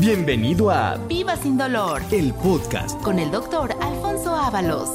Bienvenido 0.00 0.70
a 0.70 0.96
Viva 1.08 1.36
sin 1.36 1.58
dolor 1.58 2.00
el 2.10 2.32
podcast. 2.32 2.98
con 3.02 3.18
el 3.18 3.30
doctor 3.30 3.76
Alfonso 3.82 4.34
Ábalos. 4.34 4.88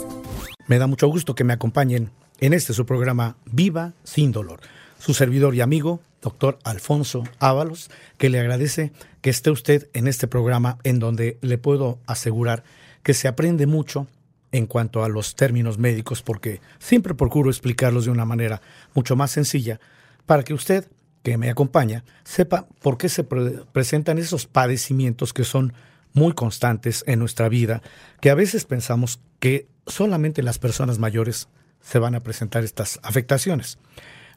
Me 0.66 0.80
da 0.80 0.88
mucho 0.88 1.08
gusto 1.08 1.36
que 1.36 1.44
me 1.44 1.54
acompañen 1.54 2.09
en 2.40 2.54
este 2.54 2.73
su 2.73 2.88
programa 2.88 3.38
Viva 3.46 3.94
sin 4.04 4.32
dolor. 4.32 4.62
Su 4.98 5.13
servidor 5.13 5.54
y 5.54 5.62
amigo, 5.62 5.99
doctor 6.23 6.58
Alfonso 6.63 7.23
Ábalos, 7.38 7.91
que 8.18 8.32
le 8.32 8.40
agradece 8.40 8.94
que 9.22 9.30
esté 9.30 9.52
usted 9.52 9.90
en 9.94 10.08
este 10.08 10.27
programa 10.27 10.80
en 10.84 10.98
donde 10.98 11.38
le 11.41 11.60
puedo 11.60 11.99
asegurar 12.08 12.63
que 13.04 13.13
se 13.13 13.27
aprende 13.27 13.68
mucho 13.68 14.08
en 14.52 14.66
cuanto 14.66 15.04
a 15.04 15.10
los 15.10 15.35
términos 15.35 15.77
médicos, 15.77 16.24
porque 16.24 16.62
siempre 16.80 17.13
procuro 17.13 17.52
explicarlos 17.52 18.05
de 18.05 18.12
una 18.12 18.26
manera 18.26 18.60
mucho 18.96 19.16
más 19.16 19.30
sencilla 19.30 19.80
para 20.26 20.41
que 20.41 20.55
usted 20.55 20.88
que 21.26 21.40
me 21.40 21.50
acompaña 21.50 22.06
sepa 22.24 22.68
por 22.82 23.00
qué 23.00 23.10
se 23.10 23.24
pre- 23.24 23.64
presentan 23.74 24.20
esos 24.20 24.46
padecimientos 24.46 25.34
que 25.34 25.44
son 25.44 25.74
muy 26.14 26.34
constantes 26.34 27.04
en 27.08 27.18
nuestra 27.18 27.50
vida, 27.50 27.82
que 28.22 28.30
a 28.30 28.36
veces 28.36 28.63
pensamos 28.63 29.20
que 29.40 29.68
solamente 29.88 30.44
las 30.44 30.60
personas 30.60 30.99
mayores 30.99 31.49
se 31.82 31.98
van 31.98 32.14
a 32.14 32.22
presentar 32.22 32.64
estas 32.64 32.99
afectaciones. 33.02 33.80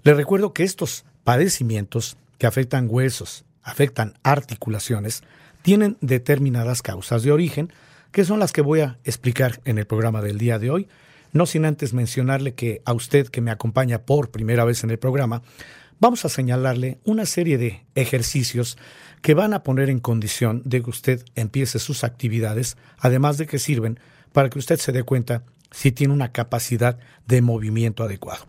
Le 0.02 0.14
recuerdo 0.14 0.54
que 0.54 0.64
estos 0.64 1.04
padecimientos 1.24 2.16
que 2.38 2.46
afectan 2.46 2.88
huesos, 2.90 3.44
afectan 3.62 4.14
articulaciones, 4.22 5.22
tienen 5.60 5.98
determinadas 6.00 6.80
causas 6.80 7.22
de 7.22 7.32
origen, 7.32 7.70
que 8.12 8.24
son 8.24 8.38
las 8.38 8.52
que 8.52 8.62
voy 8.62 8.80
a 8.80 8.98
explicar 9.04 9.60
en 9.66 9.76
el 9.76 9.86
programa 9.86 10.22
del 10.22 10.38
día 10.38 10.58
de 10.58 10.70
hoy, 10.70 10.88
no 11.32 11.44
sin 11.44 11.66
antes 11.66 11.92
mencionarle 11.92 12.54
que 12.54 12.80
a 12.86 12.94
usted 12.94 13.28
que 13.28 13.42
me 13.42 13.50
acompaña 13.50 13.98
por 13.98 14.30
primera 14.30 14.64
vez 14.64 14.84
en 14.84 14.90
el 14.90 14.98
programa, 14.98 15.42
vamos 16.00 16.24
a 16.24 16.28
señalarle 16.28 16.98
una 17.04 17.26
serie 17.26 17.58
de 17.58 17.84
ejercicios 17.94 18.78
que 19.22 19.34
van 19.34 19.54
a 19.54 19.62
poner 19.62 19.90
en 19.90 20.00
condición 20.00 20.62
de 20.64 20.82
que 20.82 20.90
usted 20.90 21.24
empiece 21.34 21.78
sus 21.78 22.04
actividades, 22.04 22.76
además 22.98 23.38
de 23.38 23.46
que 23.46 23.58
sirven 23.58 23.98
para 24.32 24.50
que 24.50 24.58
usted 24.58 24.78
se 24.78 24.92
dé 24.92 25.02
cuenta 25.02 25.44
si 25.70 25.92
tiene 25.92 26.14
una 26.14 26.32
capacidad 26.32 26.98
de 27.26 27.42
movimiento 27.42 28.04
adecuado. 28.04 28.46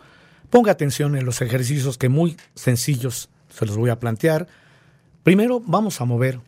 Ponga 0.50 0.72
atención 0.72 1.16
en 1.16 1.26
los 1.26 1.42
ejercicios 1.42 1.98
que 1.98 2.10
muy 2.10 2.38
sencillos 2.56 3.30
se 3.50 3.66
los 3.66 3.78
voy 3.78 3.90
a 3.90 4.00
plantear. 4.00 4.48
Primero 5.24 5.60
vamos 5.60 6.02
a 6.02 6.06
mover 6.06 6.40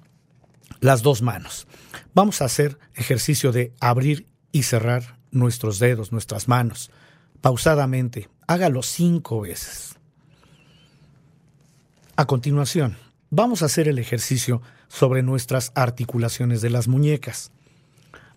las 0.79 1.01
dos 1.01 1.21
manos. 1.21 1.67
Vamos 2.13 2.41
a 2.41 2.45
hacer 2.45 2.77
ejercicio 2.95 3.51
de 3.51 3.73
abrir 3.79 4.27
y 4.51 4.63
cerrar 4.63 5.17
nuestros 5.31 5.79
dedos, 5.79 6.11
nuestras 6.11 6.47
manos, 6.47 6.91
pausadamente. 7.41 8.29
Hágalo 8.47 8.83
cinco 8.83 9.41
veces. 9.41 9.95
A 12.21 12.27
continuación, 12.27 12.97
vamos 13.31 13.63
a 13.63 13.65
hacer 13.65 13.87
el 13.87 13.97
ejercicio 13.97 14.61
sobre 14.89 15.23
nuestras 15.23 15.71
articulaciones 15.73 16.61
de 16.61 16.69
las 16.69 16.87
muñecas. 16.87 17.51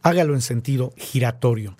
Hágalo 0.00 0.32
en 0.32 0.40
sentido 0.40 0.94
giratorio. 0.96 1.76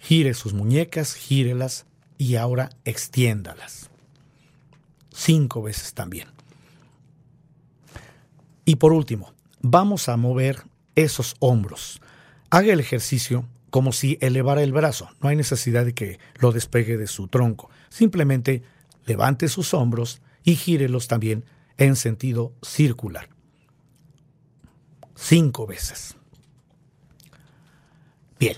Gire 0.00 0.34
sus 0.34 0.52
muñecas, 0.52 1.14
gírelas 1.14 1.86
y 2.18 2.34
ahora 2.34 2.70
extiéndalas. 2.84 3.88
Cinco 5.10 5.62
veces 5.62 5.94
también. 5.94 6.26
Y 8.64 8.74
por 8.74 8.92
último, 8.92 9.32
vamos 9.60 10.08
a 10.08 10.16
mover 10.16 10.64
esos 10.96 11.36
hombros. 11.38 12.02
Haga 12.50 12.72
el 12.72 12.80
ejercicio 12.80 13.46
como 13.70 13.92
si 13.92 14.18
elevara 14.20 14.64
el 14.64 14.72
brazo. 14.72 15.08
No 15.20 15.28
hay 15.28 15.36
necesidad 15.36 15.84
de 15.84 15.94
que 15.94 16.18
lo 16.40 16.50
despegue 16.50 16.96
de 16.96 17.06
su 17.06 17.28
tronco. 17.28 17.70
Simplemente 17.90 18.64
levante 19.06 19.46
sus 19.46 19.72
hombros 19.72 20.20
y 20.44 20.56
gírelos 20.56 21.08
también 21.08 21.44
en 21.76 21.96
sentido 21.96 22.54
circular. 22.62 23.28
Cinco 25.14 25.66
veces. 25.66 26.16
Bien, 28.38 28.56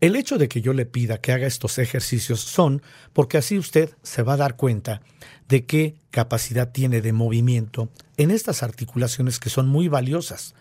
el 0.00 0.16
hecho 0.16 0.38
de 0.38 0.48
que 0.48 0.60
yo 0.60 0.72
le 0.72 0.86
pida 0.86 1.20
que 1.20 1.32
haga 1.32 1.46
estos 1.46 1.78
ejercicios 1.78 2.40
son 2.40 2.82
porque 3.12 3.36
así 3.36 3.58
usted 3.58 3.90
se 4.02 4.22
va 4.22 4.34
a 4.34 4.38
dar 4.38 4.56
cuenta 4.56 5.02
de 5.48 5.66
qué 5.66 5.96
capacidad 6.10 6.72
tiene 6.72 7.00
de 7.00 7.12
movimiento 7.12 7.90
en 8.16 8.30
estas 8.30 8.62
articulaciones 8.62 9.38
que 9.38 9.50
son 9.50 9.68
muy 9.68 9.88
valiosas. 9.88 10.54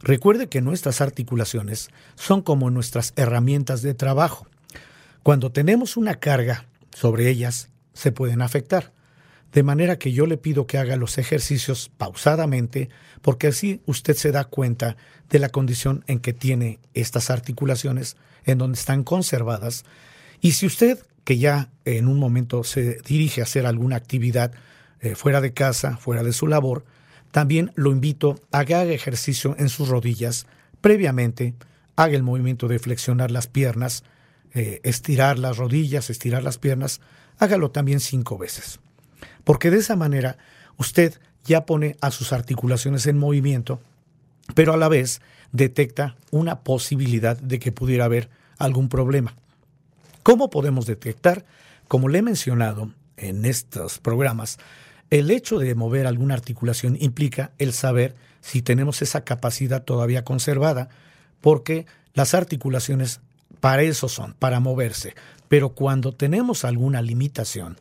Recuerde 0.00 0.48
que 0.48 0.60
nuestras 0.60 1.00
articulaciones 1.00 1.88
son 2.14 2.42
como 2.42 2.70
nuestras 2.70 3.12
herramientas 3.16 3.82
de 3.82 3.94
trabajo. 3.94 4.46
Cuando 5.22 5.50
tenemos 5.50 5.96
una 5.96 6.16
carga 6.16 6.66
sobre 6.92 7.28
ellas, 7.28 7.70
se 7.92 8.12
pueden 8.12 8.42
afectar. 8.42 8.92
De 9.52 9.62
manera 9.62 9.98
que 9.98 10.12
yo 10.12 10.26
le 10.26 10.36
pido 10.36 10.66
que 10.66 10.78
haga 10.78 10.96
los 10.96 11.18
ejercicios 11.18 11.90
pausadamente, 11.96 12.88
porque 13.22 13.48
así 13.48 13.80
usted 13.86 14.14
se 14.14 14.32
da 14.32 14.44
cuenta 14.44 14.96
de 15.30 15.38
la 15.38 15.48
condición 15.48 16.04
en 16.06 16.18
que 16.20 16.32
tiene 16.32 16.78
estas 16.94 17.30
articulaciones, 17.30 18.16
en 18.44 18.58
donde 18.58 18.78
están 18.78 19.02
conservadas. 19.02 19.84
Y 20.40 20.52
si 20.52 20.66
usted, 20.66 20.98
que 21.24 21.38
ya 21.38 21.70
en 21.84 22.06
un 22.08 22.18
momento 22.18 22.64
se 22.64 22.98
dirige 23.06 23.40
a 23.40 23.44
hacer 23.44 23.66
alguna 23.66 23.96
actividad 23.96 24.52
eh, 25.00 25.14
fuera 25.14 25.40
de 25.40 25.52
casa, 25.52 25.96
fuera 25.96 26.22
de 26.22 26.32
su 26.32 26.46
labor, 26.46 26.84
también 27.30 27.72
lo 27.74 27.90
invito 27.90 28.40
a 28.52 28.64
que 28.64 28.74
haga 28.74 28.92
ejercicio 28.92 29.56
en 29.58 29.68
sus 29.68 29.88
rodillas 29.88 30.46
previamente, 30.80 31.54
haga 31.96 32.14
el 32.14 32.22
movimiento 32.22 32.68
de 32.68 32.78
flexionar 32.78 33.30
las 33.30 33.46
piernas, 33.46 34.04
eh, 34.54 34.80
estirar 34.84 35.38
las 35.38 35.56
rodillas, 35.56 36.10
estirar 36.10 36.42
las 36.42 36.58
piernas, 36.58 37.00
hágalo 37.38 37.70
también 37.70 38.00
cinco 38.00 38.38
veces. 38.38 38.78
Porque 39.46 39.70
de 39.70 39.78
esa 39.78 39.94
manera 39.94 40.38
usted 40.76 41.20
ya 41.44 41.66
pone 41.66 41.96
a 42.00 42.10
sus 42.10 42.32
articulaciones 42.32 43.06
en 43.06 43.16
movimiento, 43.16 43.78
pero 44.56 44.72
a 44.72 44.76
la 44.76 44.88
vez 44.88 45.20
detecta 45.52 46.16
una 46.32 46.62
posibilidad 46.62 47.38
de 47.38 47.60
que 47.60 47.70
pudiera 47.70 48.06
haber 48.06 48.28
algún 48.58 48.88
problema. 48.88 49.36
¿Cómo 50.24 50.50
podemos 50.50 50.86
detectar? 50.86 51.44
Como 51.86 52.08
le 52.08 52.18
he 52.18 52.22
mencionado 52.22 52.90
en 53.16 53.44
estos 53.44 54.00
programas, 54.00 54.58
el 55.10 55.30
hecho 55.30 55.60
de 55.60 55.76
mover 55.76 56.08
alguna 56.08 56.34
articulación 56.34 56.96
implica 56.98 57.52
el 57.58 57.72
saber 57.72 58.16
si 58.40 58.62
tenemos 58.62 59.00
esa 59.00 59.22
capacidad 59.22 59.84
todavía 59.84 60.24
conservada, 60.24 60.88
porque 61.40 61.86
las 62.14 62.34
articulaciones 62.34 63.20
para 63.60 63.82
eso 63.82 64.08
son, 64.08 64.34
para 64.40 64.58
moverse. 64.58 65.14
Pero 65.46 65.68
cuando 65.68 66.10
tenemos 66.10 66.64
alguna 66.64 67.00
limitación, 67.00 67.78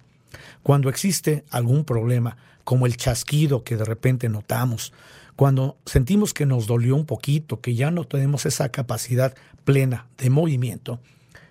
cuando 0.64 0.90
existe 0.90 1.46
algún 1.50 1.86
problema, 1.86 2.38
como 2.64 2.86
el 2.86 2.98
chasquido 2.98 3.64
que 3.64 3.78
de 3.78 3.86
repente 3.86 4.30
notamos, 4.30 4.94
cuando 5.36 5.78
sentimos 5.86 6.34
que 6.34 6.46
nos 6.46 6.66
dolió 6.66 6.96
un 6.96 7.06
poquito, 7.06 7.60
que 7.62 7.76
ya 7.76 7.92
no 7.92 8.06
tenemos 8.06 8.46
esa 8.46 8.70
capacidad 8.70 9.36
plena 9.64 10.08
de 10.18 10.30
movimiento, 10.30 11.00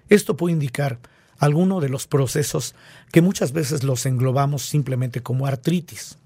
esto 0.09 0.37
puede 0.37 0.55
indicar 0.55 0.99
alguno 1.39 1.81
de 1.81 1.89
los 1.89 2.07
procesos 2.07 2.75
que 3.13 3.23
muchas 3.23 3.53
veces 3.53 3.83
los 3.83 4.07
englobamos 4.07 4.63
simplemente 4.63 5.23
como 5.23 5.47
artritis. 5.47 6.19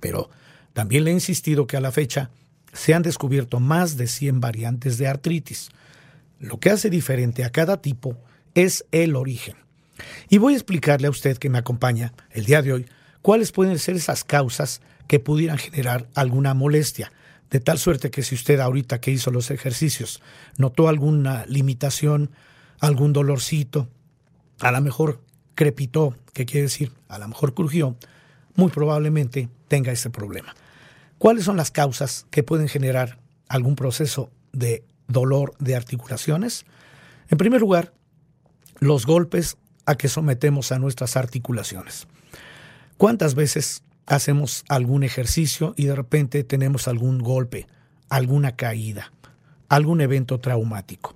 Pero 0.00 0.30
también 0.72 1.04
le 1.04 1.10
he 1.10 1.14
insistido 1.14 1.66
que 1.66 1.76
a 1.76 1.80
la 1.80 1.92
fecha 1.92 2.30
se 2.72 2.94
han 2.94 3.02
descubierto 3.02 3.60
más 3.60 3.96
de 3.96 4.06
100 4.06 4.40
variantes 4.40 4.98
de 4.98 5.08
artritis. 5.08 5.70
Lo 6.38 6.58
que 6.58 6.70
hace 6.70 6.88
diferente 6.88 7.44
a 7.44 7.50
cada 7.50 7.82
tipo 7.82 8.16
es 8.54 8.86
el 8.92 9.16
origen. 9.16 9.56
Y 10.28 10.38
voy 10.38 10.54
a 10.54 10.56
explicarle 10.56 11.06
a 11.06 11.10
usted 11.10 11.38
que 11.38 11.50
me 11.50 11.58
acompaña 11.58 12.12
el 12.30 12.44
día 12.44 12.62
de 12.62 12.72
hoy 12.72 12.86
cuáles 13.22 13.52
pueden 13.52 13.78
ser 13.78 13.96
esas 13.96 14.24
causas 14.24 14.80
que 15.06 15.20
pudieran 15.20 15.58
generar 15.58 16.08
alguna 16.14 16.54
molestia, 16.54 17.12
de 17.50 17.60
tal 17.60 17.78
suerte 17.78 18.10
que 18.10 18.22
si 18.22 18.34
usted 18.34 18.60
ahorita 18.60 19.00
que 19.00 19.10
hizo 19.10 19.30
los 19.30 19.50
ejercicios 19.50 20.22
notó 20.56 20.88
alguna 20.88 21.44
limitación, 21.46 22.30
algún 22.78 23.12
dolorcito, 23.12 23.88
a 24.60 24.70
lo 24.70 24.80
mejor 24.80 25.20
crepitó, 25.54 26.16
que 26.32 26.46
quiere 26.46 26.62
decir, 26.62 26.92
a 27.08 27.18
lo 27.18 27.28
mejor 27.28 27.54
crujió, 27.54 27.96
muy 28.54 28.70
probablemente 28.70 29.48
tenga 29.68 29.92
ese 29.92 30.10
problema. 30.10 30.54
¿Cuáles 31.18 31.44
son 31.44 31.56
las 31.56 31.70
causas 31.70 32.26
que 32.30 32.42
pueden 32.42 32.68
generar 32.68 33.18
algún 33.48 33.76
proceso 33.76 34.30
de 34.52 34.84
dolor 35.08 35.54
de 35.58 35.76
articulaciones? 35.76 36.64
En 37.28 37.36
primer 37.36 37.60
lugar, 37.60 37.92
los 38.78 39.06
golpes 39.06 39.56
a 39.90 39.96
que 39.96 40.08
sometemos 40.08 40.70
a 40.70 40.78
nuestras 40.78 41.16
articulaciones. 41.16 42.06
¿Cuántas 42.96 43.34
veces 43.34 43.82
hacemos 44.10 44.64
algún 44.68 45.04
ejercicio 45.04 45.72
y 45.76 45.84
de 45.86 45.94
repente 45.94 46.42
tenemos 46.42 46.88
algún 46.88 47.20
golpe, 47.20 47.68
alguna 48.08 48.56
caída, 48.56 49.12
algún 49.68 50.00
evento 50.00 50.40
traumático. 50.40 51.14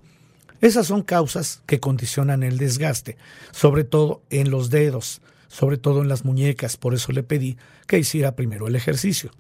Esas 0.61 0.87
son 0.87 1.03
causas 1.03 1.63
que 1.67 1.81
condicionan 1.81 2.45
el 2.45 2.57
desgaste, 2.57 3.17
sobre 3.51 3.83
todo 3.83 4.23
en 4.31 4.51
los 4.51 4.71
dedos, 4.71 5.21
sobre 5.49 5.77
todo 5.77 6.03
en 6.03 6.09
las 6.09 6.25
muñecas. 6.25 6.77
Por 6.77 6.95
eso 6.95 7.11
le 7.13 7.25
pedí 7.25 7.59
que 7.87 7.99
hiciera 7.99 8.37
primero 8.37 8.69
el 8.69 8.77
ejercicio. 8.77 9.33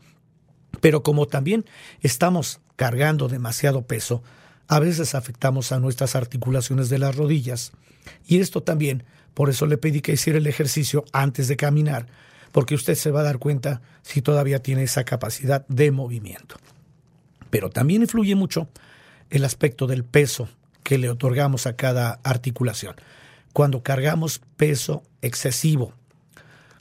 Pero 0.80 1.04
como 1.04 1.26
también 1.26 1.64
estamos 2.00 2.60
cargando 2.76 3.28
demasiado 3.28 3.82
peso, 3.82 4.22
a 4.68 4.78
veces 4.78 5.14
afectamos 5.14 5.72
a 5.72 5.80
nuestras 5.80 6.16
articulaciones 6.16 6.88
de 6.88 6.98
las 6.98 7.16
rodillas. 7.16 7.72
Y 8.26 8.40
esto 8.40 8.62
también, 8.62 9.04
por 9.34 9.50
eso 9.50 9.66
le 9.66 9.78
pedí 9.78 10.00
que 10.00 10.12
hiciera 10.12 10.38
el 10.38 10.46
ejercicio 10.46 11.04
antes 11.12 11.48
de 11.48 11.56
caminar, 11.56 12.06
porque 12.52 12.74
usted 12.74 12.94
se 12.94 13.10
va 13.10 13.20
a 13.20 13.24
dar 13.24 13.38
cuenta 13.38 13.82
si 14.02 14.22
todavía 14.22 14.60
tiene 14.60 14.84
esa 14.84 15.04
capacidad 15.04 15.66
de 15.68 15.90
movimiento. 15.90 16.56
Pero 17.50 17.70
también 17.70 18.02
influye 18.02 18.34
mucho 18.34 18.68
el 19.30 19.44
aspecto 19.44 19.86
del 19.86 20.04
peso 20.04 20.48
que 20.82 20.98
le 20.98 21.10
otorgamos 21.10 21.66
a 21.66 21.76
cada 21.76 22.20
articulación. 22.22 22.94
Cuando 23.52 23.82
cargamos 23.82 24.40
peso 24.56 25.02
excesivo, 25.22 25.94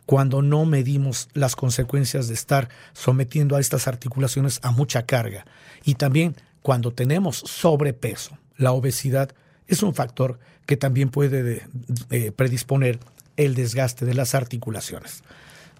cuando 0.06 0.41
no 0.41 0.65
medimos 0.65 1.30
las 1.33 1.56
consecuencias 1.56 2.27
de 2.27 2.33
estar 2.33 2.69
sometiendo 2.94 3.56
a 3.56 3.59
estas 3.59 3.88
articulaciones 3.88 4.59
a 4.63 4.71
mucha 4.71 5.06
carga 5.06 5.45
y 5.83 5.95
también 5.95 6.35
cuando 6.63 6.92
tenemos 6.92 7.38
sobrepeso. 7.38 8.38
La 8.57 8.71
obesidad 8.71 9.36
es 9.68 9.83
un 9.83 9.94
factor 9.94 10.39
que 10.65 10.77
también 10.77 11.10
puede 11.10 11.68
predisponer 12.36 13.00
el 13.38 13.54
desgaste 13.54 14.06
de 14.06 14.15
las 14.15 14.33
articulaciones. 14.33 15.24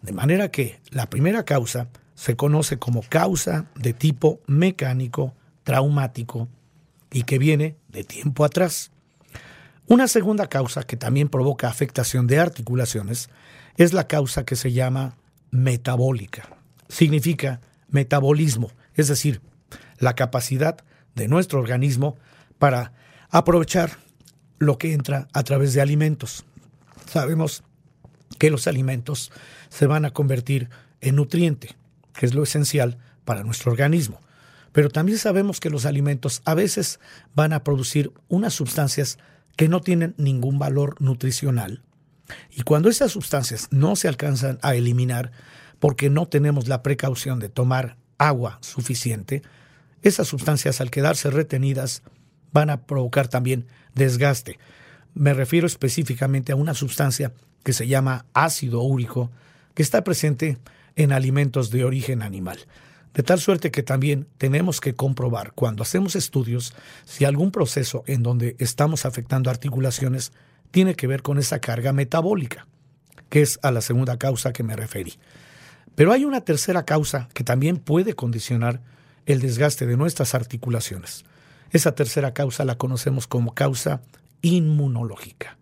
De 0.01 0.12
manera 0.12 0.50
que 0.50 0.80
la 0.91 1.09
primera 1.09 1.44
causa 1.44 1.88
se 2.13 2.35
conoce 2.35 2.77
como 2.77 3.01
causa 3.01 3.65
de 3.75 3.94
tipo 3.94 4.39
mecánico 4.45 5.33
traumático 5.63 6.47
y 7.12 7.24
que 7.24 7.38
viene 7.39 7.75
de 7.89 8.03
tiempo 8.03 8.44
atrás. 8.44 8.91
Una 9.88 10.07
segunda 10.07 10.47
causa 10.47 10.83
que 10.83 10.97
también 10.97 11.29
provoca 11.29 11.68
afectación 11.68 12.27
de 12.27 12.39
articulaciones 12.39 13.29
es 13.77 13.94
la 13.94 14.07
causa 14.07 14.45
que 14.45 14.56
se 14.56 14.71
llama 14.71 15.15
metabólica. 15.51 16.50
Significa 16.89 17.62
metabolismo, 17.89 18.71
es 18.95 19.07
decir, 19.07 19.41
la 19.97 20.15
capacidad 20.15 20.77
de 21.15 21.27
nuestro 21.27 21.59
organismo 21.59 22.17
para 22.57 22.93
aprovechar 23.29 23.97
lo 24.59 24.77
que 24.77 24.93
entra 24.93 25.27
a 25.33 25.43
través 25.43 25.73
de 25.73 25.81
alimentos. 25.81 26.45
Sabemos 27.05 27.63
que 28.39 28.49
los 28.49 28.67
alimentos 28.67 29.31
se 29.69 29.87
van 29.87 30.05
a 30.05 30.11
convertir 30.11 30.69
en 31.01 31.15
nutriente, 31.15 31.75
que 32.13 32.25
es 32.25 32.33
lo 32.33 32.43
esencial 32.43 32.97
para 33.25 33.43
nuestro 33.43 33.71
organismo. 33.71 34.21
Pero 34.71 34.89
también 34.89 35.17
sabemos 35.17 35.59
que 35.59 35.69
los 35.69 35.85
alimentos 35.85 36.41
a 36.45 36.55
veces 36.55 36.99
van 37.35 37.53
a 37.53 37.63
producir 37.63 38.11
unas 38.27 38.53
sustancias 38.53 39.19
que 39.55 39.69
no 39.69 39.81
tienen 39.81 40.15
ningún 40.17 40.57
valor 40.57 40.99
nutricional. 40.99 41.83
Y 42.49 42.63
cuando 42.63 42.89
esas 42.89 43.11
sustancias 43.11 43.67
no 43.71 43.95
se 43.95 44.07
alcanzan 44.07 44.57
a 44.61 44.75
eliminar 44.75 45.31
porque 45.79 46.09
no 46.09 46.27
tenemos 46.27 46.67
la 46.67 46.81
precaución 46.81 47.39
de 47.39 47.49
tomar 47.49 47.97
agua 48.17 48.57
suficiente, 48.61 49.43
esas 50.03 50.27
sustancias 50.27 50.81
al 50.81 50.91
quedarse 50.91 51.29
retenidas 51.29 52.03
van 52.51 52.69
a 52.69 52.85
provocar 52.85 53.27
también 53.27 53.65
desgaste. 53.95 54.59
Me 55.15 55.33
refiero 55.33 55.65
específicamente 55.65 56.51
a 56.51 56.55
una 56.55 56.73
sustancia 56.73 57.33
que 57.63 57.73
se 57.73 57.88
llama 57.88 58.25
ácido 58.33 58.81
úrico, 58.81 59.31
que 59.73 59.81
está 59.81 60.03
presente 60.03 60.57
en 60.95 61.11
alimentos 61.11 61.71
de 61.71 61.85
origen 61.85 62.21
animal. 62.21 62.59
De 63.13 63.23
tal 63.23 63.39
suerte 63.39 63.71
que 63.71 63.83
también 63.83 64.27
tenemos 64.38 64.81
que 64.81 64.95
comprobar 64.95 65.53
cuando 65.53 65.83
hacemos 65.83 66.15
estudios 66.15 66.73
si 67.05 67.25
algún 67.25 67.51
proceso 67.51 68.03
en 68.07 68.23
donde 68.23 68.55
estamos 68.59 69.05
afectando 69.05 69.50
articulaciones 69.50 70.33
tiene 70.71 70.95
que 70.95 71.07
ver 71.07 71.21
con 71.21 71.38
esa 71.38 71.59
carga 71.59 71.94
metabólica, 71.94 72.67
que 73.29 73.41
es 73.41 73.59
a 73.61 73.71
la 73.71 73.81
segunda 73.81 74.17
causa 74.17 74.51
que 74.51 74.63
me 74.63 74.75
referí. 74.75 75.13
Pero 75.95 76.11
hay 76.11 76.25
una 76.25 76.41
tercera 76.41 76.85
causa 76.85 77.29
que 77.33 77.44
también 77.44 77.77
puede 77.77 78.15
condicionar 78.15 78.81
el 79.25 79.39
desgaste 79.39 79.85
de 79.85 79.97
nuestras 79.97 80.35
articulaciones. 80.35 81.25
Esa 81.71 81.95
tercera 81.95 82.33
causa 82.33 82.65
la 82.65 82.77
conocemos 82.77 83.27
como 83.27 83.53
causa 83.53 84.01
inmunológica. 84.41 85.57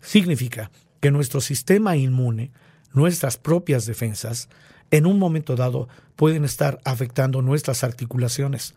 Significa 0.00 0.70
que 1.00 1.10
nuestro 1.10 1.40
sistema 1.40 1.96
inmune, 1.96 2.50
nuestras 2.92 3.36
propias 3.36 3.86
defensas, 3.86 4.48
en 4.90 5.06
un 5.06 5.18
momento 5.18 5.56
dado 5.56 5.88
pueden 6.16 6.44
estar 6.44 6.80
afectando 6.84 7.42
nuestras 7.42 7.84
articulaciones. 7.84 8.74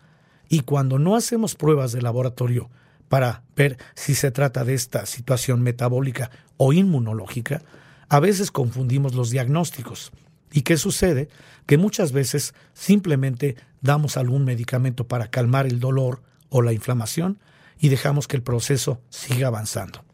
Y 0.49 0.61
cuando 0.61 0.99
no 0.99 1.15
hacemos 1.15 1.55
pruebas 1.55 1.91
de 1.91 2.01
laboratorio 2.01 2.69
para 3.09 3.43
ver 3.55 3.77
si 3.95 4.15
se 4.15 4.31
trata 4.31 4.63
de 4.63 4.73
esta 4.73 5.05
situación 5.05 5.61
metabólica 5.61 6.31
o 6.57 6.73
inmunológica, 6.73 7.61
a 8.09 8.19
veces 8.19 8.51
confundimos 8.51 9.15
los 9.15 9.29
diagnósticos. 9.29 10.11
¿Y 10.53 10.61
qué 10.61 10.77
sucede? 10.77 11.29
Que 11.65 11.79
muchas 11.79 12.11
veces 12.11 12.53
simplemente 12.73 13.55
damos 13.81 14.17
algún 14.17 14.45
medicamento 14.45 15.07
para 15.07 15.27
calmar 15.27 15.65
el 15.65 15.79
dolor 15.79 16.21
o 16.49 16.61
la 16.61 16.73
inflamación 16.73 17.39
y 17.79 17.89
dejamos 17.89 18.27
que 18.27 18.37
el 18.37 18.43
proceso 18.43 19.01
siga 19.09 19.47
avanzando. 19.47 20.05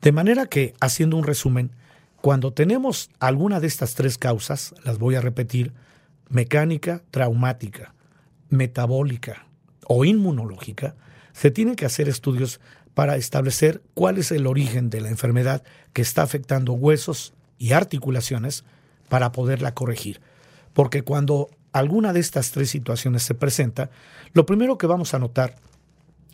De 0.00 0.12
manera 0.12 0.46
que, 0.46 0.74
haciendo 0.80 1.16
un 1.16 1.24
resumen, 1.24 1.72
cuando 2.20 2.52
tenemos 2.52 3.10
alguna 3.18 3.58
de 3.58 3.66
estas 3.66 3.96
tres 3.96 4.16
causas, 4.16 4.74
las 4.84 4.98
voy 4.98 5.16
a 5.16 5.20
repetir, 5.20 5.72
mecánica, 6.28 7.02
traumática, 7.10 7.94
metabólica 8.50 9.48
o 9.88 10.04
inmunológica, 10.04 10.94
se 11.32 11.50
tienen 11.50 11.74
que 11.74 11.84
hacer 11.84 12.08
estudios 12.08 12.60
para 12.94 13.16
establecer 13.16 13.82
cuál 13.94 14.18
es 14.18 14.30
el 14.30 14.46
origen 14.46 14.88
de 14.88 15.00
la 15.00 15.08
enfermedad 15.08 15.64
que 15.92 16.02
está 16.02 16.22
afectando 16.22 16.74
huesos 16.74 17.34
y 17.58 17.72
articulaciones 17.72 18.64
para 19.08 19.32
poderla 19.32 19.74
corregir. 19.74 20.20
Porque 20.72 21.02
cuando 21.02 21.48
alguna 21.72 22.12
de 22.12 22.20
estas 22.20 22.50
tres 22.50 22.70
situaciones 22.70 23.22
se 23.22 23.34
presenta, 23.34 23.90
lo 24.32 24.46
primero 24.46 24.78
que 24.78 24.86
vamos 24.86 25.14
a 25.14 25.18
notar 25.18 25.56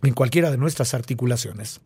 en 0.02 0.14
cualquiera 0.14 0.50
de 0.50 0.58
nuestras 0.58 0.94
articulaciones 0.94 1.80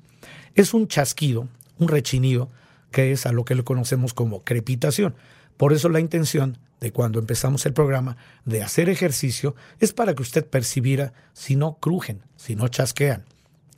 es 0.54 0.74
un 0.74 0.88
chasquido, 0.88 1.48
un 1.78 1.88
rechinido, 1.88 2.50
que 2.90 3.12
es 3.12 3.26
a 3.26 3.32
lo 3.32 3.44
que 3.44 3.54
le 3.54 3.64
conocemos 3.64 4.14
como 4.14 4.42
crepitación. 4.42 5.14
Por 5.56 5.72
eso 5.72 5.88
la 5.88 6.00
intención 6.00 6.58
de 6.80 6.92
cuando 6.92 7.18
empezamos 7.18 7.66
el 7.66 7.72
programa 7.72 8.16
de 8.44 8.62
hacer 8.62 8.88
ejercicio 8.88 9.54
es 9.80 9.92
para 9.92 10.14
que 10.14 10.22
usted 10.22 10.46
percibiera 10.46 11.12
si 11.32 11.56
no 11.56 11.78
crujen, 11.80 12.22
si 12.36 12.56
no 12.56 12.68
chasquean, 12.68 13.24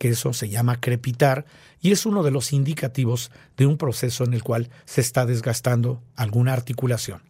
que 0.00 0.09
eso 0.09 0.33
se 0.33 0.49
llama 0.49 0.80
crepitar 0.80 1.45
y 1.83 1.92
es 1.92 2.07
uno 2.07 2.23
de 2.23 2.30
los 2.30 2.54
indicativos 2.54 3.30
de 3.59 3.66
un 3.66 3.76
proceso 3.76 4.25
en 4.25 4.33
el 4.33 4.42
cual 4.42 4.71
se 4.87 5.02
está 5.02 5.26
desgastando 5.26 6.02
alguna 6.16 6.54
articulación. 6.54 7.21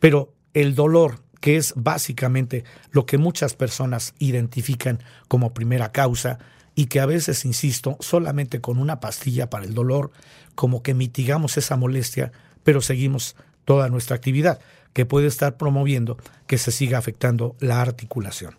Pero 0.00 0.34
el 0.52 0.74
dolor, 0.74 1.22
que 1.40 1.56
es 1.56 1.74
básicamente 1.76 2.64
lo 2.90 3.06
que 3.06 3.18
muchas 3.18 3.54
personas 3.54 4.14
identifican 4.18 4.98
como 5.28 5.54
primera 5.54 5.92
causa, 5.92 6.40
y 6.74 6.86
que 6.86 6.98
a 6.98 7.06
veces, 7.06 7.44
insisto, 7.44 7.96
solamente 8.00 8.60
con 8.60 8.78
una 8.78 8.98
pastilla 8.98 9.48
para 9.48 9.64
el 9.64 9.74
dolor, 9.74 10.10
como 10.56 10.82
que 10.82 10.94
mitigamos 10.94 11.56
esa 11.56 11.76
molestia, 11.76 12.32
pero 12.64 12.80
seguimos 12.80 13.36
toda 13.64 13.88
nuestra 13.88 14.16
actividad, 14.16 14.58
que 14.92 15.06
puede 15.06 15.28
estar 15.28 15.56
promoviendo 15.56 16.16
que 16.48 16.58
se 16.58 16.72
siga 16.72 16.98
afectando 16.98 17.54
la 17.60 17.80
articulación. 17.80 18.56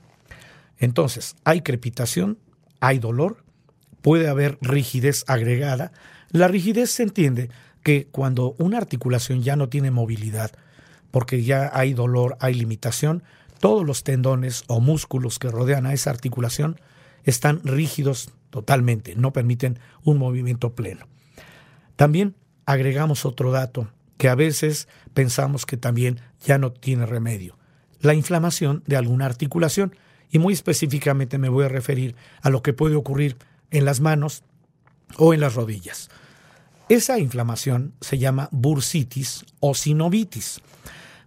Entonces, 0.78 1.36
hay 1.44 1.62
crepitación, 1.62 2.38
hay 2.84 3.00
dolor, 3.00 3.46
puede 4.02 4.28
haber 4.28 4.58
rigidez 4.60 5.24
agregada. 5.28 5.94
La 6.32 6.50
rigidez 6.50 6.92
se 6.92 7.04
entiende 7.04 7.50
que 7.82 8.08
cuando 8.12 8.56
una 8.60 8.78
articulación 8.78 9.42
ya 9.42 9.56
no 9.56 9.70
tiene 9.70 9.90
movilidad, 9.90 10.52
porque 11.10 11.44
ya 11.44 11.72
hay 11.74 11.94
dolor, 11.94 12.36
hay 12.42 12.56
limitación, 12.56 13.24
todos 13.62 13.86
los 13.86 14.04
tendones 14.04 14.66
o 14.68 14.82
músculos 14.82 15.40
que 15.40 15.50
rodean 15.50 15.86
a 15.86 15.94
esa 15.94 16.10
articulación 16.10 16.78
están 17.24 17.62
rígidos 17.64 18.32
totalmente, 18.50 19.16
no 19.16 19.32
permiten 19.32 19.80
un 20.04 20.18
movimiento 20.18 20.76
pleno. 20.76 21.08
También 21.96 22.36
agregamos 22.66 23.24
otro 23.24 23.52
dato 23.52 23.88
que 24.18 24.28
a 24.28 24.36
veces 24.36 24.90
pensamos 25.14 25.66
que 25.66 25.78
también 25.78 26.20
ya 26.46 26.58
no 26.58 26.74
tiene 26.74 27.06
remedio, 27.06 27.58
la 28.02 28.14
inflamación 28.14 28.84
de 28.88 28.98
alguna 28.98 29.26
articulación, 29.26 29.96
y 30.34 30.40
muy 30.40 30.54
específicamente 30.54 31.38
me 31.38 31.48
voy 31.48 31.64
a 31.64 31.70
referir 31.70 32.16
a 32.42 32.50
lo 32.50 32.64
que 32.64 32.74
puede 32.74 32.96
ocurrir 32.96 33.38
en 33.70 33.86
las 33.86 34.02
manos 34.02 34.44
o 35.18 35.34
en 35.34 35.40
las 35.40 35.54
rodillas. 35.54 36.10
Esa 36.90 37.20
inflamación 37.20 37.94
se 38.02 38.18
llama 38.18 38.50
bursitis 38.52 39.46
o 39.60 39.76
sinovitis. 39.76 40.60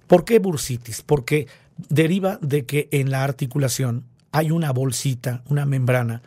¿Por 0.09 0.25
qué 0.25 0.41
bursitis? 0.41 1.03
Porque 1.03 1.47
deriva 1.89 2.39
de 2.43 2.67
que 2.67 2.89
en 2.91 3.11
la 3.11 3.23
articulación 3.23 4.05
hay 4.33 4.51
una 4.51 4.73
bolsita, 4.73 5.45
una 5.49 5.67
membrana, 5.67 6.23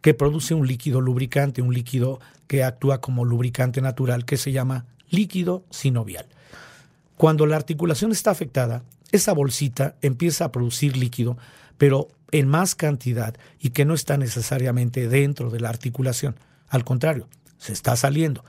que 0.00 0.14
produce 0.14 0.54
un 0.54 0.66
líquido 0.66 1.02
lubricante, 1.02 1.60
un 1.60 1.74
líquido 1.74 2.18
que 2.46 2.64
actúa 2.64 3.02
como 3.02 3.26
lubricante 3.26 3.82
natural 3.82 4.24
que 4.24 4.38
se 4.38 4.52
llama 4.52 4.86
líquido 5.10 5.64
sinovial. 5.70 6.26
Cuando 7.18 7.44
la 7.44 7.56
articulación 7.56 8.10
está 8.10 8.30
afectada, 8.30 8.84
esa 9.12 9.34
bolsita 9.34 9.96
empieza 10.00 10.46
a 10.46 10.52
producir 10.52 10.96
líquido, 10.96 11.36
pero 11.76 12.08
en 12.32 12.48
más 12.48 12.74
cantidad 12.74 13.36
y 13.60 13.70
que 13.70 13.84
no 13.84 13.94
está 13.94 14.16
necesariamente 14.16 15.06
dentro 15.08 15.50
de 15.50 15.60
la 15.60 15.68
articulación. 15.68 16.34
Al 16.68 16.84
contrario, 16.84 17.28
se 17.58 17.72
está 17.72 17.94
saliendo. 17.94 18.44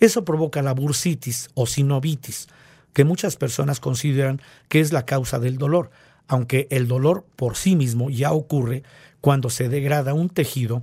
Eso 0.00 0.24
provoca 0.24 0.60
la 0.60 0.74
bursitis 0.74 1.48
o 1.54 1.66
sinovitis, 1.66 2.48
que 2.92 3.04
muchas 3.04 3.36
personas 3.36 3.80
consideran 3.80 4.42
que 4.68 4.80
es 4.80 4.92
la 4.92 5.06
causa 5.06 5.38
del 5.38 5.56
dolor, 5.56 5.90
aunque 6.26 6.66
el 6.70 6.88
dolor 6.88 7.24
por 7.36 7.56
sí 7.56 7.76
mismo 7.76 8.10
ya 8.10 8.32
ocurre 8.32 8.82
cuando 9.20 9.50
se 9.50 9.68
degrada 9.68 10.14
un 10.14 10.28
tejido 10.28 10.82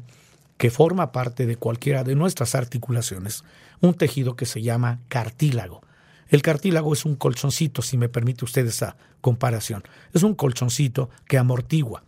que 0.58 0.72
forma 0.72 1.12
parte 1.12 1.46
de 1.46 1.58
cualquiera 1.58 2.04
de 2.04 2.16
nuestras 2.16 2.56
articulaciones, 2.56 3.44
un 3.82 3.94
tejido 3.94 4.36
que 4.36 4.46
se 4.46 4.62
llama 4.62 5.00
cartílago. 5.10 5.82
El 6.30 6.42
cartílago 6.42 6.94
es 6.94 7.06
un 7.06 7.16
colchoncito, 7.16 7.82
si 7.82 7.98
me 7.98 8.10
permite 8.10 8.46
usted 8.46 8.66
esa 8.66 8.96
comparación. 9.22 9.84
Es 10.14 10.24
un 10.24 10.34
colchoncito 10.34 11.10
que 11.28 11.38
amortigua. 11.38 12.04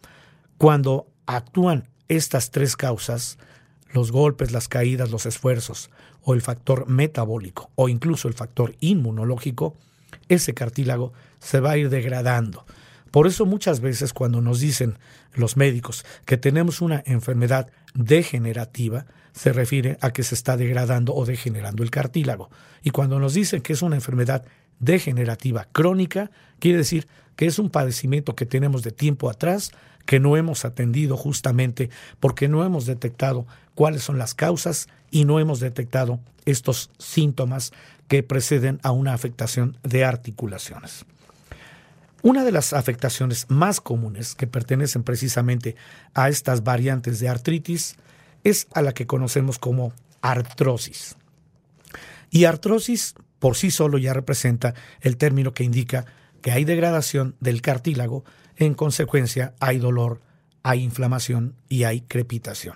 Cuando 0.57 1.07
actúan 1.25 1.87
estas 2.07 2.51
tres 2.51 2.75
causas, 2.75 3.37
los 3.91 4.11
golpes, 4.11 4.51
las 4.51 4.67
caídas, 4.67 5.11
los 5.11 5.25
esfuerzos, 5.25 5.89
o 6.23 6.33
el 6.33 6.41
factor 6.41 6.87
metabólico, 6.87 7.69
o 7.75 7.89
incluso 7.89 8.27
el 8.27 8.33
factor 8.33 8.75
inmunológico, 8.79 9.75
ese 10.27 10.53
cartílago 10.53 11.13
se 11.39 11.59
va 11.59 11.71
a 11.71 11.77
ir 11.77 11.89
degradando. 11.89 12.65
Por 13.11 13.27
eso 13.27 13.45
muchas 13.45 13.79
veces 13.79 14.13
cuando 14.13 14.41
nos 14.41 14.59
dicen 14.59 14.97
los 15.33 15.57
médicos 15.57 16.05
que 16.25 16.37
tenemos 16.37 16.81
una 16.81 17.03
enfermedad 17.05 17.69
degenerativa, 17.93 19.05
se 19.31 19.53
refiere 19.53 19.97
a 20.01 20.11
que 20.11 20.23
se 20.23 20.35
está 20.35 20.57
degradando 20.57 21.13
o 21.13 21.25
degenerando 21.25 21.83
el 21.83 21.91
cartílago. 21.91 22.49
Y 22.83 22.89
cuando 22.89 23.19
nos 23.19 23.35
dicen 23.35 23.61
que 23.61 23.73
es 23.73 23.81
una 23.81 23.95
enfermedad 23.95 24.43
degenerativa 24.79 25.67
crónica, 25.71 26.31
quiere 26.59 26.79
decir 26.79 27.07
que 27.35 27.45
es 27.45 27.59
un 27.59 27.69
padecimiento 27.69 28.35
que 28.35 28.47
tenemos 28.47 28.81
de 28.81 28.91
tiempo 28.91 29.29
atrás, 29.29 29.71
que 30.07 30.19
no 30.19 30.35
hemos 30.37 30.65
atendido 30.65 31.15
justamente 31.17 31.91
porque 32.19 32.47
no 32.47 32.65
hemos 32.65 32.87
detectado 32.87 33.45
cuáles 33.75 34.01
son 34.01 34.17
las 34.17 34.33
causas 34.33 34.87
y 35.11 35.25
no 35.25 35.39
hemos 35.39 35.59
detectado 35.59 36.19
estos 36.45 36.89
síntomas 36.97 37.73
que 38.07 38.23
preceden 38.23 38.79
a 38.81 38.91
una 38.91 39.13
afectación 39.13 39.77
de 39.83 40.05
articulaciones. 40.05 41.05
Una 42.23 42.43
de 42.43 42.51
las 42.51 42.73
afectaciones 42.73 43.45
más 43.49 43.79
comunes 43.79 44.33
que 44.33 44.47
pertenecen 44.47 45.03
precisamente 45.03 45.75
a 46.13 46.29
estas 46.29 46.63
variantes 46.63 47.19
de 47.19 47.29
artritis 47.29 47.95
es 48.43 48.67
a 48.73 48.81
la 48.81 48.93
que 48.93 49.05
conocemos 49.05 49.59
como 49.59 49.93
artrosis. 50.21 51.15
Y 52.31 52.45
artrosis 52.45 53.13
por 53.39 53.55
sí 53.55 53.71
solo 53.71 53.97
ya 53.97 54.13
representa 54.13 54.73
el 55.01 55.17
término 55.17 55.53
que 55.53 55.63
indica 55.63 56.05
que 56.41 56.51
hay 56.51 56.65
degradación 56.65 57.35
del 57.39 57.61
cartílago, 57.61 58.23
en 58.57 58.73
consecuencia 58.73 59.53
hay 59.59 59.77
dolor, 59.77 60.21
hay 60.63 60.83
inflamación 60.83 61.55
y 61.69 61.83
hay 61.83 62.01
crepitación. 62.01 62.75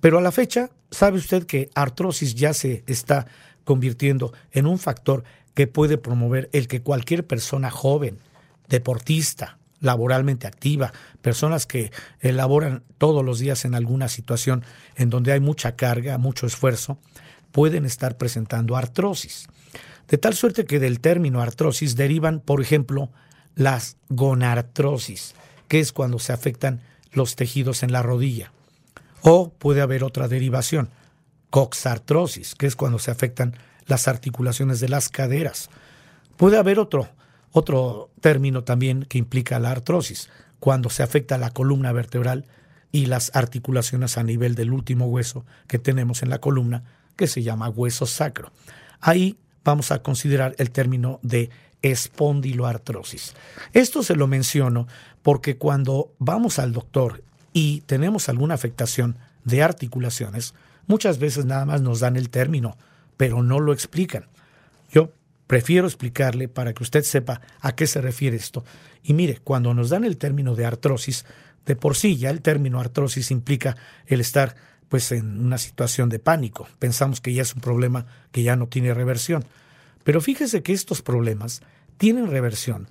Pero 0.00 0.18
a 0.18 0.22
la 0.22 0.32
fecha, 0.32 0.70
¿sabe 0.90 1.18
usted 1.18 1.44
que 1.46 1.70
artrosis 1.74 2.34
ya 2.34 2.52
se 2.54 2.84
está 2.86 3.26
convirtiendo 3.64 4.32
en 4.52 4.66
un 4.66 4.78
factor 4.78 5.24
que 5.54 5.66
puede 5.66 5.98
promover 5.98 6.48
el 6.52 6.68
que 6.68 6.82
cualquier 6.82 7.26
persona 7.26 7.70
joven, 7.70 8.18
deportista, 8.68 9.58
laboralmente 9.80 10.46
activa, 10.46 10.92
personas 11.22 11.66
que 11.66 11.90
elaboran 12.20 12.82
todos 12.98 13.24
los 13.24 13.38
días 13.38 13.64
en 13.64 13.74
alguna 13.74 14.08
situación 14.08 14.64
en 14.96 15.10
donde 15.10 15.32
hay 15.32 15.40
mucha 15.40 15.76
carga, 15.76 16.18
mucho 16.18 16.46
esfuerzo, 16.46 16.98
pueden 17.52 17.84
estar 17.84 18.16
presentando 18.16 18.76
artrosis. 18.76 19.48
De 20.08 20.18
tal 20.18 20.34
suerte 20.34 20.66
que 20.66 20.78
del 20.78 21.00
término 21.00 21.40
artrosis 21.40 21.96
derivan, 21.96 22.40
por 22.40 22.60
ejemplo, 22.60 23.10
las 23.56 23.96
gonartrosis, 24.08 25.34
que 25.66 25.80
es 25.80 25.92
cuando 25.92 26.20
se 26.20 26.32
afectan 26.32 26.82
los 27.10 27.34
tejidos 27.34 27.82
en 27.82 27.90
la 27.90 28.02
rodilla. 28.02 28.52
O 29.22 29.48
puede 29.50 29.80
haber 29.80 30.04
otra 30.04 30.28
derivación, 30.28 30.90
coxartrosis, 31.50 32.54
que 32.54 32.66
es 32.66 32.76
cuando 32.76 33.00
se 33.00 33.10
afectan 33.10 33.56
las 33.86 34.06
articulaciones 34.06 34.78
de 34.78 34.88
las 34.88 35.08
caderas. 35.08 35.70
Puede 36.36 36.58
haber 36.58 36.78
otro, 36.78 37.08
otro 37.50 38.10
término 38.20 38.62
también 38.62 39.04
que 39.04 39.18
implica 39.18 39.58
la 39.58 39.70
artrosis, 39.70 40.28
cuando 40.60 40.90
se 40.90 41.02
afecta 41.02 41.38
la 41.38 41.50
columna 41.50 41.92
vertebral 41.92 42.46
y 42.92 43.06
las 43.06 43.34
articulaciones 43.34 44.18
a 44.18 44.22
nivel 44.22 44.54
del 44.54 44.72
último 44.72 45.06
hueso 45.06 45.44
que 45.66 45.78
tenemos 45.78 46.22
en 46.22 46.30
la 46.30 46.38
columna, 46.38 46.84
que 47.16 47.26
se 47.26 47.42
llama 47.42 47.70
hueso 47.70 48.06
sacro. 48.06 48.52
Ahí 49.00 49.38
vamos 49.64 49.90
a 49.90 50.02
considerar 50.02 50.54
el 50.58 50.70
término 50.70 51.18
de 51.22 51.50
espondiloartrosis. 51.90 53.34
Esto 53.72 54.02
se 54.02 54.16
lo 54.16 54.26
menciono 54.26 54.86
porque 55.22 55.56
cuando 55.56 56.12
vamos 56.18 56.58
al 56.58 56.72
doctor 56.72 57.22
y 57.52 57.80
tenemos 57.82 58.28
alguna 58.28 58.54
afectación 58.54 59.18
de 59.44 59.62
articulaciones, 59.62 60.54
muchas 60.86 61.18
veces 61.18 61.44
nada 61.44 61.64
más 61.64 61.82
nos 61.82 62.00
dan 62.00 62.16
el 62.16 62.30
término, 62.30 62.76
pero 63.16 63.42
no 63.42 63.60
lo 63.60 63.72
explican. 63.72 64.26
Yo 64.90 65.10
Prefiero 65.46 65.86
explicarle 65.86 66.48
para 66.48 66.72
que 66.72 66.82
usted 66.82 67.02
sepa 67.02 67.40
a 67.60 67.74
qué 67.74 67.86
se 67.86 68.00
refiere 68.00 68.36
esto. 68.36 68.64
Y 69.02 69.14
mire, 69.14 69.38
cuando 69.42 69.74
nos 69.74 69.90
dan 69.90 70.04
el 70.04 70.16
término 70.16 70.56
de 70.56 70.66
artrosis, 70.66 71.24
de 71.66 71.76
por 71.76 71.96
sí 71.96 72.16
ya 72.16 72.30
el 72.30 72.42
término 72.42 72.80
artrosis 72.80 73.30
implica 73.30 73.76
el 74.06 74.20
estar 74.20 74.56
pues 74.88 75.10
en 75.12 75.44
una 75.44 75.58
situación 75.58 76.08
de 76.08 76.18
pánico. 76.18 76.68
Pensamos 76.78 77.20
que 77.20 77.32
ya 77.32 77.42
es 77.42 77.54
un 77.54 77.60
problema 77.60 78.06
que 78.32 78.42
ya 78.42 78.56
no 78.56 78.66
tiene 78.66 78.92
reversión. 78.94 79.44
Pero 80.06 80.20
fíjese 80.20 80.62
que 80.62 80.72
estos 80.72 81.02
problemas 81.02 81.62
tienen 81.96 82.30
reversión, 82.30 82.88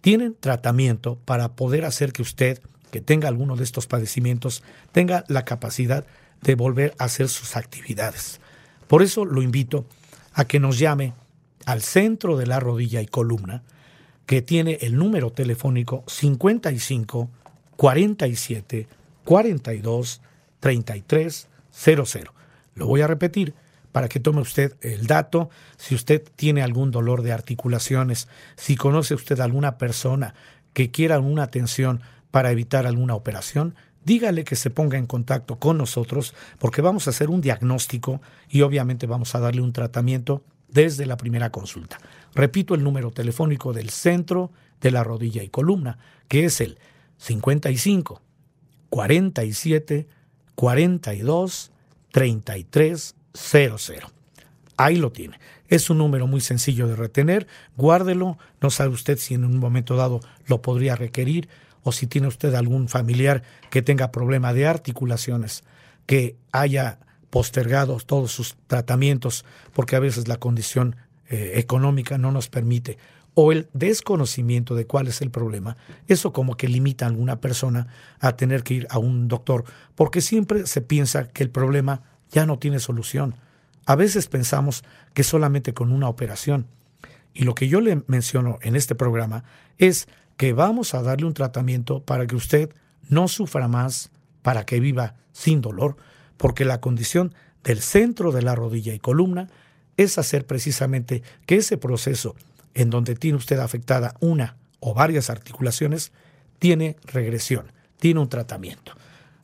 tienen 0.00 0.34
tratamiento 0.40 1.18
para 1.26 1.54
poder 1.54 1.84
hacer 1.84 2.14
que 2.14 2.22
usted, 2.22 2.62
que 2.90 3.02
tenga 3.02 3.28
alguno 3.28 3.56
de 3.56 3.64
estos 3.64 3.86
padecimientos, 3.86 4.62
tenga 4.90 5.22
la 5.28 5.44
capacidad 5.44 6.06
de 6.40 6.54
volver 6.54 6.94
a 6.98 7.04
hacer 7.04 7.28
sus 7.28 7.56
actividades. 7.56 8.40
Por 8.88 9.02
eso 9.02 9.26
lo 9.26 9.42
invito 9.42 9.84
a 10.32 10.46
que 10.46 10.58
nos 10.58 10.78
llame 10.78 11.12
al 11.66 11.82
centro 11.82 12.38
de 12.38 12.46
la 12.46 12.58
rodilla 12.58 13.02
y 13.02 13.06
columna, 13.06 13.62
que 14.24 14.40
tiene 14.40 14.78
el 14.80 14.96
número 14.96 15.32
telefónico 15.32 16.04
55 16.06 17.28
47 17.76 18.88
42 19.24 20.22
33 20.60 21.48
00. 21.70 22.34
Lo 22.74 22.86
voy 22.86 23.02
a 23.02 23.06
repetir 23.06 23.52
para 23.96 24.10
que 24.10 24.20
tome 24.20 24.42
usted 24.42 24.76
el 24.82 25.06
dato. 25.06 25.48
Si 25.78 25.94
usted 25.94 26.22
tiene 26.36 26.60
algún 26.60 26.90
dolor 26.90 27.22
de 27.22 27.32
articulaciones, 27.32 28.28
si 28.54 28.76
conoce 28.76 29.14
usted 29.14 29.40
alguna 29.40 29.78
persona 29.78 30.34
que 30.74 30.90
quiera 30.90 31.18
una 31.18 31.44
atención 31.44 32.02
para 32.30 32.50
evitar 32.50 32.86
alguna 32.86 33.14
operación, 33.14 33.74
dígale 34.04 34.44
que 34.44 34.54
se 34.54 34.68
ponga 34.68 34.98
en 34.98 35.06
contacto 35.06 35.58
con 35.58 35.78
nosotros 35.78 36.34
porque 36.58 36.82
vamos 36.82 37.06
a 37.06 37.10
hacer 37.10 37.30
un 37.30 37.40
diagnóstico 37.40 38.20
y 38.50 38.60
obviamente 38.60 39.06
vamos 39.06 39.34
a 39.34 39.40
darle 39.40 39.62
un 39.62 39.72
tratamiento 39.72 40.44
desde 40.68 41.06
la 41.06 41.16
primera 41.16 41.48
consulta. 41.48 41.96
Repito 42.34 42.74
el 42.74 42.84
número 42.84 43.12
telefónico 43.12 43.72
del 43.72 43.88
centro 43.88 44.52
de 44.78 44.90
la 44.90 45.04
rodilla 45.04 45.42
y 45.42 45.48
columna, 45.48 45.96
que 46.28 46.44
es 46.44 46.60
el 46.60 46.78
55 47.16 48.20
47 48.90 50.06
42 50.54 51.72
33 52.12 53.15
00. 53.36 54.10
Ahí 54.76 54.96
lo 54.96 55.12
tiene. 55.12 55.38
Es 55.68 55.90
un 55.90 55.98
número 55.98 56.26
muy 56.26 56.40
sencillo 56.40 56.86
de 56.86 56.96
retener. 56.96 57.46
Guárdelo. 57.76 58.38
No 58.60 58.70
sabe 58.70 58.90
usted 58.90 59.18
si 59.18 59.34
en 59.34 59.44
un 59.44 59.58
momento 59.58 59.96
dado 59.96 60.20
lo 60.46 60.62
podría 60.62 60.96
requerir 60.96 61.48
o 61.82 61.92
si 61.92 62.06
tiene 62.06 62.26
usted 62.26 62.54
algún 62.54 62.88
familiar 62.88 63.42
que 63.70 63.82
tenga 63.82 64.10
problema 64.10 64.52
de 64.52 64.66
articulaciones, 64.66 65.64
que 66.06 66.36
haya 66.52 66.98
postergados 67.30 68.06
todos 68.06 68.32
sus 68.32 68.56
tratamientos 68.66 69.44
porque 69.72 69.96
a 69.96 70.00
veces 70.00 70.26
la 70.26 70.36
condición 70.36 70.96
eh, 71.28 71.52
económica 71.56 72.18
no 72.18 72.32
nos 72.32 72.48
permite 72.48 72.98
o 73.38 73.52
el 73.52 73.68
desconocimiento 73.74 74.74
de 74.74 74.86
cuál 74.86 75.08
es 75.08 75.20
el 75.20 75.30
problema, 75.30 75.76
eso 76.08 76.32
como 76.32 76.56
que 76.56 76.68
limita 76.68 77.04
a 77.04 77.08
alguna 77.08 77.38
persona 77.38 77.86
a 78.18 78.34
tener 78.34 78.62
que 78.62 78.72
ir 78.72 78.86
a 78.88 78.98
un 78.98 79.28
doctor, 79.28 79.64
porque 79.94 80.22
siempre 80.22 80.66
se 80.66 80.80
piensa 80.80 81.28
que 81.28 81.42
el 81.42 81.50
problema 81.50 82.00
ya 82.30 82.46
no 82.46 82.58
tiene 82.58 82.78
solución. 82.78 83.34
A 83.86 83.94
veces 83.94 84.26
pensamos 84.28 84.84
que 85.14 85.22
solamente 85.22 85.74
con 85.74 85.92
una 85.92 86.08
operación. 86.08 86.66
Y 87.32 87.44
lo 87.44 87.54
que 87.54 87.68
yo 87.68 87.80
le 87.80 88.02
menciono 88.06 88.58
en 88.62 88.76
este 88.76 88.94
programa 88.94 89.44
es 89.78 90.08
que 90.36 90.52
vamos 90.52 90.94
a 90.94 91.02
darle 91.02 91.26
un 91.26 91.34
tratamiento 91.34 92.02
para 92.02 92.26
que 92.26 92.36
usted 92.36 92.70
no 93.08 93.28
sufra 93.28 93.68
más, 93.68 94.10
para 94.42 94.64
que 94.64 94.80
viva 94.80 95.14
sin 95.32 95.60
dolor, 95.60 95.96
porque 96.36 96.64
la 96.64 96.80
condición 96.80 97.34
del 97.62 97.80
centro 97.80 98.32
de 98.32 98.42
la 98.42 98.54
rodilla 98.54 98.94
y 98.94 98.98
columna 98.98 99.48
es 99.96 100.18
hacer 100.18 100.46
precisamente 100.46 101.22
que 101.46 101.56
ese 101.56 101.78
proceso 101.78 102.34
en 102.74 102.90
donde 102.90 103.14
tiene 103.14 103.38
usted 103.38 103.58
afectada 103.58 104.14
una 104.20 104.56
o 104.80 104.94
varias 104.94 105.30
articulaciones 105.30 106.12
tiene 106.58 106.96
regresión, 107.04 107.72
tiene 107.98 108.20
un 108.20 108.28
tratamiento. 108.28 108.92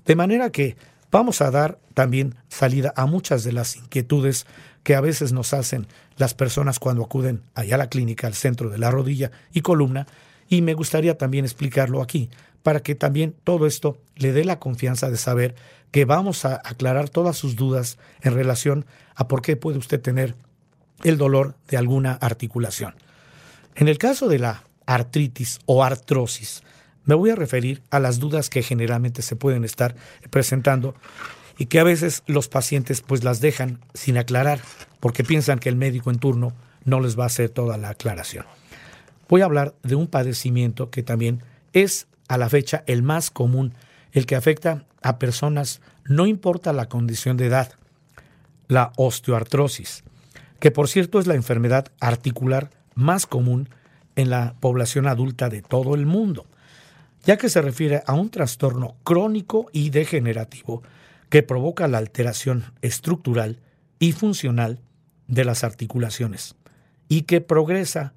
De 0.05 0.17
manera 0.17 0.51
que 0.51 0.77
vamos 1.13 1.43
a 1.43 1.51
dar 1.51 1.79
también 1.95 2.35
salida 2.49 2.93
a 2.97 3.07
muchas 3.07 3.45
de 3.45 3.53
las 3.53 3.77
inquietudes 3.77 4.47
que 4.83 4.97
a 4.97 5.01
veces 5.01 5.33
nos 5.33 5.53
hacen 5.53 5.87
las 6.17 6.35
personas 6.35 6.79
cuando 6.79 7.05
acuden 7.05 7.43
allá 7.55 7.77
a 7.77 7.79
la 7.79 7.89
clínica, 7.89 8.27
al 8.27 8.35
centro 8.35 8.71
de 8.71 8.79
la 8.79 8.91
rodilla 8.91 9.31
y 9.53 9.61
columna, 9.61 10.07
y 10.49 10.63
me 10.63 10.75
gustaría 10.75 11.17
también 11.17 11.45
explicarlo 11.45 12.03
aquí, 12.03 12.31
para 12.63 12.81
que 12.81 12.95
también 12.95 13.35
todo 13.45 13.67
esto 13.67 13.99
le 14.17 14.33
dé 14.33 14.45
la 14.45 14.59
confianza 14.59 15.11
de 15.11 15.17
saber 15.17 15.55
que 15.91 16.05
vamos 16.05 16.45
a 16.45 16.61
aclarar 16.65 17.09
todas 17.09 17.37
sus 17.37 17.55
dudas 17.55 17.99
en 18.23 18.35
relación 18.35 18.87
a 19.15 19.29
por 19.29 19.43
qué 19.43 19.57
puede 19.57 19.79
usted 19.79 20.01
tener 20.01 20.35
el 21.05 21.19
dolor 21.19 21.55
de 21.69 21.77
alguna 21.77 22.13
articulación. 22.15 22.95
En 23.75 23.89
el 23.89 23.99
caso 23.99 24.29
de 24.29 24.39
la 24.39 24.65
artritis 24.87 25.61
o 25.67 25.85
artrosis, 25.85 26.63
me 27.05 27.15
voy 27.15 27.31
a 27.31 27.37
referir 27.37 27.83
a 27.91 27.99
las 27.99 28.19
dudas 28.19 28.51
que 28.51 28.63
generalmente 28.63 29.23
se 29.23 29.37
pueden 29.37 29.65
estar 29.65 29.95
presentando 30.31 30.95
y 31.59 31.67
que 31.67 31.81
a 31.81 31.85
veces 31.85 32.23
los 32.27 32.49
pacientes 32.49 33.01
pues 33.01 33.25
las 33.25 33.41
dejan 33.41 33.81
sin 33.95 34.19
aclarar 34.19 34.61
porque 35.01 35.25
piensan 35.25 35.59
que 35.59 35.69
el 35.69 35.77
médico 35.77 36.11
en 36.11 36.19
turno 36.19 36.53
no 36.85 37.01
les 37.01 37.19
va 37.19 37.25
a 37.25 37.27
hacer 37.27 37.51
toda 37.51 37.77
la 37.77 37.91
aclaración. 37.91 38.47
Voy 39.29 39.41
a 39.41 39.47
hablar 39.47 39.75
de 39.83 39.95
un 39.95 40.07
padecimiento 40.07 40.91
que 40.91 41.03
también 41.03 41.43
es 41.73 42.07
a 42.29 42.39
la 42.39 42.49
fecha 42.49 42.85
el 42.87 43.03
más 43.03 43.31
común, 43.31 43.75
el 44.13 44.27
que 44.27 44.37
afecta 44.37 44.85
a 45.03 45.19
personas, 45.19 45.81
no 46.05 46.27
importa 46.27 46.73
la 46.73 46.89
condición 46.89 47.37
de 47.37 47.47
edad, 47.47 47.73
la 48.69 48.93
osteoartrosis, 48.97 50.05
que 50.61 50.71
por 50.71 50.89
cierto 50.89 51.19
es 51.19 51.27
la 51.27 51.35
enfermedad 51.35 51.89
articular 52.01 52.71
más 52.95 53.27
común 53.27 53.69
en 54.17 54.31
la 54.31 54.55
población 54.61 55.07
adulta 55.07 55.49
de 55.49 55.63
todo 55.63 55.95
el 55.95 56.07
mundo, 56.07 56.47
ya 57.25 57.37
que 57.37 57.49
se 57.49 57.63
refiere 57.63 58.03
a 58.07 58.15
un 58.15 58.31
trastorno 58.31 58.97
crónico 59.05 59.67
y 59.73 59.91
degenerativo 59.91 60.83
que 61.29 61.43
provoca 61.43 61.89
la 61.89 61.99
alteración 61.99 62.65
estructural 62.83 63.61
y 63.99 64.13
funcional 64.13 64.81
de 65.29 65.45
las 65.45 65.65
articulaciones 65.65 66.57
y 67.09 67.23
que 67.23 67.41
progresa, 67.41 68.15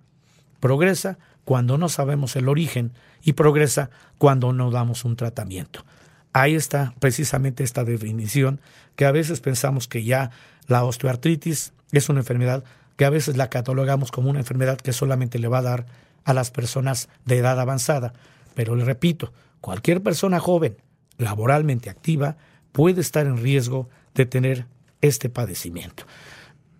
progresa 0.60 1.18
cuando 1.44 1.78
no 1.78 1.90
sabemos 1.90 2.36
el 2.36 2.50
origen 2.50 2.94
y 3.24 3.34
progresa 3.34 3.90
cuando 4.18 4.52
no 4.52 4.72
damos 4.72 5.06
un 5.06 5.16
tratamiento. 5.16 5.86
Ahí 6.34 6.56
está 6.56 6.94
precisamente 7.00 7.64
esta 7.64 7.84
definición 7.84 8.60
que 8.96 9.06
a 9.06 9.12
veces 9.12 9.40
pensamos 9.40 9.88
que 9.88 10.04
ya 10.04 10.32
la 10.68 10.84
osteoartritis 10.84 11.74
es 11.92 12.10
una 12.10 12.20
enfermedad 12.20 12.64
que 12.98 13.06
a 13.06 13.10
veces 13.10 13.38
la 13.38 13.50
catalogamos 13.50 14.12
como 14.12 14.30
una 14.30 14.40
enfermedad 14.40 14.78
que 14.78 14.94
solamente 14.94 15.40
le 15.40 15.48
va 15.48 15.60
a 15.60 15.64
dar 15.64 15.86
a 16.24 16.34
las 16.34 16.52
personas 16.52 17.10
de 17.26 17.38
edad 17.38 17.60
avanzada. 17.60 18.14
Pero 18.56 18.76
le 18.76 18.84
repito, 18.84 19.32
cualquier 19.62 20.02
persona 20.02 20.40
joven, 20.40 20.78
laboralmente 21.18 21.90
activa, 21.90 22.38
puede 22.72 23.02
estar 23.02 23.28
en 23.28 23.38
riesgo 23.38 23.90
de 24.16 24.26
tener 24.26 24.66
este 25.02 25.30
padecimiento. 25.30 26.06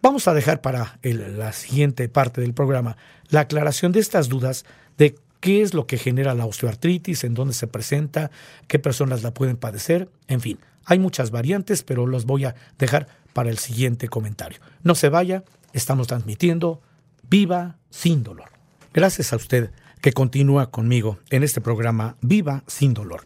Vamos 0.02 0.28
a 0.28 0.34
dejar 0.34 0.62
para 0.62 1.00
la 1.04 1.54
siguiente 1.54 2.10
parte 2.10 2.42
del 2.42 2.54
programa 2.54 2.98
la 3.30 3.42
aclaración 3.42 3.92
de 3.92 4.00
estas 4.00 4.30
dudas 4.30 4.66
de 4.98 5.16
qué 5.40 5.62
es 5.62 5.74
lo 5.74 5.88
que 5.88 5.98
genera 5.98 6.34
la 6.34 6.46
osteoartritis, 6.46 7.24
en 7.24 7.34
dónde 7.34 7.54
se 7.54 7.68
presenta, 7.68 8.32
qué 8.68 8.80
personas 8.80 9.24
la 9.24 9.34
pueden 9.34 9.58
padecer, 9.58 10.10
en 10.28 10.42
fin, 10.42 10.60
hay 10.86 11.00
muchas 11.00 11.32
variantes, 11.32 11.84
pero 11.84 12.06
los 12.06 12.26
voy 12.26 12.46
a 12.46 12.56
dejar 12.78 13.08
para 13.34 13.50
el 13.50 13.58
siguiente 13.58 14.08
comentario. 14.08 14.60
No 14.84 14.96
se 14.96 15.10
vaya, 15.10 15.44
estamos 15.74 16.08
transmitiendo 16.08 16.82
Viva 17.28 17.78
sin 17.90 18.24
dolor. 18.24 18.50
Gracias 18.94 19.34
a 19.34 19.36
usted 19.36 19.72
que 20.02 20.14
continúa 20.14 20.72
conmigo 20.72 21.18
en 21.30 21.44
este 21.44 21.62
programa 21.62 22.16
Viva 22.22 22.64
sin 22.68 22.94
dolor. 22.94 23.24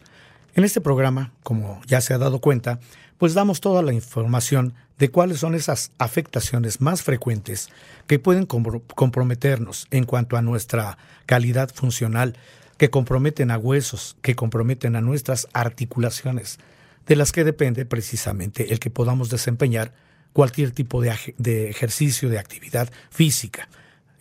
En 0.54 0.64
este 0.64 0.80
programa, 0.80 1.32
como 1.42 1.80
ya 1.86 2.00
se 2.00 2.14
ha 2.14 2.18
dado 2.18 2.40
cuenta, 2.40 2.80
pues 3.18 3.34
damos 3.34 3.60
toda 3.60 3.82
la 3.82 3.92
información 3.92 4.74
de 4.98 5.10
cuáles 5.10 5.38
son 5.38 5.54
esas 5.54 5.92
afectaciones 5.98 6.80
más 6.80 7.02
frecuentes 7.02 7.68
que 8.06 8.18
pueden 8.18 8.46
comprometernos 8.46 9.86
en 9.90 10.04
cuanto 10.04 10.36
a 10.36 10.42
nuestra 10.42 10.98
calidad 11.26 11.70
funcional, 11.72 12.36
que 12.76 12.90
comprometen 12.90 13.50
a 13.50 13.58
huesos, 13.58 14.16
que 14.22 14.34
comprometen 14.34 14.96
a 14.96 15.00
nuestras 15.00 15.48
articulaciones, 15.52 16.58
de 17.06 17.16
las 17.16 17.32
que 17.32 17.44
depende 17.44 17.84
precisamente 17.84 18.72
el 18.72 18.78
que 18.78 18.90
podamos 18.90 19.30
desempeñar 19.30 19.92
cualquier 20.32 20.70
tipo 20.70 21.02
de, 21.02 21.68
ejercicio, 21.68 22.28
de 22.28 22.38
actividad 22.38 22.90
física. 23.10 23.68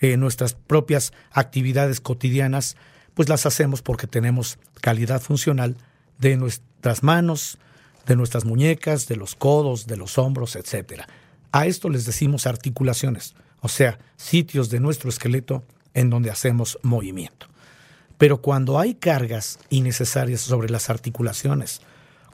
Eh, 0.02 0.18
nuestras 0.18 0.54
propias 0.54 1.12
actividades 1.32 2.00
cotidianas, 2.00 2.78
pues 3.14 3.28
las 3.28 3.46
hacemos 3.46 3.82
porque 3.82 4.08
tenemos 4.08 4.58
calidad 4.82 5.22
funcional 5.22 5.76
de 6.20 6.38
nuestras 6.38 7.04
manos, 7.04 7.58
de 8.06 8.16
nuestras 8.16 8.46
muñecas, 8.46 9.08
de 9.08 9.18
los 9.18 9.36
codos, 9.36 9.88
de 9.88 9.98
los 9.98 10.18
hombros, 10.18 10.56
etc. 10.56 11.04
A 11.52 11.66
esto 11.66 11.90
les 11.90 12.06
decimos 12.06 12.48
articulaciones, 12.48 13.36
o 13.62 13.68
sea, 13.68 14.00
sitios 14.16 14.70
de 14.70 14.80
nuestro 14.80 15.10
esqueleto 15.10 15.64
en 15.94 16.10
donde 16.10 16.32
hacemos 16.32 16.80
movimiento. 16.82 17.48
Pero 18.18 18.42
cuando 18.42 18.80
hay 18.80 18.96
cargas 18.96 19.60
innecesarias 19.70 20.42
sobre 20.42 20.70
las 20.70 20.90
articulaciones, 20.90 21.82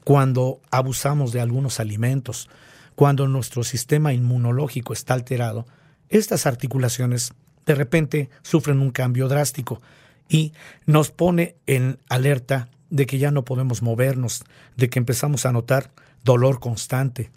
cuando 0.03 0.61
abusamos 0.71 1.31
de 1.31 1.41
algunos 1.41 1.79
alimentos, 1.79 2.49
cuando 2.95 3.27
nuestro 3.27 3.63
sistema 3.63 4.13
inmunológico 4.13 4.93
está 4.93 5.13
alterado, 5.13 5.65
estas 6.09 6.45
articulaciones 6.45 7.33
de 7.65 7.75
repente 7.75 8.29
sufren 8.41 8.79
un 8.79 8.91
cambio 8.91 9.27
drástico 9.27 9.81
y 10.29 10.53
nos 10.85 11.11
pone 11.11 11.55
en 11.67 11.99
alerta 12.09 12.69
de 12.89 13.05
que 13.05 13.17
ya 13.17 13.31
no 13.31 13.45
podemos 13.45 13.81
movernos, 13.81 14.43
de 14.75 14.89
que 14.89 14.99
empezamos 14.99 15.45
a 15.45 15.51
notar 15.51 15.91
dolor 16.23 16.59
constante, 16.59 17.31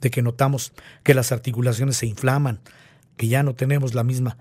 de 0.00 0.10
que 0.10 0.22
notamos 0.22 0.72
que 1.02 1.14
las 1.14 1.32
articulaciones 1.32 1.96
se 1.96 2.06
inflaman, 2.06 2.60
que 3.16 3.28
ya 3.28 3.42
no 3.42 3.54
tenemos 3.54 3.94
la 3.94 4.04
misma 4.04 4.38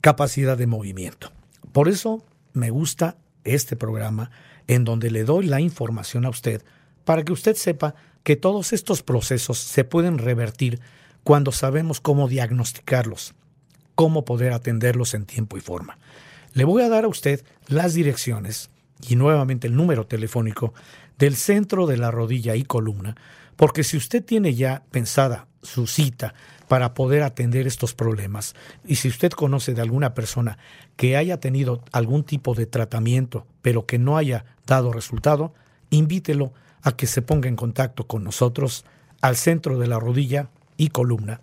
capacidad 0.00 0.56
de 0.56 0.66
movimiento. 0.66 1.32
Por 1.72 1.88
eso 1.88 2.24
me 2.52 2.70
gusta 2.70 3.16
este 3.44 3.76
programa 3.76 4.30
en 4.66 4.84
donde 4.84 5.10
le 5.10 5.24
doy 5.24 5.46
la 5.46 5.60
información 5.60 6.24
a 6.26 6.30
usted 6.30 6.62
para 7.04 7.24
que 7.24 7.32
usted 7.32 7.56
sepa 7.56 7.94
que 8.22 8.36
todos 8.36 8.72
estos 8.72 9.02
procesos 9.02 9.58
se 9.58 9.84
pueden 9.84 10.18
revertir 10.18 10.80
cuando 11.24 11.52
sabemos 11.52 12.00
cómo 12.00 12.28
diagnosticarlos, 12.28 13.34
cómo 13.98 14.24
poder 14.24 14.52
atenderlos 14.52 15.14
en 15.14 15.26
tiempo 15.26 15.58
y 15.58 15.60
forma. 15.60 15.98
Le 16.52 16.62
voy 16.62 16.84
a 16.84 16.88
dar 16.88 17.02
a 17.02 17.08
usted 17.08 17.44
las 17.66 17.94
direcciones 17.94 18.70
y 19.08 19.16
nuevamente 19.16 19.66
el 19.66 19.74
número 19.74 20.06
telefónico 20.06 20.72
del 21.18 21.34
centro 21.34 21.88
de 21.88 21.96
la 21.96 22.12
rodilla 22.12 22.54
y 22.54 22.62
columna, 22.62 23.16
porque 23.56 23.82
si 23.82 23.96
usted 23.96 24.24
tiene 24.24 24.54
ya 24.54 24.84
pensada 24.92 25.48
su 25.64 25.88
cita 25.88 26.32
para 26.68 26.94
poder 26.94 27.24
atender 27.24 27.66
estos 27.66 27.92
problemas 27.92 28.54
y 28.86 28.94
si 28.94 29.08
usted 29.08 29.32
conoce 29.32 29.74
de 29.74 29.82
alguna 29.82 30.14
persona 30.14 30.58
que 30.94 31.16
haya 31.16 31.40
tenido 31.40 31.82
algún 31.90 32.22
tipo 32.22 32.54
de 32.54 32.66
tratamiento 32.66 33.48
pero 33.62 33.84
que 33.84 33.98
no 33.98 34.16
haya 34.16 34.44
dado 34.64 34.92
resultado, 34.92 35.54
invítelo 35.90 36.52
a 36.82 36.92
que 36.92 37.08
se 37.08 37.20
ponga 37.20 37.48
en 37.48 37.56
contacto 37.56 38.06
con 38.06 38.22
nosotros 38.22 38.84
al 39.22 39.34
centro 39.34 39.76
de 39.76 39.88
la 39.88 39.98
rodilla 39.98 40.50
y 40.76 40.90
columna, 40.90 41.40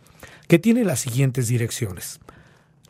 que 0.47 0.57
tiene 0.57 0.85
las 0.85 1.01
siguientes 1.01 1.49
direcciones. 1.49 2.21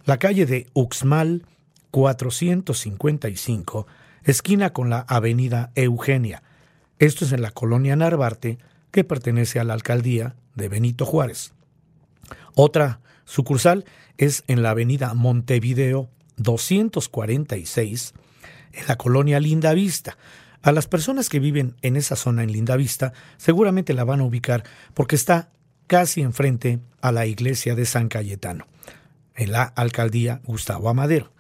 La 0.06 0.18
calle 0.20 0.46
de 0.46 0.68
Uxmal 0.74 1.48
455 1.90 3.88
esquina 4.24 4.72
con 4.72 4.92
la 4.92 5.00
avenida 5.00 5.72
Eugenia. 5.74 6.44
Esto 7.00 7.26
es 7.26 7.32
en 7.32 7.42
la 7.42 7.50
colonia 7.50 7.96
Narvarte, 7.96 8.60
que 8.92 9.04
pertenece 9.04 9.60
a 9.60 9.64
la 9.64 9.74
alcaldía 9.74 10.36
de 10.54 10.70
Benito 10.70 11.08
Juárez. 11.08 11.54
Otra 12.54 13.00
sucursal 13.26 13.86
es 14.18 14.44
en 14.46 14.62
la 14.62 14.70
avenida 14.70 15.16
Montevideo 15.16 16.12
246, 16.38 18.14
en 18.74 18.88
la 18.88 18.98
colonia 18.98 19.40
Linda 19.40 19.74
Vista. 19.74 20.20
A 20.62 20.72
las 20.72 20.86
personas 20.86 21.30
que 21.30 21.40
viven 21.40 21.78
en 21.82 21.96
esa 21.96 22.16
zona 22.16 22.44
en 22.44 22.52
Linda 22.52 22.76
Vista 22.76 23.12
seguramente 23.38 23.96
la 23.96 24.04
van 24.04 24.20
a 24.20 24.26
ubicar 24.26 24.66
porque 24.94 25.16
está 25.16 25.50
casi 25.88 26.22
enfrente 26.22 26.80
a 27.02 27.12
la 27.12 27.26
iglesia 27.26 27.74
de 27.74 27.86
San 27.86 28.08
Cayetano, 28.08 28.68
en 29.36 29.52
la 29.52 29.64
alcaldía 29.64 30.42
Gustavo 30.46 30.90
Amadero. 30.90 31.32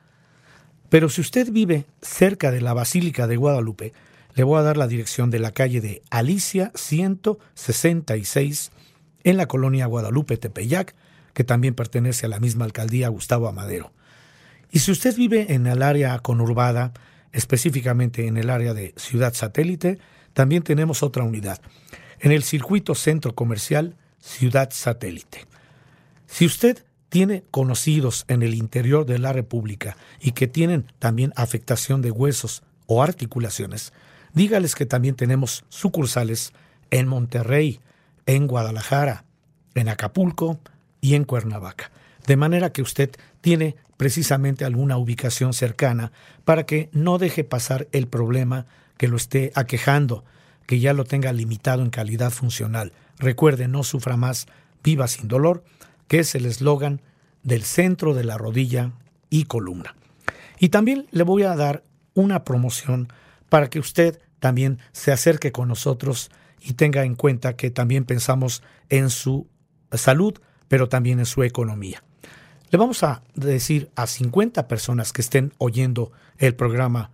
Pero 0.89 1.10
si 1.10 1.21
usted 1.21 1.51
vive 1.51 1.86
cerca 2.01 2.51
de 2.51 2.62
la 2.62 2.73
Basílica 2.73 3.27
de 3.27 3.38
Guadalupe, 3.38 3.93
le 4.36 4.43
voy 4.43 4.60
a 4.60 4.63
dar 4.63 4.77
la 4.77 4.88
dirección 4.88 5.29
de 5.31 5.39
la 5.39 5.51
calle 5.51 5.81
de 5.81 6.01
Alicia 6.10 6.71
166 6.75 8.71
en 9.23 9.38
la 9.38 9.47
colonia 9.47 9.88
Guadalupe 9.88 10.38
Tepeyac, 10.38 10.95
que 11.34 11.43
también 11.43 11.73
pertenece 11.73 12.25
a 12.25 12.29
la 12.29 12.39
misma 12.39 12.65
alcaldía 12.65 13.10
Gustavo 13.10 13.47
Amadero. 13.47 13.91
Y 14.71 14.79
si 14.79 14.91
usted 14.91 15.15
vive 15.15 15.53
en 15.53 15.67
el 15.67 15.81
área 15.81 16.19
conurbada, 16.19 16.93
específicamente 17.31 18.27
en 18.27 18.38
el 18.38 18.49
área 18.49 18.73
de 18.73 18.93
Ciudad 18.97 19.34
Satélite, 19.34 19.99
también 20.34 20.63
tenemos 20.63 21.03
otra 21.03 21.23
unidad, 21.23 21.60
en 22.19 22.31
el 22.31 22.43
circuito 22.43 22.95
centro 22.95 23.36
comercial 23.36 23.95
Ciudad 24.19 24.69
Satélite. 24.71 25.45
Si 26.27 26.45
usted 26.45 26.85
tiene 27.10 27.44
conocidos 27.52 28.26
en 28.28 28.44
el 28.44 28.54
interior 28.54 29.06
de 29.06 29.20
la 29.20 29.34
República 29.34 29.98
y 30.20 30.32
que 30.32 30.48
tienen 30.48 30.91
también 31.00 31.34
afectación 31.36 32.02
de 32.02 32.12
huesos 32.12 32.63
o 32.88 33.04
articulaciones, 33.04 33.94
dígales 34.34 34.76
que 34.76 34.86
también 34.86 35.15
tenemos 35.15 35.63
sucursales 35.70 36.54
en 36.91 37.08
Monterrey, 37.08 37.80
en 38.26 38.48
Guadalajara, 38.48 39.26
en 39.76 39.89
Acapulco 39.89 40.60
y 41.02 41.15
en 41.15 41.24
Cuernavaca. 41.24 41.91
De 42.26 42.38
manera 42.38 42.72
que 42.72 42.82
usted 42.82 43.12
tiene 43.41 43.76
precisamente 43.98 44.65
alguna 44.65 44.98
ubicación 44.98 45.54
cercana 45.54 46.12
para 46.44 46.65
que 46.65 46.89
no 46.91 47.18
deje 47.18 47.44
pasar 47.44 47.88
el 47.91 48.08
problema 48.08 48.65
que 48.98 49.08
lo 49.08 49.18
esté 49.18 49.52
aquejando, 49.56 50.24
que 50.65 50.80
ya 50.80 50.94
lo 50.94 51.06
tenga 51.06 51.32
limitado 51.34 51.84
en 51.84 51.89
calidad 51.89 52.32
funcional. 52.32 52.94
Recuerde, 53.20 53.68
no 53.68 53.84
sufra 53.84 54.18
más, 54.18 54.48
viva 54.84 55.08
sin 55.08 55.28
dolor, 55.28 55.63
que 56.08 56.20
es 56.20 56.36
el 56.36 56.46
eslogan 56.46 57.02
del 57.44 57.63
centro 57.63 58.13
de 58.13 58.24
la 58.24 58.38
rodilla 58.38 58.91
y 59.30 59.46
columna. 59.46 59.96
Y 60.60 60.70
también 60.70 61.08
le 61.12 61.24
voy 61.24 61.44
a 61.44 61.56
dar 61.56 61.84
una 62.13 62.44
promoción 62.44 63.10
para 63.50 63.70
que 63.70 63.80
usted 63.80 64.20
también 64.39 64.80
se 64.91 65.12
acerque 65.12 65.52
con 65.52 65.68
nosotros 65.68 66.32
y 66.60 66.74
tenga 66.74 67.04
en 67.04 67.15
cuenta 67.15 67.56
que 67.56 67.70
también 67.70 68.06
pensamos 68.06 68.63
en 68.89 69.10
su 69.10 69.48
salud, 69.91 70.39
pero 70.68 70.89
también 70.89 71.20
en 71.20 71.26
su 71.26 71.44
economía. 71.44 72.04
Le 72.72 72.78
vamos 72.78 73.04
a 73.04 73.22
decir 73.36 73.91
a 73.96 74.08
50 74.08 74.68
personas 74.68 75.13
que 75.13 75.22
estén 75.22 75.54
oyendo 75.60 76.12
el 76.38 76.56
programa 76.56 77.12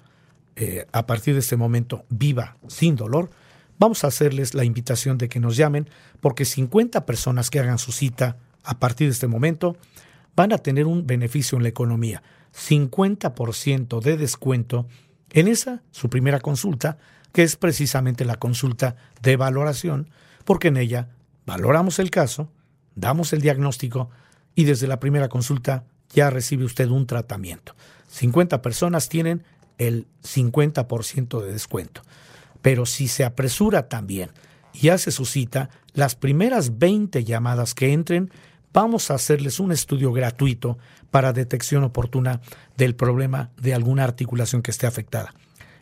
eh, 0.55 0.85
a 0.91 1.05
partir 1.05 1.33
de 1.33 1.41
este 1.41 1.57
momento 1.57 2.05
Viva 2.09 2.57
sin 2.67 2.95
dolor, 2.95 3.29
vamos 3.77 4.03
a 4.03 4.07
hacerles 4.07 4.53
la 4.53 4.63
invitación 4.63 5.17
de 5.17 5.27
que 5.27 5.39
nos 5.39 5.57
llamen 5.57 5.89
porque 6.19 6.45
50 6.45 7.05
personas 7.05 7.49
que 7.49 7.59
hagan 7.59 7.79
su 7.79 7.91
cita 7.91 8.37
a 8.63 8.79
partir 8.79 9.07
de 9.07 9.13
este 9.13 9.27
momento 9.27 9.77
van 10.35 10.53
a 10.53 10.57
tener 10.57 10.85
un 10.85 11.05
beneficio 11.07 11.57
en 11.57 11.63
la 11.63 11.69
economía. 11.69 12.23
50% 12.53 14.01
de 14.01 14.17
descuento 14.17 14.87
en 15.31 15.47
esa, 15.47 15.81
su 15.91 16.09
primera 16.09 16.39
consulta, 16.39 16.97
que 17.31 17.43
es 17.43 17.55
precisamente 17.55 18.25
la 18.25 18.35
consulta 18.35 18.95
de 19.21 19.37
valoración, 19.37 20.09
porque 20.43 20.67
en 20.67 20.77
ella 20.77 21.09
valoramos 21.45 21.99
el 21.99 22.11
caso, 22.11 22.51
damos 22.95 23.33
el 23.33 23.41
diagnóstico 23.41 24.09
y 24.55 24.65
desde 24.65 24.87
la 24.87 24.99
primera 24.99 25.29
consulta 25.29 25.85
ya 26.13 26.29
recibe 26.29 26.65
usted 26.65 26.89
un 26.89 27.07
tratamiento. 27.07 27.75
50 28.09 28.61
personas 28.61 29.07
tienen 29.07 29.43
el 29.77 30.07
50% 30.23 31.41
de 31.41 31.53
descuento. 31.53 32.01
Pero 32.61 32.85
si 32.85 33.07
se 33.07 33.23
apresura 33.23 33.87
también 33.87 34.29
y 34.73 34.89
hace 34.89 35.11
su 35.11 35.25
cita, 35.25 35.69
las 35.93 36.15
primeras 36.15 36.77
20 36.77 37.23
llamadas 37.23 37.73
que 37.73 37.93
entren, 37.93 38.31
vamos 38.73 39.11
a 39.11 39.15
hacerles 39.15 39.59
un 39.59 39.71
estudio 39.71 40.11
gratuito 40.11 40.77
para 41.09 41.33
detección 41.33 41.83
oportuna 41.83 42.41
del 42.77 42.95
problema 42.95 43.51
de 43.57 43.73
alguna 43.73 44.03
articulación 44.03 44.61
que 44.61 44.71
esté 44.71 44.87
afectada. 44.87 45.33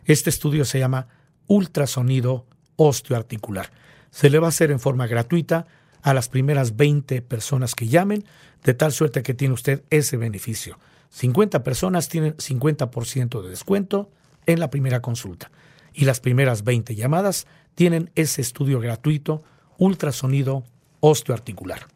Este 0.04 0.30
estudio 0.30 0.64
se 0.64 0.78
llama 0.78 1.08
ultrasonido 1.46 2.46
osteoarticular. 2.76 3.70
Se 4.10 4.30
le 4.30 4.38
va 4.38 4.46
a 4.46 4.50
hacer 4.50 4.70
en 4.70 4.80
forma 4.80 5.06
gratuita 5.06 5.66
a 6.02 6.14
las 6.14 6.28
primeras 6.28 6.76
20 6.76 7.22
personas 7.22 7.74
que 7.74 7.88
llamen, 7.88 8.24
de 8.64 8.74
tal 8.74 8.92
suerte 8.92 9.22
que 9.22 9.34
tiene 9.34 9.54
usted 9.54 9.84
ese 9.90 10.16
beneficio. 10.16 10.78
50 11.10 11.62
personas 11.62 12.08
tienen 12.08 12.36
50% 12.36 13.42
de 13.42 13.50
descuento 13.50 14.10
en 14.46 14.60
la 14.60 14.70
primera 14.70 15.00
consulta 15.00 15.50
y 15.92 16.04
las 16.04 16.20
primeras 16.20 16.64
20 16.64 16.94
llamadas 16.94 17.46
tienen 17.74 18.10
ese 18.14 18.40
estudio 18.40 18.80
gratuito 18.80 19.42
ultrasonido 19.78 20.64
osteoarticular. 21.00 21.86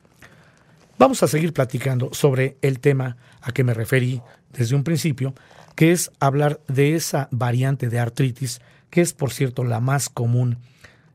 Vamos 0.97 1.23
a 1.25 1.29
seguir 1.29 1.53
platicando 1.53 2.11
sobre 2.13 2.57
el 2.63 2.79
tema 2.79 3.17
a 3.41 3.53
que 3.53 3.65
me 3.65 3.75
referí 3.75 4.23
desde 4.53 4.77
un 4.77 4.85
principio, 4.85 5.35
que 5.75 5.91
es 5.91 6.13
hablar 6.21 6.61
de 6.69 6.95
esa 6.95 7.29
variante 7.33 7.89
de 7.89 7.99
artritis, 7.99 8.61
que 8.91 9.01
es 9.01 9.13
por 9.13 9.33
cierto 9.33 9.65
la 9.65 9.81
más 9.81 10.09
común, 10.09 10.59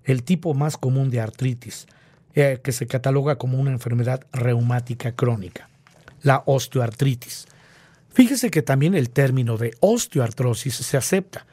el 0.04 0.24
tipo 0.24 0.54
más 0.54 0.76
común 0.76 1.10
de 1.10 1.22
artritis, 1.22 1.88
eh, 2.36 2.60
que 2.62 2.74
se 2.74 2.88
cataloga 2.88 3.38
como 3.38 3.58
una 3.58 3.72
enfermedad 3.72 4.26
reumática 4.34 5.14
crónica, 5.14 5.70
la 6.24 6.44
osteoartritis. 6.46 7.48
Fíjese 8.10 8.52
que 8.52 8.62
también 8.62 8.96
el 8.96 9.10
término 9.10 9.56
de 9.56 9.74
osteoartrosis 9.80 10.76
se 10.76 10.98
acepta, 10.98 11.46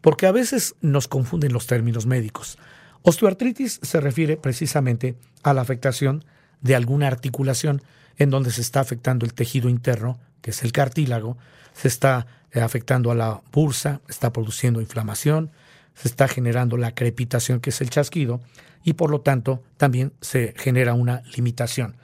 porque 0.00 0.26
a 0.26 0.32
veces 0.32 0.74
nos 0.80 1.06
confunden 1.06 1.52
los 1.52 1.68
términos 1.68 2.06
médicos. 2.06 2.58
Osteoartritis 3.02 3.78
se 3.82 4.00
refiere 4.00 4.36
precisamente 4.36 5.14
a 5.44 5.54
la 5.54 5.60
afectación 5.60 6.24
de 6.60 6.74
alguna 6.74 7.06
articulación 7.06 7.82
en 8.16 8.30
donde 8.30 8.50
se 8.50 8.60
está 8.60 8.80
afectando 8.80 9.24
el 9.24 9.34
tejido 9.34 9.68
interno, 9.68 10.18
que 10.42 10.50
es 10.50 10.62
el 10.62 10.72
cartílago, 10.72 11.36
se 11.72 11.88
está 11.88 12.26
eh, 12.52 12.60
afectando 12.60 13.10
a 13.10 13.14
la 13.14 13.40
bursa, 13.52 14.00
está 14.08 14.32
produciendo 14.32 14.80
inflamación, 14.80 15.50
se 15.94 16.08
está 16.08 16.28
generando 16.28 16.76
la 16.76 16.94
crepitación, 16.94 17.60
que 17.60 17.70
es 17.70 17.80
el 17.80 17.90
chasquido, 17.90 18.40
y 18.84 18.94
por 18.94 19.10
lo 19.10 19.20
tanto 19.20 19.62
también 19.76 20.12
se 20.20 20.54
genera 20.56 20.94
una 20.94 21.22
limitación. 21.36 21.96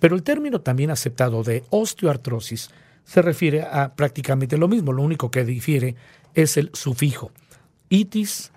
Pero 0.00 0.16
el 0.16 0.22
término 0.22 0.60
también 0.60 0.90
aceptado 0.90 1.42
de 1.42 1.64
osteoartrosis 1.70 2.70
se 3.04 3.22
refiere 3.22 3.62
a 3.62 3.94
prácticamente 3.94 4.58
lo 4.58 4.68
mismo, 4.68 4.92
lo 4.92 5.02
único 5.02 5.30
que 5.30 5.44
difiere 5.44 5.96
es 6.34 6.56
el 6.56 6.70
sufijo. 6.72 7.30
Itis, 7.88 8.52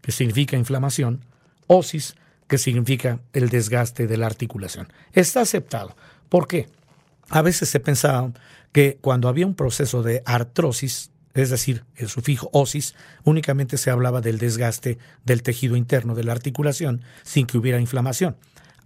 que 0.00 0.12
significa 0.12 0.56
inflamación, 0.56 1.24
osis, 1.66 2.16
que 2.46 2.58
significa 2.58 3.20
el 3.32 3.48
desgaste 3.48 4.06
de 4.06 4.16
la 4.16 4.26
articulación. 4.26 4.92
Está 5.12 5.40
aceptado. 5.40 5.96
¿Por 6.28 6.46
qué? 6.46 6.68
A 7.30 7.42
veces 7.42 7.68
se 7.68 7.80
pensaba 7.80 8.32
que 8.72 8.98
cuando 9.00 9.28
había 9.28 9.46
un 9.46 9.54
proceso 9.54 10.02
de 10.02 10.22
artrosis, 10.26 11.10
es 11.32 11.50
decir, 11.50 11.84
el 11.96 12.08
sufijo 12.08 12.50
osis, 12.52 12.94
únicamente 13.24 13.78
se 13.78 13.90
hablaba 13.90 14.20
del 14.20 14.38
desgaste 14.38 14.98
del 15.24 15.42
tejido 15.42 15.76
interno 15.76 16.14
de 16.14 16.24
la 16.24 16.32
articulación 16.32 17.02
sin 17.22 17.46
que 17.46 17.58
hubiera 17.58 17.80
inflamación. 17.80 18.36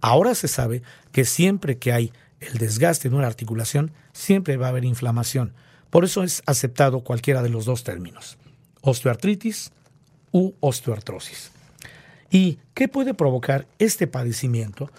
Ahora 0.01 0.35
se 0.35 0.47
sabe 0.47 0.81
que 1.11 1.25
siempre 1.25 1.77
que 1.77 1.91
hay 1.91 2.13
el 2.39 2.57
desgaste 2.57 3.09
de 3.09 3.15
una 3.15 3.27
articulación, 3.27 3.91
siempre 4.13 4.57
va 4.57 4.67
a 4.67 4.69
haber 4.69 4.85
inflamación. 4.85 5.53
Por 5.89 6.05
eso 6.05 6.23
es 6.23 6.41
aceptado 6.45 7.01
cualquiera 7.01 7.41
de 7.41 7.49
los 7.49 7.65
dos 7.65 7.83
términos, 7.83 8.37
osteoartritis 8.81 9.71
u 10.31 10.53
osteoartrosis. 10.59 11.51
¿Y 12.31 12.59
qué 12.73 12.87
puede 12.87 13.13
provocar 13.13 13.67
este 13.79 14.07
padecimiento? 14.07 14.91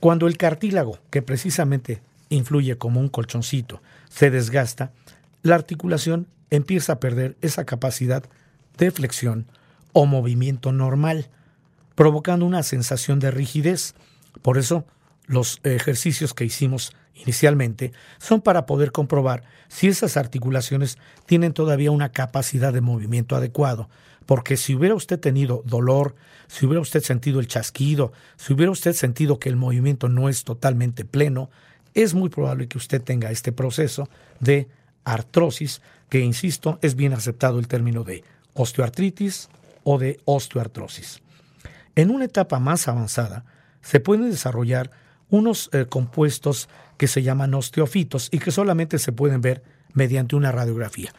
Cuando 0.00 0.26
el 0.26 0.36
cartílago, 0.36 0.98
que 1.10 1.22
precisamente 1.22 2.00
influye 2.30 2.78
como 2.78 3.00
un 3.00 3.08
colchoncito, 3.08 3.82
se 4.08 4.30
desgasta, 4.30 4.92
la 5.42 5.54
articulación 5.54 6.26
empieza 6.50 6.94
a 6.94 7.00
perder 7.00 7.36
esa 7.42 7.64
capacidad 7.64 8.24
de 8.78 8.90
flexión 8.90 9.46
o 9.92 10.06
movimiento 10.06 10.72
normal, 10.72 11.28
provocando 11.94 12.46
una 12.46 12.62
sensación 12.62 13.20
de 13.20 13.30
rigidez. 13.30 13.94
Por 14.42 14.56
eso, 14.56 14.84
los 15.30 15.60
ejercicios 15.62 16.34
que 16.34 16.44
hicimos 16.44 16.92
inicialmente 17.14 17.92
son 18.18 18.40
para 18.40 18.66
poder 18.66 18.90
comprobar 18.90 19.44
si 19.68 19.86
esas 19.86 20.16
articulaciones 20.16 20.98
tienen 21.24 21.52
todavía 21.52 21.92
una 21.92 22.10
capacidad 22.10 22.72
de 22.72 22.80
movimiento 22.80 23.36
adecuado. 23.36 23.88
Porque 24.26 24.56
si 24.56 24.74
hubiera 24.74 24.96
usted 24.96 25.20
tenido 25.20 25.62
dolor, 25.64 26.16
si 26.48 26.66
hubiera 26.66 26.80
usted 26.80 27.04
sentido 27.04 27.38
el 27.38 27.46
chasquido, 27.46 28.12
si 28.36 28.54
hubiera 28.54 28.72
usted 28.72 28.92
sentido 28.92 29.38
que 29.38 29.48
el 29.48 29.54
movimiento 29.54 30.08
no 30.08 30.28
es 30.28 30.42
totalmente 30.42 31.04
pleno, 31.04 31.48
es 31.94 32.12
muy 32.12 32.28
probable 32.28 32.66
que 32.66 32.78
usted 32.78 33.00
tenga 33.00 33.30
este 33.30 33.52
proceso 33.52 34.08
de 34.40 34.66
artrosis, 35.04 35.80
que 36.08 36.18
insisto, 36.18 36.80
es 36.82 36.96
bien 36.96 37.12
aceptado 37.12 37.60
el 37.60 37.68
término 37.68 38.02
de 38.02 38.24
osteoartritis 38.54 39.48
o 39.84 39.96
de 39.96 40.18
osteoartrosis. 40.24 41.20
En 41.94 42.10
una 42.10 42.24
etapa 42.24 42.58
más 42.58 42.88
avanzada, 42.88 43.44
se 43.80 44.00
pueden 44.00 44.28
desarrollar 44.28 44.90
unos 45.30 45.70
eh, 45.72 45.86
compuestos 45.88 46.68
que 46.96 47.08
se 47.08 47.22
llaman 47.22 47.54
osteofitos 47.54 48.28
y 48.30 48.38
que 48.38 48.50
solamente 48.50 48.98
se 48.98 49.12
pueden 49.12 49.40
ver 49.40 49.62
mediante 49.94 50.36
una 50.36 50.52
radiografía. 50.52 51.12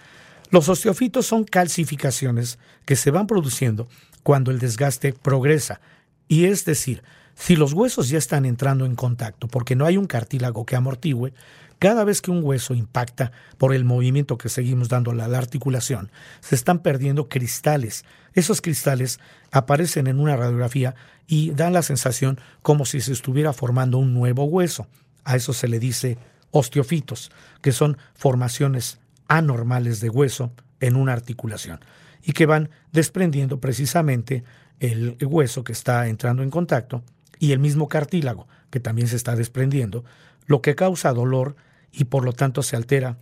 Los 0.50 0.70
osteofitos 0.70 1.26
son 1.26 1.44
calcificaciones 1.44 2.60
que 2.86 2.96
se 2.96 3.12
van 3.12 3.28
produciendo 3.28 3.88
cuando 4.24 4.52
el 4.52 4.60
desgaste 4.60 5.14
progresa, 5.14 5.82
y 6.28 6.46
es 6.46 6.66
decir, 6.66 7.04
si 7.36 7.56
los 7.56 7.74
huesos 7.74 8.10
ya 8.10 8.18
están 8.18 8.46
entrando 8.46 8.86
en 8.86 8.96
contacto 8.96 9.48
porque 9.48 9.76
no 9.76 9.86
hay 9.86 9.98
un 9.98 10.06
cartílago 10.06 10.66
que 10.66 10.76
amortigüe, 10.76 11.34
cada 11.82 12.04
vez 12.04 12.22
que 12.22 12.30
un 12.30 12.44
hueso 12.44 12.76
impacta 12.76 13.32
por 13.58 13.74
el 13.74 13.86
movimiento 13.86 14.38
que 14.38 14.50
seguimos 14.50 14.88
dando 14.88 15.10
a 15.10 15.16
la 15.16 15.36
articulación, 15.36 16.12
se 16.40 16.54
están 16.54 16.84
perdiendo 16.84 17.28
cristales. 17.28 18.06
Esos 18.36 18.62
cristales 18.62 19.20
aparecen 19.52 20.06
en 20.06 20.20
una 20.20 20.38
radiografía 20.38 20.94
y 21.26 21.50
dan 21.50 21.74
la 21.74 21.82
sensación 21.82 22.40
como 22.62 22.86
si 22.86 23.02
se 23.02 23.12
estuviera 23.12 23.52
formando 23.52 23.98
un 23.98 24.14
nuevo 24.14 24.44
hueso. 24.44 24.86
A 25.24 25.36
eso 25.36 25.54
se 25.54 25.68
le 25.68 25.80
dice 25.80 26.20
osteofitos, 26.52 27.32
que 27.64 27.72
son 27.72 27.98
formaciones 28.14 29.00
anormales 29.28 30.02
de 30.02 30.10
hueso 30.12 30.52
en 30.82 30.96
una 30.96 31.14
articulación 31.14 31.80
y 32.22 32.34
que 32.34 32.46
van 32.46 32.70
desprendiendo 32.92 33.60
precisamente 33.60 34.44
el 34.80 35.18
hueso 35.20 35.64
que 35.64 35.74
está 35.74 36.08
entrando 36.10 36.44
en 36.44 36.52
contacto 36.52 37.02
y 37.40 37.54
el 37.54 37.60
mismo 37.60 37.88
cartílago 37.88 38.48
que 38.70 38.80
también 38.80 39.08
se 39.08 39.16
está 39.16 39.36
desprendiendo, 39.36 40.06
lo 40.46 40.62
que 40.62 40.76
causa 40.76 41.12
dolor 41.12 41.56
y 41.92 42.06
por 42.06 42.26
lo 42.26 42.34
tanto 42.34 42.64
se 42.64 42.76
altera 42.76 43.18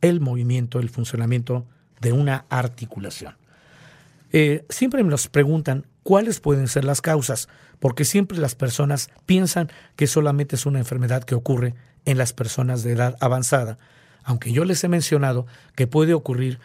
el 0.00 0.20
movimiento, 0.20 0.80
el 0.80 0.90
funcionamiento 0.90 1.66
de 2.00 2.12
una 2.12 2.46
articulación. 2.48 3.36
Eh, 4.32 4.64
siempre 4.68 5.02
nos 5.02 5.28
preguntan 5.28 5.86
cuáles 6.02 6.40
pueden 6.40 6.68
ser 6.68 6.84
las 6.84 7.00
causas, 7.00 7.48
porque 7.78 8.04
siempre 8.04 8.38
las 8.38 8.54
personas 8.54 9.10
piensan 9.26 9.70
que 9.96 10.06
solamente 10.06 10.56
es 10.56 10.66
una 10.66 10.78
enfermedad 10.78 11.24
que 11.24 11.34
ocurre 11.34 11.74
en 12.04 12.18
las 12.18 12.32
personas 12.32 12.82
de 12.82 12.92
edad 12.92 13.16
avanzada, 13.20 13.78
aunque 14.24 14.52
yo 14.52 14.64
les 14.64 14.82
he 14.84 14.88
mencionado 14.88 15.46
que 15.74 15.86
puede 15.86 16.14
ocurrir 16.14 16.58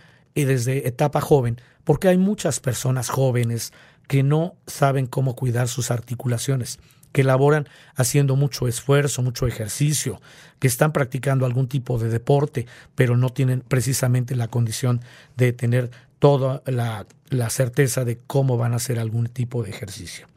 desde 0.45 0.87
etapa 0.87 1.21
joven, 1.21 1.59
porque 1.83 2.07
hay 2.07 2.17
muchas 2.17 2.59
personas 2.59 3.09
jóvenes 3.09 3.73
que 4.07 4.23
no 4.23 4.55
saben 4.67 5.05
cómo 5.05 5.35
cuidar 5.35 5.67
sus 5.67 5.91
articulaciones, 5.91 6.79
que 7.11 7.23
laboran 7.23 7.67
haciendo 7.95 8.35
mucho 8.35 8.67
esfuerzo, 8.67 9.21
mucho 9.21 9.47
ejercicio, 9.47 10.21
que 10.59 10.67
están 10.67 10.91
practicando 10.91 11.45
algún 11.45 11.67
tipo 11.67 11.97
de 11.97 12.09
deporte, 12.09 12.67
pero 12.95 13.17
no 13.17 13.29
tienen 13.29 13.61
precisamente 13.61 14.35
la 14.35 14.47
condición 14.47 15.01
de 15.37 15.53
tener 15.53 15.91
toda 16.19 16.61
la, 16.65 17.07
la 17.29 17.49
certeza 17.49 18.05
de 18.05 18.17
cómo 18.17 18.57
van 18.57 18.73
a 18.73 18.77
hacer 18.77 18.99
algún 18.99 19.27
tipo 19.27 19.63
de 19.63 19.69
ejercicio. 19.69 20.27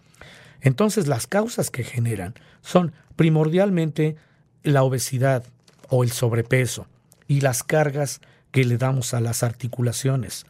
Entonces 0.61 1.09
las 1.09 1.27
causas 1.27 1.71
que 1.71 1.85
generan 1.85 2.35
son 2.63 2.93
primordialmente 3.17 4.17
la 4.63 4.85
obesidad 4.85 5.45
o 5.89 6.05
el 6.05 6.13
sobrepeso 6.13 6.87
y 7.27 7.41
las 7.41 7.63
cargas 7.63 8.21
que 8.53 8.65
le 8.65 8.79
damos 8.79 9.15
a 9.15 9.21
las 9.21 9.43
articulaciones. 9.43 10.47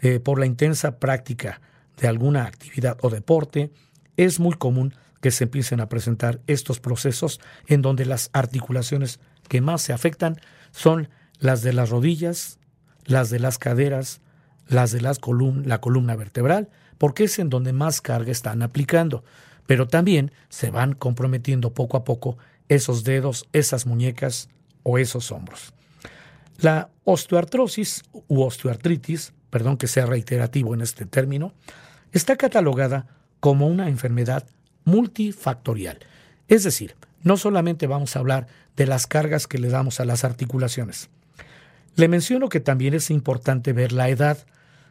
Eh, 0.00 0.18
por 0.18 0.40
la 0.40 0.46
intensa 0.46 0.98
práctica 0.98 1.60
de 2.00 2.08
alguna 2.08 2.44
actividad 2.44 2.96
o 3.02 3.10
deporte, 3.10 3.70
es 4.16 4.40
muy 4.40 4.54
común 4.54 4.94
que 5.22 5.30
se 5.30 5.44
empiecen 5.44 5.80
a 5.80 5.88
presentar 5.88 6.40
estos 6.48 6.80
procesos 6.80 7.40
en 7.68 7.80
donde 7.80 8.04
las 8.04 8.28
articulaciones 8.32 9.20
que 9.48 9.60
más 9.60 9.80
se 9.80 9.92
afectan 9.92 10.40
son 10.72 11.08
las 11.38 11.62
de 11.62 11.72
las 11.72 11.90
rodillas, 11.90 12.58
las 13.06 13.30
de 13.30 13.38
las 13.38 13.56
caderas, 13.56 14.20
las 14.66 14.90
de 14.90 15.00
la 15.00 15.14
columna 15.80 16.16
vertebral, 16.16 16.70
porque 16.98 17.24
es 17.24 17.38
en 17.38 17.50
donde 17.50 17.72
más 17.72 18.00
carga 18.00 18.32
están 18.32 18.62
aplicando. 18.62 19.22
Pero 19.66 19.86
también 19.86 20.32
se 20.48 20.70
van 20.70 20.92
comprometiendo 20.92 21.72
poco 21.72 21.96
a 21.96 22.04
poco 22.04 22.36
esos 22.68 23.04
dedos, 23.04 23.46
esas 23.52 23.86
muñecas 23.86 24.48
o 24.82 24.98
esos 24.98 25.30
hombros. 25.30 25.72
La 26.58 26.90
osteoartrosis 27.04 28.02
u 28.26 28.42
osteoartritis, 28.42 29.34
perdón 29.50 29.76
que 29.76 29.86
sea 29.86 30.06
reiterativo 30.06 30.74
en 30.74 30.80
este 30.80 31.06
término, 31.06 31.54
está 32.10 32.36
catalogada 32.36 33.06
como 33.38 33.68
una 33.68 33.88
enfermedad 33.88 34.44
multifactorial. 34.84 35.98
Es 36.48 36.64
decir, 36.64 36.96
no 37.22 37.36
solamente 37.36 37.86
vamos 37.86 38.16
a 38.16 38.18
hablar 38.18 38.46
de 38.76 38.86
las 38.86 39.06
cargas 39.06 39.46
que 39.46 39.58
le 39.58 39.68
damos 39.68 40.00
a 40.00 40.04
las 40.04 40.24
articulaciones. 40.24 41.08
Le 41.94 42.08
menciono 42.08 42.48
que 42.48 42.60
también 42.60 42.94
es 42.94 43.10
importante 43.10 43.72
ver 43.72 43.92
la 43.92 44.08
edad, 44.08 44.38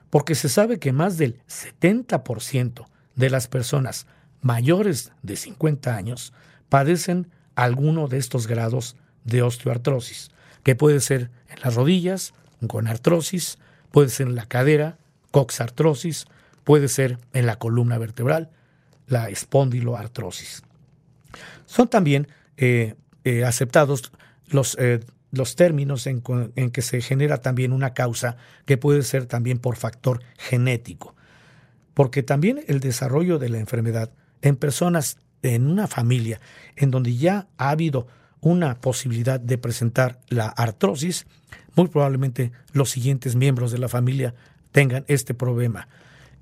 porque 0.10 0.36
se 0.36 0.50
sabe 0.50 0.78
que 0.78 0.94
más 0.94 1.18
del 1.18 1.40
70% 1.48 2.86
de 3.16 3.30
las 3.30 3.48
personas 3.48 4.08
mayores 4.42 5.12
de 5.24 5.36
50 5.36 5.96
años 5.96 6.34
padecen 6.70 7.28
alguno 7.56 8.08
de 8.08 8.18
estos 8.18 8.48
grados 8.48 8.96
de 9.24 9.42
osteoartrosis, 9.42 10.32
que 10.64 10.76
puede 10.76 11.00
ser 11.00 11.32
en 11.50 11.60
las 11.64 11.76
rodillas, 11.76 12.34
con 12.68 12.88
artrosis, 12.88 13.58
puede 13.92 14.10
ser 14.10 14.28
en 14.28 14.36
la 14.36 14.46
cadera, 14.46 14.98
coxartrosis, 15.32 16.26
puede 16.64 16.88
ser 16.88 17.18
en 17.34 17.46
la 17.46 17.58
columna 17.58 17.98
vertebral, 17.98 18.50
la 19.12 19.30
espondiloartrosis. 19.30 20.64
Son 21.66 21.88
también 21.88 22.28
eh, 22.58 22.96
eh, 23.24 23.44
aceptados 23.44 24.12
los, 24.48 24.76
eh, 24.80 25.02
los 25.32 25.56
términos 25.56 26.08
en, 26.08 26.24
en 26.56 26.72
que 26.72 26.82
se 26.82 27.02
genera 27.02 27.42
también 27.42 27.74
una 27.74 27.94
causa 27.94 28.38
que 28.66 28.78
puede 28.78 29.04
ser 29.04 29.26
también 29.26 29.60
por 29.60 29.76
factor 29.76 30.22
genético, 30.38 31.16
porque 31.94 32.24
también 32.24 32.64
el 32.68 32.80
desarrollo 32.80 33.38
de 33.38 33.50
la 33.50 33.60
enfermedad 33.60 34.12
en 34.42 34.56
personas 34.56 35.18
en 35.44 35.68
una 35.68 35.88
familia 35.88 36.40
en 36.76 36.92
donde 36.92 37.16
ya 37.16 37.48
ha 37.58 37.70
habido 37.70 38.08
una 38.40 38.80
posibilidad 38.80 39.40
de 39.40 39.58
presentar 39.58 40.20
la 40.30 40.48
artrosis, 40.48 41.28
muy 41.76 41.88
probablemente 41.88 42.52
los 42.74 42.90
siguientes 42.90 43.36
miembros 43.36 43.72
de 43.72 43.78
la 43.78 43.88
familia 43.88 44.34
tengan 44.72 45.04
este 45.08 45.34
problema. 45.34 45.88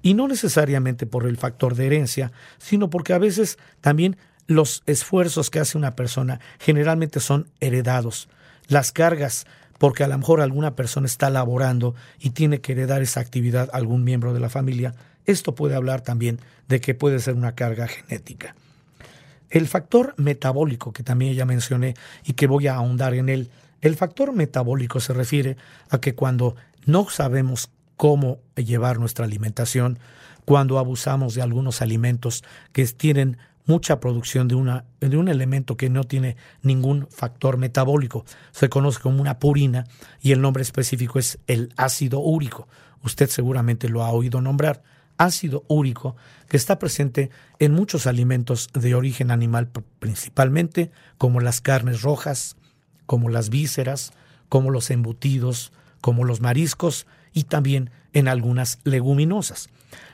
Y 0.01 0.13
no 0.13 0.27
necesariamente 0.27 1.05
por 1.05 1.27
el 1.27 1.37
factor 1.37 1.75
de 1.75 1.87
herencia, 1.87 2.31
sino 2.57 2.89
porque 2.89 3.13
a 3.13 3.17
veces 3.17 3.57
también 3.81 4.17
los 4.47 4.81
esfuerzos 4.85 5.49
que 5.49 5.59
hace 5.59 5.77
una 5.77 5.95
persona 5.95 6.39
generalmente 6.59 7.19
son 7.19 7.47
heredados. 7.59 8.29
Las 8.67 8.91
cargas, 8.91 9.45
porque 9.77 10.03
a 10.03 10.07
lo 10.07 10.17
mejor 10.17 10.41
alguna 10.41 10.75
persona 10.75 11.05
está 11.05 11.29
laborando 11.29 11.95
y 12.19 12.31
tiene 12.31 12.59
que 12.61 12.71
heredar 12.71 13.01
esa 13.01 13.19
actividad 13.19 13.69
a 13.71 13.77
algún 13.77 14.03
miembro 14.03 14.33
de 14.33 14.39
la 14.39 14.49
familia, 14.49 14.95
esto 15.25 15.53
puede 15.53 15.75
hablar 15.75 16.01
también 16.01 16.39
de 16.67 16.81
que 16.81 16.95
puede 16.95 17.19
ser 17.19 17.35
una 17.35 17.53
carga 17.53 17.87
genética. 17.87 18.55
El 19.49 19.67
factor 19.67 20.13
metabólico, 20.17 20.93
que 20.93 21.03
también 21.03 21.33
ya 21.33 21.45
mencioné 21.45 21.95
y 22.23 22.33
que 22.33 22.47
voy 22.47 22.67
a 22.67 22.75
ahondar 22.75 23.13
en 23.13 23.29
él, 23.29 23.49
el 23.81 23.95
factor 23.95 24.33
metabólico 24.33 24.99
se 24.99 25.13
refiere 25.13 25.57
a 25.89 25.99
que 25.99 26.15
cuando 26.15 26.55
no 26.85 27.09
sabemos 27.09 27.69
cómo 27.99 28.39
llevar 28.55 28.97
nuestra 28.97 29.25
alimentación, 29.25 29.99
cuando 30.45 30.79
abusamos 30.79 31.35
de 31.35 31.41
algunos 31.41 31.81
alimentos 31.81 32.45
que 32.71 32.85
tienen 32.87 33.37
mucha 33.65 33.99
producción 33.99 34.47
de, 34.47 34.55
una, 34.55 34.85
de 35.01 35.17
un 35.17 35.27
elemento 35.27 35.75
que 35.75 35.89
no 35.89 36.05
tiene 36.05 36.37
ningún 36.61 37.09
factor 37.09 37.57
metabólico. 37.57 38.23
Se 38.51 38.69
conoce 38.69 39.01
como 39.01 39.19
una 39.19 39.37
purina 39.37 39.83
y 40.21 40.31
el 40.31 40.39
nombre 40.39 40.63
específico 40.63 41.19
es 41.19 41.39
el 41.47 41.73
ácido 41.75 42.21
úrico. 42.21 42.69
Usted 43.03 43.27
seguramente 43.27 43.89
lo 43.89 44.05
ha 44.05 44.11
oído 44.11 44.39
nombrar 44.39 44.81
ácido 45.17 45.65
úrico 45.67 46.15
que 46.47 46.55
está 46.55 46.79
presente 46.79 47.31
en 47.59 47.73
muchos 47.73 48.07
alimentos 48.07 48.69
de 48.71 48.95
origen 48.95 49.29
animal 49.29 49.71
principalmente, 49.99 50.89
como 51.17 51.41
las 51.41 51.59
carnes 51.59 52.01
rojas, 52.01 52.55
como 53.05 53.27
las 53.27 53.49
vísceras, 53.49 54.13
como 54.47 54.71
los 54.71 54.89
embutidos, 54.89 55.73
como 55.99 56.23
los 56.23 56.39
mariscos 56.39 57.05
y 57.33 57.43
también 57.43 57.91
en 58.13 58.27
algunas 58.27 58.79
leguminosas. 58.83 59.69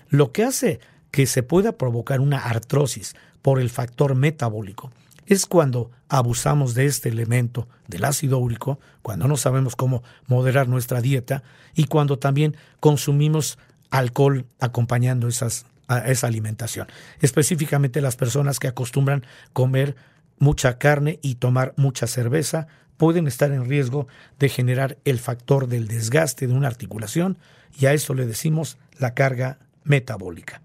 Lo 0.10 0.32
que 0.32 0.44
hace 0.44 0.80
que 1.12 1.26
se 1.26 1.44
pueda 1.44 1.74
provocar 1.74 2.20
una 2.20 2.40
artrosis 2.40 3.16
por 3.42 3.60
el 3.60 3.70
factor 3.70 4.16
metabólico 4.16 4.92
es 5.26 5.46
cuando 5.46 5.92
abusamos 6.10 6.76
de 6.76 6.86
este 6.86 7.10
elemento 7.10 7.68
del 7.88 8.06
ácido 8.06 8.38
úrico, 8.38 8.80
cuando 9.02 9.28
no 9.28 9.38
sabemos 9.38 9.76
cómo 9.76 10.04
moderar 10.28 10.68
nuestra 10.68 11.02
dieta 11.02 11.44
y 11.74 11.86
cuando 11.86 12.20
también 12.20 12.56
consumimos 12.80 13.58
alcohol 13.90 14.46
acompañando 14.60 15.28
esa 15.28 16.28
alimentación. 16.28 16.88
Específicamente 17.22 18.02
las 18.02 18.16
personas 18.16 18.60
que 18.60 18.68
acostumbran 18.68 19.24
comer 19.54 19.96
mucha 20.38 20.78
carne 20.78 21.20
y 21.22 21.36
tomar 21.36 21.74
mucha 21.78 22.08
cerveza 22.08 22.68
pueden 22.98 23.28
estar 23.28 23.52
en 23.52 23.70
riesgo 23.70 24.08
de 24.40 24.50
generar 24.50 24.98
el 25.06 25.20
factor 25.20 25.68
del 25.68 25.88
desgaste 25.88 26.48
de 26.48 26.54
una 26.54 26.68
articulación 26.68 27.38
y 27.78 27.88
a 27.88 27.94
eso 27.94 28.14
le 28.14 28.26
decimos 28.26 28.78
la 28.98 29.14
carga 29.14 29.60
metabólica. 29.84 30.62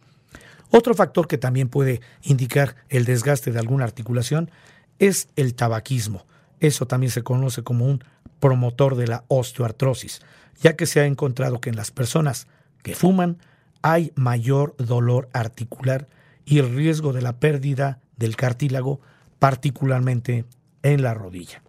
Otro 0.70 0.94
factor 0.94 1.26
que 1.26 1.38
también 1.38 1.68
puede 1.68 2.00
indicar 2.22 2.76
el 2.88 3.04
desgaste 3.04 3.50
de 3.50 3.58
alguna 3.58 3.84
articulación 3.84 4.50
es 4.98 5.28
el 5.34 5.54
tabaquismo. 5.54 6.24
Eso 6.60 6.86
también 6.86 7.10
se 7.10 7.22
conoce 7.22 7.62
como 7.62 7.86
un 7.86 8.04
promotor 8.38 8.94
de 8.96 9.08
la 9.08 9.24
osteoartrosis, 9.28 10.20
ya 10.62 10.76
que 10.76 10.86
se 10.86 11.00
ha 11.00 11.06
encontrado 11.06 11.60
que 11.60 11.70
en 11.70 11.76
las 11.76 11.90
personas 11.90 12.46
que 12.82 12.94
fuman, 12.94 13.38
hay 13.82 14.12
mayor 14.14 14.76
dolor 14.76 15.28
articular 15.32 16.08
y 16.44 16.58
el 16.58 16.74
riesgo 16.74 17.12
de 17.12 17.22
la 17.22 17.38
pérdida 17.38 17.98
del 18.16 18.36
cartílago, 18.36 19.00
particularmente 19.38 20.44
en 20.82 21.02
la 21.02 21.14
rodilla. 21.14 21.62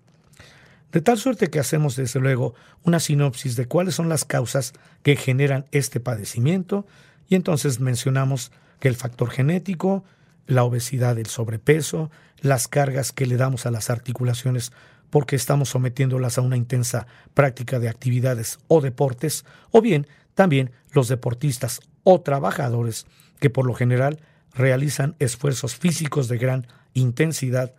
De 0.91 0.99
tal 0.99 1.17
suerte 1.17 1.49
que 1.49 1.59
hacemos 1.59 1.95
desde 1.95 2.19
luego 2.19 2.53
una 2.83 2.99
sinopsis 2.99 3.55
de 3.55 3.65
cuáles 3.65 3.95
son 3.95 4.09
las 4.09 4.25
causas 4.25 4.73
que 5.03 5.15
generan 5.15 5.65
este 5.71 5.99
padecimiento 6.01 6.85
y 7.29 7.35
entonces 7.35 7.79
mencionamos 7.79 8.51
que 8.79 8.89
el 8.89 8.95
factor 8.95 9.29
genético, 9.29 10.03
la 10.47 10.65
obesidad, 10.65 11.17
el 11.17 11.27
sobrepeso, 11.27 12.11
las 12.41 12.67
cargas 12.67 13.13
que 13.13 13.25
le 13.25 13.37
damos 13.37 13.65
a 13.65 13.71
las 13.71 13.89
articulaciones 13.89 14.73
porque 15.09 15.37
estamos 15.37 15.69
sometiéndolas 15.69 16.37
a 16.37 16.41
una 16.41 16.57
intensa 16.57 17.07
práctica 17.33 17.79
de 17.79 17.87
actividades 17.87 18.59
o 18.67 18.81
deportes, 18.81 19.45
o 19.71 19.81
bien 19.81 20.07
también 20.33 20.71
los 20.91 21.07
deportistas 21.07 21.79
o 22.03 22.19
trabajadores 22.21 23.05
que 23.39 23.49
por 23.49 23.65
lo 23.65 23.73
general 23.73 24.19
realizan 24.53 25.15
esfuerzos 25.19 25.75
físicos 25.75 26.27
de 26.27 26.37
gran 26.37 26.67
intensidad 26.93 27.73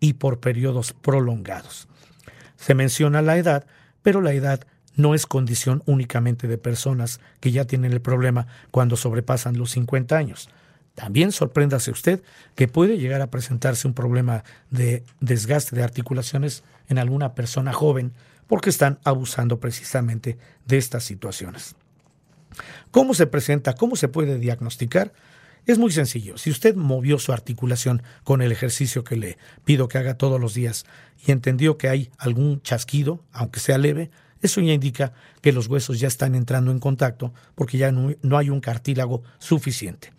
y 0.00 0.14
por 0.14 0.40
periodos 0.40 0.92
prolongados. 0.92 1.88
Se 2.64 2.74
menciona 2.74 3.20
la 3.20 3.36
edad, 3.36 3.66
pero 4.00 4.22
la 4.22 4.32
edad 4.32 4.66
no 4.96 5.14
es 5.14 5.26
condición 5.26 5.82
únicamente 5.84 6.48
de 6.48 6.56
personas 6.56 7.20
que 7.40 7.52
ya 7.52 7.66
tienen 7.66 7.92
el 7.92 8.00
problema 8.00 8.46
cuando 8.70 8.96
sobrepasan 8.96 9.58
los 9.58 9.72
50 9.72 10.16
años. 10.16 10.48
También 10.94 11.30
sorpréndase 11.30 11.90
usted 11.90 12.22
que 12.54 12.66
puede 12.66 12.96
llegar 12.96 13.20
a 13.20 13.26
presentarse 13.26 13.86
un 13.86 13.92
problema 13.92 14.44
de 14.70 15.04
desgaste 15.20 15.76
de 15.76 15.82
articulaciones 15.82 16.64
en 16.88 16.96
alguna 16.96 17.34
persona 17.34 17.74
joven 17.74 18.12
porque 18.46 18.70
están 18.70 18.98
abusando 19.04 19.60
precisamente 19.60 20.38
de 20.64 20.78
estas 20.78 21.04
situaciones. 21.04 21.74
¿Cómo 22.90 23.12
se 23.12 23.26
presenta? 23.26 23.74
¿Cómo 23.74 23.94
se 23.94 24.08
puede 24.08 24.38
diagnosticar? 24.38 25.12
Es 25.66 25.78
muy 25.78 25.92
sencillo. 25.92 26.36
Si 26.36 26.50
usted 26.50 26.74
movió 26.74 27.18
su 27.18 27.32
articulación 27.32 28.02
con 28.22 28.42
el 28.42 28.52
ejercicio 28.52 29.02
que 29.02 29.16
le 29.16 29.38
pido 29.64 29.88
que 29.88 29.96
haga 29.96 30.18
todos 30.18 30.38
los 30.38 30.52
días 30.52 30.84
y 31.26 31.32
entendió 31.32 31.78
que 31.78 31.88
hay 31.88 32.10
algún 32.18 32.60
chasquido, 32.60 33.24
aunque 33.32 33.60
sea 33.60 33.78
leve, 33.78 34.10
eso 34.42 34.60
ya 34.60 34.74
indica 34.74 35.14
que 35.40 35.52
los 35.52 35.68
huesos 35.68 35.98
ya 35.98 36.08
están 36.08 36.34
entrando 36.34 36.70
en 36.70 36.80
contacto 36.80 37.32
porque 37.54 37.78
ya 37.78 37.92
no, 37.92 38.36
hay 38.36 38.50
un 38.50 38.60
cartílago 38.60 39.22
suficiente. 39.38 40.12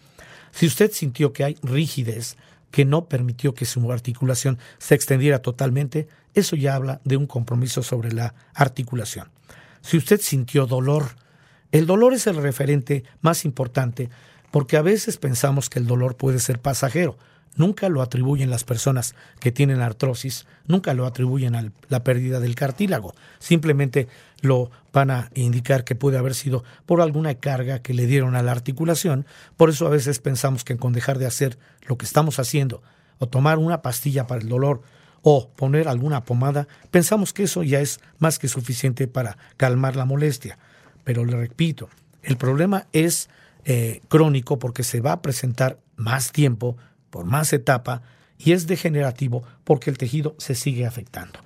Si 0.52 0.66
usted 0.66 0.92
sintió 0.92 1.32
que 1.32 1.44
hay 1.44 1.58
rigidez 1.62 2.38
que 2.72 2.86
no 2.86 3.06
permitió 3.06 3.54
que 3.54 3.66
su 3.66 3.92
articulación 3.92 4.58
se 4.80 4.96
extendiera 4.96 5.44
totalmente, 5.44 6.08
eso 6.34 6.56
ya 6.56 6.74
habla 6.74 7.02
de 7.04 7.18
un 7.18 7.28
compromiso 7.28 7.84
sobre 7.84 8.12
la 8.12 8.34
articulación. 8.56 9.30
Si 9.82 9.96
usted 9.96 10.20
sintió 10.20 10.66
dolor, 10.66 11.18
el 11.72 11.86
dolor 11.86 12.16
es 12.16 12.26
el 12.26 12.38
referente 12.38 13.04
más 13.22 13.46
importante 13.46 14.10
porque 14.56 14.78
a 14.78 14.82
veces 14.82 15.18
pensamos 15.18 15.70
que 15.70 15.80
el 15.80 15.86
dolor 15.86 16.16
puede 16.16 16.40
ser 16.40 16.60
pasajero. 16.60 17.18
Nunca 17.58 17.90
lo 17.90 18.02
atribuyen 18.02 18.50
las 18.50 18.64
personas 18.64 19.14
que 19.42 19.52
tienen 19.52 19.82
artrosis, 19.82 20.48
nunca 20.66 20.94
lo 20.94 21.06
atribuyen 21.06 21.58
a 21.58 21.72
la 21.90 22.06
pérdida 22.06 22.40
del 22.40 22.56
cartílago. 22.56 23.14
Simplemente 23.38 24.08
lo 24.40 24.72
van 24.94 25.12
a 25.12 25.30
indicar 25.34 25.84
que 25.84 25.96
puede 25.96 26.18
haber 26.18 26.36
sido 26.36 26.64
por 26.86 27.02
alguna 27.02 27.36
carga 27.36 27.80
que 27.80 27.94
le 27.94 28.06
dieron 28.06 28.34
a 28.38 28.44
la 28.44 28.54
articulación. 28.54 29.26
Por 29.58 29.72
eso 29.72 29.88
a 29.88 29.90
veces 29.90 30.20
pensamos 30.20 30.64
que 30.64 30.78
con 30.78 30.94
dejar 30.94 31.20
de 31.20 31.26
hacer 31.26 31.60
lo 31.86 31.98
que 31.98 32.06
estamos 32.06 32.40
haciendo, 32.40 32.82
o 33.20 33.28
tomar 33.28 33.58
una 33.58 33.82
pastilla 33.82 34.26
para 34.26 34.40
el 34.40 34.48
dolor, 34.48 34.84
o 35.22 35.50
poner 35.50 35.90
alguna 35.90 36.24
pomada, 36.24 36.70
pensamos 36.92 37.34
que 37.34 37.44
eso 37.44 37.62
ya 37.62 37.82
es 37.82 38.00
más 38.20 38.40
que 38.40 38.48
suficiente 38.48 39.10
para 39.10 39.38
calmar 39.58 39.98
la 39.98 40.06
molestia. 40.06 40.58
Pero 41.04 41.26
le 41.26 41.36
repito, 41.36 41.90
el 42.24 42.38
problema 42.38 42.88
es 42.94 43.28
eh, 43.66 44.02
crónico 44.08 44.60
porque 44.60 44.84
se 44.84 45.02
va 45.02 45.14
a 45.14 45.22
presentar 45.22 45.80
más 45.96 46.32
tiempo, 46.32 46.78
por 47.10 47.26
más 47.26 47.52
etapa, 47.54 48.02
y 48.38 48.52
es 48.52 48.68
degenerativo 48.68 49.44
porque 49.64 49.90
el 49.90 49.98
tejido 49.98 50.36
se 50.38 50.56
sigue 50.56 50.86
afectando. 50.86 51.40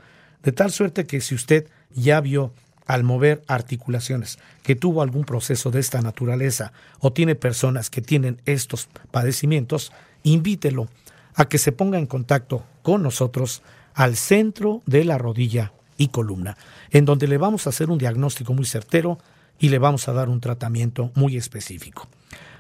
De 0.44 0.52
tal 0.52 0.72
suerte 0.72 1.06
que 1.06 1.22
si 1.22 1.36
usted 1.36 1.68
ya 1.92 2.22
vio 2.22 2.54
al 2.86 3.04
mover 3.04 3.44
articulaciones 3.48 4.40
que 4.64 4.76
tuvo 4.76 5.02
algún 5.02 5.24
proceso 5.24 5.70
de 5.70 5.80
esta 5.80 6.02
naturaleza 6.02 6.74
o 7.00 7.14
tiene 7.14 7.36
personas 7.36 7.90
que 7.90 8.02
tienen 8.02 8.42
estos 8.46 8.90
padecimientos, 9.12 9.92
invítelo 10.24 10.88
a 11.36 11.48
que 11.48 11.58
se 11.58 11.72
ponga 11.72 12.00
en 12.00 12.08
contacto 12.08 12.66
con 12.82 13.04
nosotros 13.04 13.62
al 13.94 14.16
centro 14.16 14.82
de 14.86 15.06
la 15.06 15.18
rodilla 15.18 15.72
y 15.98 16.08
columna, 16.08 16.58
en 16.90 17.06
donde 17.06 17.28
le 17.28 17.38
vamos 17.38 17.68
a 17.68 17.70
hacer 17.70 17.90
un 17.90 17.98
diagnóstico 17.98 18.54
muy 18.54 18.66
certero 18.66 19.20
y 19.60 19.70
le 19.70 19.78
vamos 19.78 20.08
a 20.08 20.14
dar 20.14 20.30
un 20.30 20.40
tratamiento 20.40 21.12
muy 21.16 21.38
específico. 21.38 22.08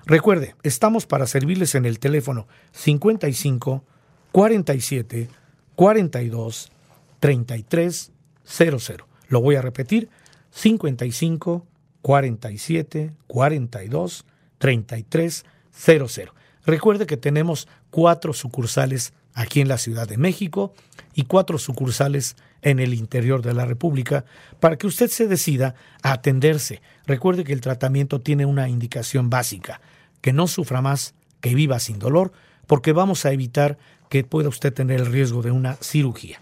Recuerde, 0.05 0.55
estamos 0.63 1.05
para 1.05 1.27
servirles 1.27 1.75
en 1.75 1.85
el 1.85 1.99
teléfono 1.99 2.47
55 2.73 3.83
47 4.31 5.29
42 5.75 6.71
33 7.19 8.11
00. 8.43 9.07
Lo 9.27 9.41
voy 9.41 9.55
a 9.55 9.61
repetir, 9.61 10.09
55 10.51 11.65
47 12.01 13.13
42 13.27 14.25
33 14.57 15.45
00. 15.71 16.33
Recuerde 16.65 17.05
que 17.05 17.17
tenemos 17.17 17.67
cuatro 17.89 18.33
sucursales 18.33 19.13
aquí 19.33 19.61
en 19.61 19.67
la 19.67 19.77
Ciudad 19.77 20.07
de 20.07 20.17
México 20.17 20.73
y 21.13 21.23
cuatro 21.23 21.57
sucursales 21.57 22.35
en 22.35 22.48
el 22.61 22.93
interior 22.93 23.41
de 23.41 23.53
la 23.53 23.65
República 23.65 24.25
para 24.59 24.77
que 24.77 24.87
usted 24.87 25.09
se 25.09 25.27
decida 25.27 25.75
a 26.01 26.13
atenderse. 26.13 26.81
Recuerde 27.05 27.43
que 27.43 27.53
el 27.53 27.61
tratamiento 27.61 28.21
tiene 28.21 28.45
una 28.45 28.69
indicación 28.69 29.29
básica, 29.29 29.81
que 30.21 30.33
no 30.33 30.47
sufra 30.47 30.81
más, 30.81 31.13
que 31.41 31.55
viva 31.55 31.79
sin 31.79 31.99
dolor, 31.99 32.31
porque 32.67 32.91
vamos 32.91 33.25
a 33.25 33.31
evitar 33.31 33.77
que 34.09 34.23
pueda 34.23 34.49
usted 34.49 34.73
tener 34.73 34.99
el 34.99 35.05
riesgo 35.05 35.41
de 35.41 35.51
una 35.51 35.75
cirugía. 35.75 36.39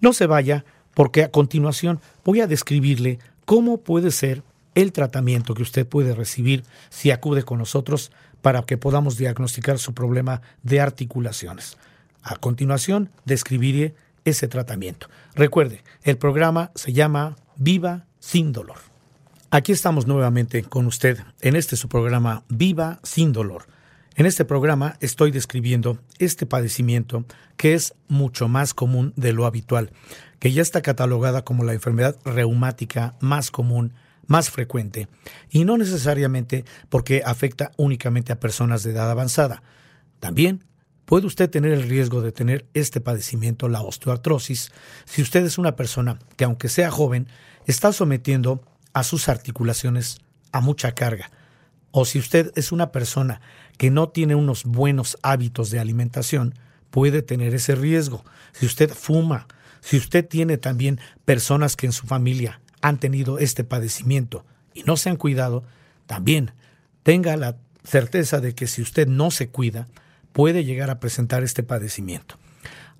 No 0.00 0.12
se 0.12 0.26
vaya, 0.26 0.64
porque 0.94 1.24
a 1.24 1.30
continuación 1.30 2.00
voy 2.24 2.40
a 2.40 2.46
describirle 2.46 3.18
cómo 3.44 3.78
puede 3.78 4.10
ser 4.10 4.42
el 4.74 4.92
tratamiento 4.92 5.54
que 5.54 5.62
usted 5.62 5.86
puede 5.86 6.14
recibir 6.14 6.64
si 6.88 7.10
acude 7.10 7.42
con 7.42 7.58
nosotros 7.58 8.12
para 8.42 8.62
que 8.62 8.76
podamos 8.76 9.16
diagnosticar 9.16 9.78
su 9.78 9.94
problema 9.94 10.40
de 10.62 10.80
articulaciones. 10.80 11.76
A 12.22 12.36
continuación, 12.36 13.10
describiré 13.24 13.94
ese 14.28 14.48
tratamiento. 14.48 15.08
Recuerde, 15.34 15.82
el 16.02 16.18
programa 16.18 16.70
se 16.74 16.92
llama 16.92 17.36
Viva 17.56 18.06
sin 18.18 18.52
dolor. 18.52 18.78
Aquí 19.50 19.72
estamos 19.72 20.06
nuevamente 20.06 20.62
con 20.62 20.86
usted 20.86 21.18
en 21.40 21.56
este 21.56 21.76
su 21.76 21.88
programa 21.88 22.44
Viva 22.48 23.00
sin 23.02 23.32
dolor. 23.32 23.66
En 24.14 24.26
este 24.26 24.44
programa 24.44 24.96
estoy 25.00 25.30
describiendo 25.30 25.98
este 26.18 26.44
padecimiento 26.44 27.24
que 27.56 27.74
es 27.74 27.94
mucho 28.08 28.48
más 28.48 28.74
común 28.74 29.12
de 29.16 29.32
lo 29.32 29.46
habitual, 29.46 29.90
que 30.38 30.52
ya 30.52 30.60
está 30.60 30.82
catalogada 30.82 31.44
como 31.44 31.64
la 31.64 31.72
enfermedad 31.72 32.16
reumática 32.24 33.14
más 33.20 33.50
común, 33.50 33.94
más 34.26 34.50
frecuente, 34.50 35.08
y 35.50 35.64
no 35.64 35.78
necesariamente 35.78 36.64
porque 36.88 37.22
afecta 37.24 37.70
únicamente 37.76 38.32
a 38.32 38.40
personas 38.40 38.82
de 38.82 38.90
edad 38.90 39.10
avanzada. 39.10 39.62
También 40.20 40.64
puede 41.08 41.26
usted 41.26 41.48
tener 41.48 41.72
el 41.72 41.88
riesgo 41.88 42.20
de 42.20 42.32
tener 42.32 42.66
este 42.74 43.00
padecimiento, 43.00 43.70
la 43.70 43.80
osteoartrosis, 43.80 44.72
si 45.06 45.22
usted 45.22 45.42
es 45.46 45.56
una 45.56 45.74
persona 45.74 46.18
que 46.36 46.44
aunque 46.44 46.68
sea 46.68 46.90
joven, 46.90 47.28
está 47.64 47.94
sometiendo 47.94 48.60
a 48.92 49.02
sus 49.04 49.30
articulaciones 49.30 50.18
a 50.52 50.60
mucha 50.60 50.92
carga. 50.92 51.30
O 51.92 52.04
si 52.04 52.18
usted 52.18 52.52
es 52.56 52.72
una 52.72 52.92
persona 52.92 53.40
que 53.78 53.90
no 53.90 54.10
tiene 54.10 54.34
unos 54.34 54.64
buenos 54.64 55.16
hábitos 55.22 55.70
de 55.70 55.80
alimentación, 55.80 56.54
puede 56.90 57.22
tener 57.22 57.54
ese 57.54 57.74
riesgo. 57.74 58.22
Si 58.52 58.66
usted 58.66 58.90
fuma, 58.90 59.46
si 59.80 59.96
usted 59.96 60.28
tiene 60.28 60.58
también 60.58 61.00
personas 61.24 61.74
que 61.74 61.86
en 61.86 61.92
su 61.92 62.06
familia 62.06 62.60
han 62.82 62.98
tenido 62.98 63.38
este 63.38 63.64
padecimiento 63.64 64.44
y 64.74 64.82
no 64.82 64.98
se 64.98 65.08
han 65.08 65.16
cuidado, 65.16 65.64
también 66.04 66.52
tenga 67.02 67.34
la 67.38 67.56
certeza 67.82 68.40
de 68.40 68.54
que 68.54 68.66
si 68.66 68.82
usted 68.82 69.08
no 69.08 69.30
se 69.30 69.48
cuida, 69.48 69.88
puede 70.38 70.64
llegar 70.64 70.88
a 70.88 71.00
presentar 71.00 71.42
este 71.42 71.64
padecimiento. 71.64 72.36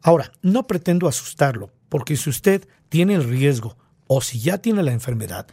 Ahora, 0.02 0.32
no 0.42 0.66
pretendo 0.66 1.06
asustarlo, 1.06 1.70
porque 1.88 2.16
si 2.16 2.30
usted 2.30 2.66
tiene 2.88 3.14
el 3.14 3.22
riesgo 3.22 3.76
o 4.08 4.22
si 4.22 4.40
ya 4.40 4.58
tiene 4.58 4.82
la 4.82 4.90
enfermedad, 4.90 5.46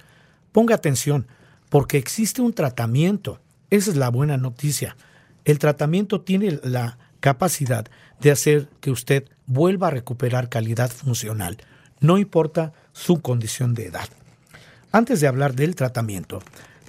ponga 0.51 0.73
atención, 0.73 1.27
porque 1.69 1.99
existe 1.99 2.41
un 2.41 2.53
tratamiento. 2.53 3.39
Esa 3.69 3.91
es 3.91 3.97
la 3.97 4.09
buena 4.09 4.35
noticia. 4.35 4.97
El 5.43 5.59
tratamiento 5.59 6.21
tiene 6.21 6.59
la 6.63 6.97
capacidad 7.19 7.85
de 8.19 8.31
hacer 8.31 8.67
que 8.81 8.89
usted 8.89 9.25
vuelva 9.45 9.89
a 9.89 9.91
recuperar 9.91 10.49
calidad 10.49 10.89
funcional, 10.89 11.57
no 11.99 12.17
importa 12.17 12.73
su 12.93 13.21
condición 13.21 13.75
de 13.75 13.85
edad. 13.85 14.09
Antes 14.91 15.21
de 15.21 15.27
hablar 15.27 15.53
del 15.53 15.75
tratamiento, 15.75 16.41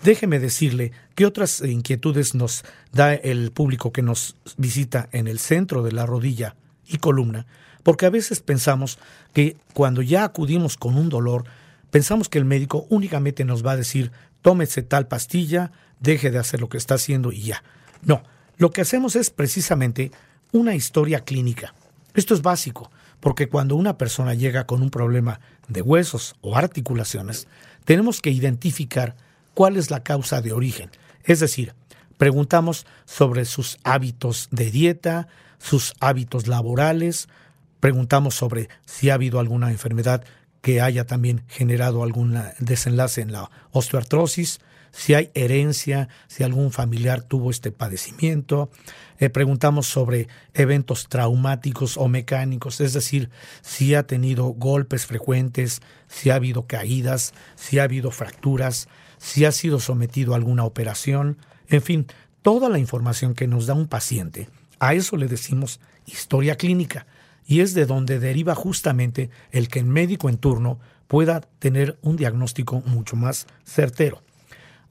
Déjeme 0.06 0.38
decirle 0.38 0.92
qué 1.16 1.26
otras 1.26 1.60
inquietudes 1.62 2.36
nos 2.36 2.64
da 2.92 3.12
el 3.12 3.50
público 3.50 3.90
que 3.90 4.02
nos 4.02 4.36
visita 4.56 5.08
en 5.10 5.26
el 5.26 5.40
centro 5.40 5.82
de 5.82 5.90
la 5.90 6.06
rodilla 6.06 6.54
y 6.86 6.98
columna, 6.98 7.48
porque 7.82 8.06
a 8.06 8.10
veces 8.10 8.38
pensamos 8.38 9.00
que 9.32 9.56
cuando 9.74 10.02
ya 10.02 10.22
acudimos 10.22 10.76
con 10.76 10.96
un 10.96 11.08
dolor, 11.08 11.42
pensamos 11.90 12.28
que 12.28 12.38
el 12.38 12.44
médico 12.44 12.86
únicamente 12.88 13.44
nos 13.44 13.66
va 13.66 13.72
a 13.72 13.76
decir, 13.76 14.12
tómese 14.42 14.82
tal 14.82 15.08
pastilla, 15.08 15.72
deje 15.98 16.30
de 16.30 16.38
hacer 16.38 16.60
lo 16.60 16.68
que 16.68 16.78
está 16.78 16.94
haciendo 16.94 17.32
y 17.32 17.42
ya. 17.42 17.64
No, 18.02 18.22
lo 18.58 18.70
que 18.70 18.82
hacemos 18.82 19.16
es 19.16 19.30
precisamente 19.30 20.12
una 20.52 20.76
historia 20.76 21.24
clínica. 21.24 21.74
Esto 22.14 22.32
es 22.32 22.42
básico, 22.42 22.92
porque 23.18 23.48
cuando 23.48 23.74
una 23.74 23.98
persona 23.98 24.34
llega 24.34 24.68
con 24.68 24.82
un 24.82 24.90
problema 24.90 25.40
de 25.66 25.82
huesos 25.82 26.36
o 26.42 26.56
articulaciones, 26.56 27.48
tenemos 27.84 28.20
que 28.20 28.30
identificar 28.30 29.16
cuál 29.56 29.78
es 29.78 29.90
la 29.90 30.02
causa 30.02 30.42
de 30.42 30.52
origen. 30.52 30.90
Es 31.24 31.40
decir, 31.40 31.72
preguntamos 32.18 32.86
sobre 33.06 33.46
sus 33.46 33.78
hábitos 33.84 34.48
de 34.50 34.70
dieta, 34.70 35.28
sus 35.58 35.94
hábitos 35.98 36.46
laborales, 36.46 37.26
preguntamos 37.80 38.34
sobre 38.34 38.68
si 38.84 39.08
ha 39.08 39.14
habido 39.14 39.40
alguna 39.40 39.70
enfermedad 39.70 40.22
que 40.60 40.82
haya 40.82 41.06
también 41.06 41.42
generado 41.48 42.02
algún 42.02 42.38
desenlace 42.58 43.22
en 43.22 43.32
la 43.32 43.50
osteoartrosis, 43.70 44.60
si 44.90 45.14
hay 45.14 45.30
herencia, 45.32 46.10
si 46.26 46.44
algún 46.44 46.70
familiar 46.70 47.22
tuvo 47.22 47.50
este 47.50 47.72
padecimiento. 47.72 48.70
Eh, 49.18 49.30
preguntamos 49.30 49.86
sobre 49.86 50.28
eventos 50.52 51.08
traumáticos 51.08 51.96
o 51.96 52.08
mecánicos, 52.08 52.82
es 52.82 52.92
decir, 52.92 53.30
si 53.62 53.94
ha 53.94 54.06
tenido 54.06 54.48
golpes 54.48 55.06
frecuentes, 55.06 55.80
si 56.08 56.28
ha 56.28 56.34
habido 56.34 56.66
caídas, 56.66 57.32
si 57.54 57.78
ha 57.78 57.84
habido 57.84 58.10
fracturas, 58.10 58.88
si 59.26 59.44
ha 59.44 59.50
sido 59.50 59.80
sometido 59.80 60.32
a 60.32 60.36
alguna 60.36 60.62
operación, 60.62 61.38
en 61.66 61.82
fin, 61.82 62.06
toda 62.42 62.68
la 62.68 62.78
información 62.78 63.34
que 63.34 63.48
nos 63.48 63.66
da 63.66 63.74
un 63.74 63.88
paciente. 63.88 64.48
A 64.78 64.94
eso 64.94 65.16
le 65.16 65.26
decimos 65.26 65.80
historia 66.06 66.54
clínica 66.54 67.08
y 67.44 67.58
es 67.58 67.74
de 67.74 67.86
donde 67.86 68.20
deriva 68.20 68.54
justamente 68.54 69.28
el 69.50 69.66
que 69.66 69.80
el 69.80 69.86
médico 69.86 70.28
en 70.28 70.38
turno 70.38 70.78
pueda 71.08 71.40
tener 71.40 71.98
un 72.02 72.14
diagnóstico 72.14 72.82
mucho 72.86 73.16
más 73.16 73.48
certero. 73.64 74.22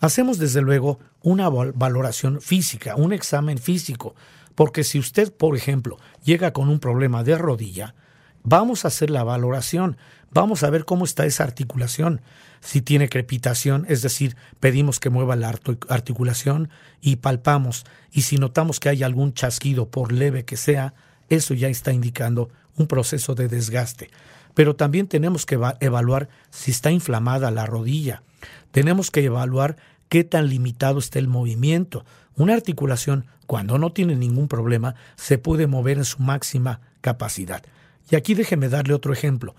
hacemos 0.02 0.38
desde 0.38 0.62
luego 0.62 1.00
una 1.22 1.48
valoración 1.48 2.42
física, 2.42 2.98
un 2.98 3.14
examen 3.14 3.58
físico, 3.58 4.16
porque 4.54 4.84
si 4.84 5.00
usted, 5.00 5.32
por 5.32 5.56
ejemplo, 5.56 5.98
llega 6.26 6.52
con 6.52 6.68
un 6.68 6.80
problema 6.80 7.24
de 7.24 7.38
rodilla, 7.38 7.96
vamos 8.44 8.84
a 8.84 8.90
hacer 8.90 9.10
la 9.10 9.24
valoración, 9.24 9.96
vamos 10.36 10.64
a 10.64 10.70
ver 10.70 10.84
cómo 10.84 11.06
está 11.06 11.26
esa 11.26 11.46
articulación, 11.46 12.22
si 12.60 12.82
tiene 12.82 13.08
crepitación, 13.08 13.86
es 13.88 14.02
decir, 14.02 14.36
pedimos 14.60 15.00
que 15.00 15.10
mueva 15.10 15.36
la 15.38 15.50
articulación 15.88 16.70
y 17.02 17.16
palpamos, 17.16 17.86
y 18.12 18.24
si 18.24 18.38
notamos 18.38 18.82
que 18.82 18.90
hay 18.90 19.02
algún 19.02 19.34
chasquido, 19.34 19.90
por 19.90 20.12
leve 20.12 20.44
que 20.44 20.58
sea, 20.58 20.94
eso 21.30 21.54
ya 21.54 21.70
está 21.70 21.94
indicando 21.94 22.50
un 22.76 22.88
proceso 22.88 23.34
de 23.34 23.48
desgaste. 23.48 24.10
Pero 24.54 24.76
también 24.76 25.08
tenemos 25.08 25.46
que 25.46 25.58
evaluar 25.80 26.28
si 26.50 26.72
está 26.72 26.92
inflamada 26.92 27.50
la 27.50 27.66
rodilla. 27.66 28.22
Tenemos 28.72 29.12
que 29.12 29.24
evaluar 29.24 29.78
qué 30.10 30.26
tan 30.26 30.50
limitado 30.50 31.00
está 31.00 31.18
el 31.20 31.30
movimiento. 31.30 32.06
Una 32.36 32.54
articulación, 32.54 33.26
cuando 33.48 33.78
no 33.78 33.94
tiene 33.94 34.16
ningún 34.16 34.50
problema, 34.50 34.96
se 35.16 35.38
puede 35.38 35.68
mover 35.68 35.98
en 35.98 36.06
su 36.06 36.22
máxima 36.22 36.82
capacidad. 37.00 37.64
Y 38.10 38.16
aquí 38.16 38.34
déjeme 38.34 38.70
darle 38.70 38.94
otro 38.94 39.14
ejemplo. 39.14 39.56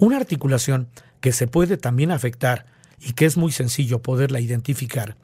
Una 0.00 0.16
articulación 0.16 0.88
que 1.20 1.30
se 1.30 1.46
puede 1.46 1.76
también 1.76 2.10
afectar 2.10 2.64
y 2.98 3.12
que 3.12 3.26
es 3.26 3.36
muy 3.36 3.52
sencillo 3.52 4.00
poderla 4.00 4.40
identificar 4.40 5.18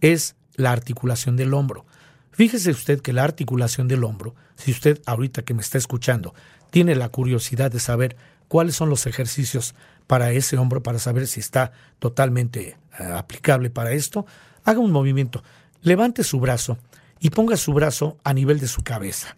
es 0.00 0.34
la 0.56 0.72
articulación 0.72 1.36
del 1.36 1.54
hombro. 1.54 1.86
Fíjese 2.32 2.72
usted 2.72 3.00
que 3.02 3.12
la 3.12 3.22
articulación 3.22 3.86
del 3.86 4.02
hombro, 4.02 4.34
si 4.56 4.72
usted 4.72 5.00
ahorita 5.06 5.42
que 5.42 5.54
me 5.54 5.62
está 5.62 5.78
escuchando 5.78 6.34
tiene 6.70 6.96
la 6.96 7.08
curiosidad 7.08 7.70
de 7.70 7.78
saber 7.78 8.16
cuáles 8.48 8.74
son 8.74 8.90
los 8.90 9.06
ejercicios 9.06 9.76
para 10.08 10.32
ese 10.32 10.58
hombro, 10.58 10.82
para 10.82 10.98
saber 10.98 11.28
si 11.28 11.38
está 11.38 11.70
totalmente 12.00 12.70
eh, 12.98 13.04
aplicable 13.14 13.70
para 13.70 13.92
esto, 13.92 14.26
haga 14.64 14.80
un 14.80 14.90
movimiento, 14.90 15.44
levante 15.82 16.24
su 16.24 16.40
brazo 16.40 16.78
y 17.20 17.30
ponga 17.30 17.56
su 17.56 17.72
brazo 17.72 18.18
a 18.24 18.34
nivel 18.34 18.58
de 18.58 18.66
su 18.66 18.82
cabeza. 18.82 19.36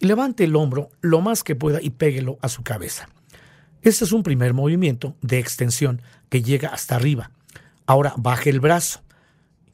Levante 0.00 0.44
el 0.44 0.54
hombro 0.54 0.90
lo 1.00 1.22
más 1.22 1.42
que 1.42 1.56
pueda 1.56 1.80
y 1.80 1.88
péguelo 1.88 2.38
a 2.42 2.50
su 2.50 2.62
cabeza. 2.62 3.08
Este 3.86 4.04
es 4.04 4.10
un 4.10 4.24
primer 4.24 4.52
movimiento 4.52 5.14
de 5.22 5.38
extensión 5.38 6.02
que 6.28 6.42
llega 6.42 6.70
hasta 6.70 6.96
arriba. 6.96 7.30
Ahora 7.86 8.14
baje 8.16 8.50
el 8.50 8.58
brazo. 8.58 9.04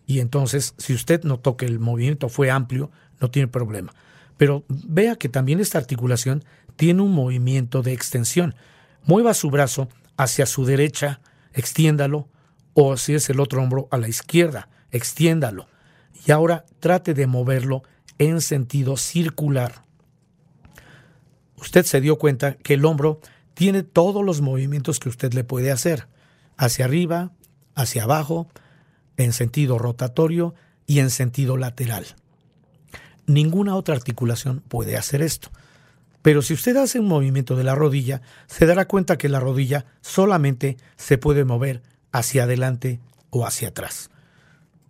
Y 0.07 0.21
entonces, 0.21 0.75
si 0.77 0.93
usted 0.93 1.23
notó 1.23 1.57
que 1.57 1.65
el 1.65 1.79
movimiento 1.79 2.29
fue 2.29 2.51
amplio, 2.51 2.91
no 3.23 3.31
tiene 3.31 3.49
problema. 3.49 3.95
Pero 4.37 4.67
vea 4.69 5.17
que 5.17 5.31
también 5.31 5.61
esta 5.61 5.79
articulación 5.79 6.45
tiene 6.77 7.01
un 7.01 7.13
movimiento 7.13 7.81
de 7.81 7.95
extensión. 7.95 8.55
Mueva 9.07 9.33
su 9.33 9.49
brazo 9.49 9.89
hacia 10.19 10.45
su 10.45 10.67
derecha, 10.67 11.23
extiéndalo, 11.55 12.29
o 12.75 12.99
si 12.99 13.15
es 13.15 13.31
el 13.31 13.41
otro 13.41 13.63
hombro 13.63 13.89
a 13.91 13.97
la 13.97 14.09
izquierda, 14.09 14.69
extiéndalo. 14.91 15.69
Y 16.27 16.33
ahora 16.33 16.67
trate 16.81 17.15
de 17.15 17.27
moverlo 17.27 17.83
en 18.19 18.43
sentido 18.43 18.99
circular. 18.99 19.87
Usted 21.57 21.87
se 21.87 22.03
dio 22.03 22.19
cuenta 22.19 22.59
que 22.59 22.75
el 22.75 22.85
hombro 22.85 23.19
tiene 23.63 23.85
todos 23.85 24.25
los 24.25 24.41
movimientos 24.41 24.99
que 24.99 25.09
usted 25.09 25.35
le 25.35 25.45
puede 25.45 25.71
hacer, 25.71 26.09
hacia 26.57 26.85
arriba, 26.85 27.31
hacia 27.77 28.03
abajo, 28.03 28.49
en 29.17 29.33
sentido 29.33 29.79
rotatorio 29.79 30.53
y 30.85 30.99
en 30.99 31.11
sentido 31.11 31.57
lateral. 31.57 32.05
Ninguna 33.29 33.77
otra 33.77 33.95
articulación 33.95 34.65
puede 34.67 34.97
hacer 34.97 35.23
esto. 35.23 35.53
Pero 36.23 36.43
si 36.43 36.55
usted 36.55 36.77
hace 36.77 36.99
un 36.99 37.07
movimiento 37.07 37.55
de 37.55 37.63
la 37.63 37.77
rodilla, 37.77 38.21
se 38.49 38.67
dará 38.67 38.89
cuenta 38.89 39.17
que 39.17 39.29
la 39.29 39.39
rodilla 39.39 39.87
solamente 40.01 40.77
se 40.97 41.17
puede 41.17 41.45
mover 41.45 41.83
hacia 42.11 42.43
adelante 42.43 42.99
o 43.31 43.47
hacia 43.47 43.69
atrás. 43.69 44.11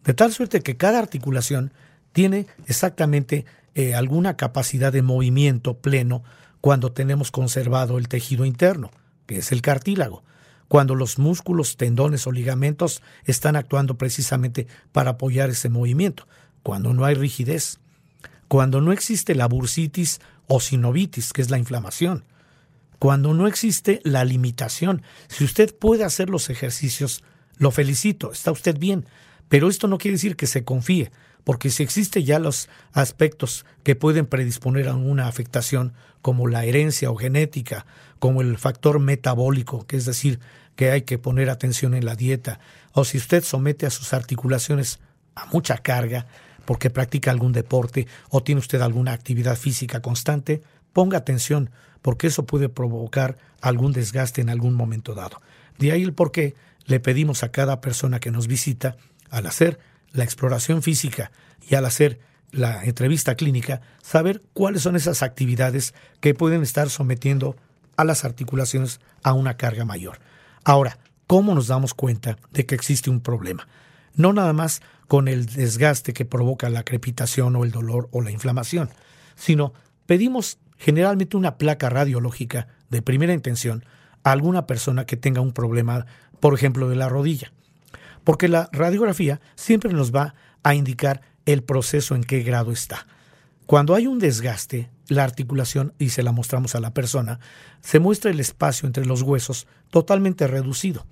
De 0.02 0.14
tal 0.14 0.32
suerte 0.32 0.62
que 0.62 0.78
cada 0.78 0.98
articulación 0.98 1.74
tiene 2.12 2.46
exactamente 2.66 3.44
eh, 3.74 3.94
alguna 3.94 4.38
capacidad 4.38 4.94
de 4.94 5.02
movimiento 5.02 5.76
pleno 5.76 6.22
cuando 6.62 6.92
tenemos 6.92 7.32
conservado 7.32 7.98
el 7.98 8.06
tejido 8.06 8.44
interno, 8.44 8.92
que 9.26 9.38
es 9.38 9.50
el 9.50 9.62
cartílago, 9.62 10.22
cuando 10.68 10.94
los 10.94 11.18
músculos, 11.18 11.76
tendones 11.76 12.26
o 12.28 12.32
ligamentos 12.32 13.02
están 13.24 13.56
actuando 13.56 13.98
precisamente 13.98 14.68
para 14.92 15.10
apoyar 15.10 15.50
ese 15.50 15.68
movimiento, 15.68 16.28
cuando 16.62 16.94
no 16.94 17.04
hay 17.04 17.16
rigidez, 17.16 17.80
cuando 18.46 18.80
no 18.80 18.92
existe 18.92 19.34
la 19.34 19.48
bursitis 19.48 20.20
o 20.46 20.60
sinovitis, 20.60 21.32
que 21.32 21.42
es 21.42 21.50
la 21.50 21.58
inflamación, 21.58 22.24
cuando 23.00 23.34
no 23.34 23.48
existe 23.48 24.00
la 24.04 24.24
limitación. 24.24 25.02
Si 25.26 25.42
usted 25.42 25.76
puede 25.76 26.04
hacer 26.04 26.30
los 26.30 26.48
ejercicios, 26.48 27.24
lo 27.56 27.72
felicito, 27.72 28.30
está 28.30 28.52
usted 28.52 28.78
bien, 28.78 29.04
pero 29.48 29.68
esto 29.68 29.88
no 29.88 29.98
quiere 29.98 30.14
decir 30.14 30.36
que 30.36 30.46
se 30.46 30.62
confíe, 30.62 31.10
porque 31.45 31.70
si 31.70 31.82
existen 31.82 32.24
ya 32.24 32.38
los 32.38 32.68
aspectos 32.93 33.64
que 33.82 33.97
pueden 33.97 34.26
predisponer 34.26 34.88
a 34.88 34.95
una 34.95 35.26
afectación, 35.26 35.93
como 36.20 36.47
la 36.47 36.64
herencia 36.64 37.11
o 37.11 37.16
genética, 37.16 37.84
como 38.18 38.43
el 38.43 38.57
factor 38.59 39.01
metabólico, 39.01 39.86
que 39.86 39.97
es 39.97 40.05
decir, 40.05 40.38
que 40.76 40.90
hay 40.90 41.03
que 41.03 41.18
poner 41.18 41.51
atención 41.51 41.95
en 41.95 42.05
la 42.05 42.14
dieta, 42.14 42.61
o 42.93 43.05
si 43.05 43.18
usted 43.18 43.43
somete 43.43 43.86
a 43.86 43.90
sus 43.90 44.12
articulaciones 44.12 45.01
a 45.34 45.47
mucha 45.47 45.78
carga, 45.78 46.26
porque 46.64 46.90
practica 46.90 47.30
algún 47.30 47.53
deporte 47.53 48.07
o 48.30 48.43
tiene 48.43 48.61
usted 48.61 48.80
alguna 48.80 49.12
actividad 49.12 49.57
física 49.57 50.01
constante, 50.01 50.62
ponga 50.93 51.18
atención, 51.18 51.70
porque 52.03 52.28
eso 52.28 52.47
puede 52.47 52.68
provocar 52.68 53.36
algún 53.61 53.93
desgaste 53.93 54.40
en 54.40 54.51
algún 54.51 54.74
momento 54.74 55.14
dado. 55.14 55.40
De 55.78 55.93
ahí 55.93 56.03
el 56.03 56.12
por 56.12 56.30
qué 56.30 56.55
le 56.84 57.01
pedimos 57.01 57.43
a 57.43 57.51
cada 57.51 57.80
persona 57.80 58.20
que 58.20 58.30
nos 58.30 58.47
visita, 58.47 58.97
al 59.30 59.47
hacer 59.47 59.78
la 60.12 60.24
exploración 60.24 60.82
física 60.82 61.30
y 61.68 61.74
al 61.74 61.84
hacer 61.84 62.20
la 62.50 62.84
entrevista 62.84 63.34
clínica, 63.34 63.80
saber 64.02 64.42
cuáles 64.52 64.82
son 64.82 64.94
esas 64.94 65.22
actividades 65.22 65.94
que 66.20 66.34
pueden 66.34 66.62
estar 66.62 66.90
sometiendo 66.90 67.56
a 67.96 68.04
las 68.04 68.24
articulaciones 68.24 69.00
a 69.22 69.32
una 69.32 69.56
carga 69.56 69.84
mayor. 69.84 70.20
Ahora, 70.64 70.98
¿cómo 71.26 71.54
nos 71.54 71.66
damos 71.66 71.94
cuenta 71.94 72.36
de 72.50 72.66
que 72.66 72.74
existe 72.74 73.10
un 73.10 73.20
problema? 73.20 73.66
No 74.14 74.32
nada 74.32 74.52
más 74.52 74.82
con 75.08 75.28
el 75.28 75.46
desgaste 75.46 76.12
que 76.12 76.24
provoca 76.24 76.68
la 76.68 76.84
crepitación 76.84 77.56
o 77.56 77.64
el 77.64 77.70
dolor 77.70 78.08
o 78.12 78.20
la 78.20 78.30
inflamación, 78.30 78.90
sino 79.34 79.72
pedimos 80.06 80.58
generalmente 80.78 81.36
una 81.36 81.56
placa 81.56 81.88
radiológica 81.88 82.68
de 82.90 83.02
primera 83.02 83.32
intención 83.32 83.84
a 84.24 84.32
alguna 84.32 84.66
persona 84.66 85.06
que 85.06 85.16
tenga 85.16 85.40
un 85.40 85.52
problema, 85.52 86.06
por 86.40 86.54
ejemplo, 86.54 86.88
de 86.88 86.96
la 86.96 87.08
rodilla. 87.08 87.52
Porque 88.24 88.48
la 88.48 88.68
radiografía 88.72 89.40
siempre 89.54 89.92
nos 89.92 90.14
va 90.14 90.34
a 90.62 90.74
indicar 90.74 91.22
el 91.46 91.62
proceso 91.62 92.14
en 92.14 92.24
qué 92.24 92.40
grado 92.42 92.72
está. 92.72 93.06
Cuando 93.66 93.94
hay 93.94 94.06
un 94.06 94.18
desgaste, 94.18 94.90
la 95.08 95.24
articulación, 95.24 95.92
y 95.98 96.10
se 96.10 96.22
la 96.22 96.32
mostramos 96.32 96.74
a 96.74 96.80
la 96.80 96.94
persona, 96.94 97.40
se 97.80 97.98
muestra 97.98 98.30
el 98.30 98.40
espacio 98.40 98.86
entre 98.86 99.06
los 99.06 99.22
huesos 99.22 99.66
totalmente 99.90 100.46
reducido. 100.46 101.06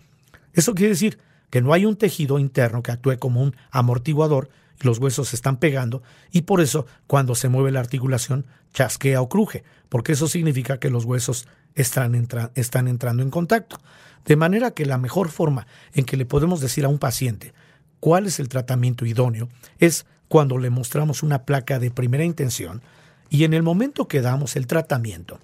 Eso 0.53 0.75
quiere 0.75 0.91
decir 0.91 1.19
que 1.51 1.63
no 1.63 1.73
hay 1.73 1.85
un 1.85 1.97
tejido 1.97 2.39
interno 2.39 2.83
que 2.83 2.93
actúe 2.93 3.19
como 3.19 3.43
un 3.43 3.57
amortiguador 3.71 4.51
los 4.81 4.99
huesos 4.99 5.29
se 5.29 5.37
están 5.37 5.59
pegando 5.59 6.03
y 6.33 6.43
por 6.43 6.61
eso 6.61 6.87
cuando 7.07 7.35
se 7.35 7.49
mueve 7.49 7.71
la 7.71 7.81
articulación 7.81 8.47
chasquea 8.73 9.21
o 9.21 9.29
cruje, 9.29 9.65
porque 9.89 10.13
eso 10.13 10.29
significa 10.29 10.79
que 10.79 10.91
los 10.91 11.05
huesos 11.05 11.47
están 11.75 12.15
entrando 12.15 13.23
en 13.23 13.31
contacto. 13.31 13.79
De 14.25 14.37
manera 14.37 14.73
que 14.73 14.87
la 14.87 14.99
mejor 14.99 15.29
forma 15.29 15.67
en 15.95 16.05
que 16.05 16.17
le 16.17 16.27
podemos 16.27 16.61
decir 16.61 16.85
a 16.85 16.89
un 16.89 16.99
paciente 16.99 17.53
cuál 18.01 18.27
es 18.27 18.41
el 18.41 18.49
tratamiento 18.49 19.07
idóneo 19.07 19.49
es 19.79 20.07
cuando 20.29 20.59
le 20.59 20.71
mostramos 20.71 21.23
una 21.23 21.45
placa 21.45 21.79
de 21.79 21.91
primera 21.91 22.25
intención 22.25 22.83
y 23.31 23.45
en 23.45 23.55
el 23.55 23.63
momento 23.63 24.09
que 24.09 24.21
damos 24.21 24.57
el 24.57 24.67
tratamiento, 24.67 25.39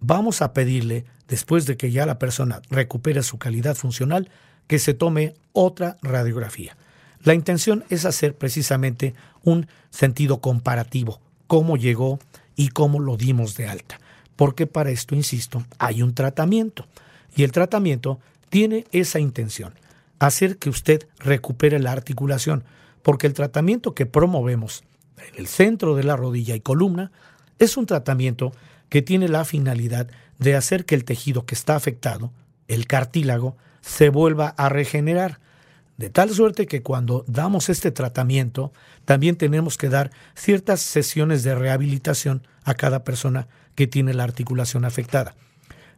vamos 0.00 0.42
a 0.42 0.52
pedirle, 0.52 1.04
después 1.28 1.66
de 1.66 1.76
que 1.76 1.90
ya 1.90 2.06
la 2.06 2.18
persona 2.20 2.62
recupere 2.70 3.22
su 3.24 3.38
calidad 3.38 3.74
funcional, 3.74 4.30
que 4.68 4.78
se 4.78 4.94
tome 4.94 5.34
otra 5.52 5.96
radiografía. 6.02 6.76
La 7.24 7.34
intención 7.34 7.84
es 7.90 8.04
hacer 8.04 8.36
precisamente 8.36 9.14
un 9.42 9.66
sentido 9.90 10.40
comparativo, 10.40 11.20
cómo 11.48 11.76
llegó 11.76 12.20
y 12.54 12.68
cómo 12.68 13.00
lo 13.00 13.16
dimos 13.16 13.56
de 13.56 13.66
alta. 13.66 13.98
Porque 14.36 14.68
para 14.68 14.90
esto, 14.90 15.14
insisto, 15.16 15.64
hay 15.78 16.02
un 16.02 16.14
tratamiento. 16.14 16.86
Y 17.34 17.42
el 17.42 17.52
tratamiento 17.52 18.20
tiene 18.48 18.86
esa 18.92 19.18
intención, 19.18 19.74
hacer 20.18 20.58
que 20.58 20.70
usted 20.70 21.08
recupere 21.18 21.78
la 21.78 21.92
articulación, 21.92 22.64
porque 23.02 23.26
el 23.26 23.34
tratamiento 23.34 23.94
que 23.94 24.06
promovemos 24.06 24.84
en 25.18 25.40
el 25.40 25.46
centro 25.46 25.94
de 25.94 26.04
la 26.04 26.16
rodilla 26.16 26.54
y 26.54 26.60
columna 26.60 27.12
es 27.58 27.76
un 27.76 27.86
tratamiento 27.86 28.52
que 28.88 29.02
tiene 29.02 29.28
la 29.28 29.44
finalidad 29.44 30.08
de 30.38 30.54
hacer 30.54 30.84
que 30.84 30.94
el 30.94 31.04
tejido 31.04 31.46
que 31.46 31.54
está 31.54 31.76
afectado, 31.76 32.32
el 32.68 32.86
cartílago, 32.86 33.56
se 33.80 34.08
vuelva 34.08 34.48
a 34.56 34.68
regenerar. 34.68 35.40
De 35.96 36.10
tal 36.10 36.30
suerte 36.30 36.66
que 36.66 36.82
cuando 36.82 37.24
damos 37.26 37.68
este 37.68 37.90
tratamiento, 37.90 38.72
también 39.04 39.36
tenemos 39.36 39.78
que 39.78 39.88
dar 39.88 40.10
ciertas 40.34 40.80
sesiones 40.80 41.42
de 41.42 41.54
rehabilitación 41.54 42.46
a 42.64 42.74
cada 42.74 43.02
persona 43.04 43.48
que 43.74 43.86
tiene 43.86 44.12
la 44.12 44.24
articulación 44.24 44.84
afectada. 44.84 45.36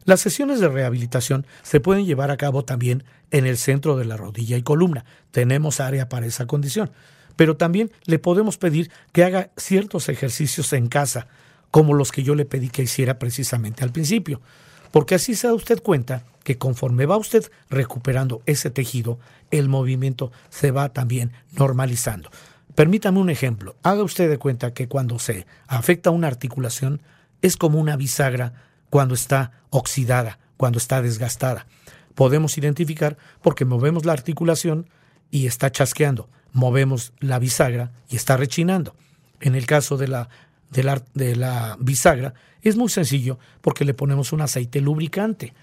Las 0.09 0.21
sesiones 0.21 0.59
de 0.59 0.67
rehabilitación 0.67 1.45
se 1.61 1.79
pueden 1.79 2.07
llevar 2.07 2.31
a 2.31 2.37
cabo 2.37 2.65
también 2.65 3.03
en 3.29 3.45
el 3.45 3.59
centro 3.59 3.95
de 3.95 4.05
la 4.05 4.17
rodilla 4.17 4.57
y 4.57 4.63
columna. 4.63 5.05
Tenemos 5.29 5.79
área 5.79 6.09
para 6.09 6.25
esa 6.25 6.47
condición. 6.47 6.89
Pero 7.35 7.57
también 7.57 7.91
le 8.05 8.17
podemos 8.17 8.57
pedir 8.57 8.89
que 9.11 9.23
haga 9.23 9.51
ciertos 9.55 10.09
ejercicios 10.09 10.73
en 10.73 10.87
casa, 10.87 11.27
como 11.69 11.93
los 11.93 12.11
que 12.11 12.23
yo 12.23 12.33
le 12.33 12.45
pedí 12.45 12.69
que 12.69 12.81
hiciera 12.81 13.19
precisamente 13.19 13.83
al 13.83 13.91
principio. 13.91 14.41
Porque 14.89 15.13
así 15.13 15.35
se 15.35 15.45
da 15.45 15.53
usted 15.53 15.79
cuenta 15.79 16.23
que 16.43 16.57
conforme 16.57 17.05
va 17.05 17.15
usted 17.15 17.45
recuperando 17.69 18.41
ese 18.47 18.71
tejido, 18.71 19.19
el 19.51 19.69
movimiento 19.69 20.31
se 20.49 20.71
va 20.71 20.89
también 20.89 21.33
normalizando. 21.51 22.31
Permítame 22.73 23.19
un 23.19 23.29
ejemplo. 23.29 23.75
Haga 23.83 24.01
usted 24.01 24.27
de 24.27 24.39
cuenta 24.39 24.73
que 24.73 24.87
cuando 24.87 25.19
se 25.19 25.45
afecta 25.67 26.09
una 26.09 26.25
articulación 26.25 26.99
es 27.43 27.57
como 27.57 27.79
una 27.79 27.95
bisagra 27.95 28.68
cuando 28.89 29.13
está 29.13 29.51
oxidada, 29.69 30.39
cuando 30.57 30.77
está 30.77 31.01
desgastada. 31.01 31.67
Podemos 32.15 32.57
identificar 32.57 33.17
porque 33.41 33.65
movemos 33.65 34.05
la 34.05 34.13
articulación 34.13 34.89
y 35.31 35.47
está 35.47 35.71
chasqueando, 35.71 36.29
movemos 36.51 37.13
la 37.19 37.39
bisagra 37.39 37.91
y 38.09 38.15
está 38.15 38.37
rechinando. 38.37 38.95
En 39.39 39.55
el 39.55 39.65
caso 39.65 39.97
de 39.97 40.07
la, 40.07 40.29
de 40.69 41.35
la, 41.35 41.77
bisagra 41.79 42.33
es 42.61 42.75
muy 42.75 42.89
sencillo 42.89 43.39
porque 43.61 43.85
le 43.85 43.93
ponemos 43.93 44.33
un 44.33 44.41
aceite 44.41 44.81
lubricante. 44.81 45.53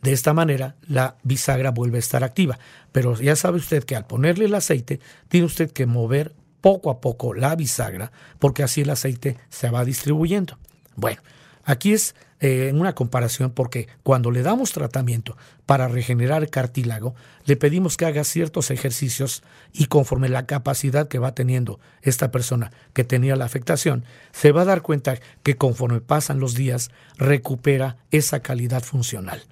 De 0.00 0.12
esta 0.12 0.32
manera 0.32 0.76
la 0.88 1.16
bisagra 1.22 1.70
vuelve 1.70 1.98
a 1.98 2.00
estar 2.00 2.24
activa. 2.24 2.58
Pero 2.92 3.20
ya 3.20 3.36
sabe 3.36 3.58
usted 3.58 3.84
que 3.84 3.96
al 3.96 4.06
ponerle 4.06 4.46
el 4.46 4.54
aceite 4.54 5.00
tiene 5.28 5.46
usted 5.46 5.70
que 5.70 5.84
mover 5.84 6.34
poco 6.60 6.90
a 6.90 7.00
poco 7.00 7.34
la 7.34 7.54
bisagra 7.56 8.12
porque 8.38 8.62
así 8.62 8.82
el 8.82 8.90
aceite 8.90 9.36
se 9.50 9.68
va 9.70 9.84
distribuyendo. 9.84 10.58
Bueno, 10.96 11.20
aquí 11.64 11.92
es 11.92 12.14
eh, 12.42 12.72
una 12.74 12.94
comparación 12.94 13.50
porque 13.50 13.86
cuando 14.02 14.30
le 14.30 14.42
damos 14.42 14.72
tratamiento 14.72 15.36
para 15.66 15.88
regenerar 15.88 16.48
cartílago, 16.48 17.14
le 17.44 17.56
pedimos 17.56 17.98
que 17.98 18.06
haga 18.06 18.24
ciertos 18.24 18.70
ejercicios 18.70 19.42
y 19.74 19.86
conforme 19.86 20.30
la 20.30 20.46
capacidad 20.46 21.08
que 21.08 21.18
va 21.18 21.34
teniendo 21.34 21.80
esta 22.00 22.30
persona 22.30 22.72
que 22.94 23.04
tenía 23.04 23.36
la 23.36 23.44
afectación, 23.44 24.04
se 24.32 24.52
va 24.52 24.62
a 24.62 24.64
dar 24.64 24.80
cuenta 24.80 25.18
que 25.42 25.56
conforme 25.56 26.00
pasan 26.00 26.40
los 26.40 26.54
días 26.54 26.90
recupera 27.18 27.98
esa 28.10 28.40
calidad 28.40 28.82
funcional. 28.82 29.42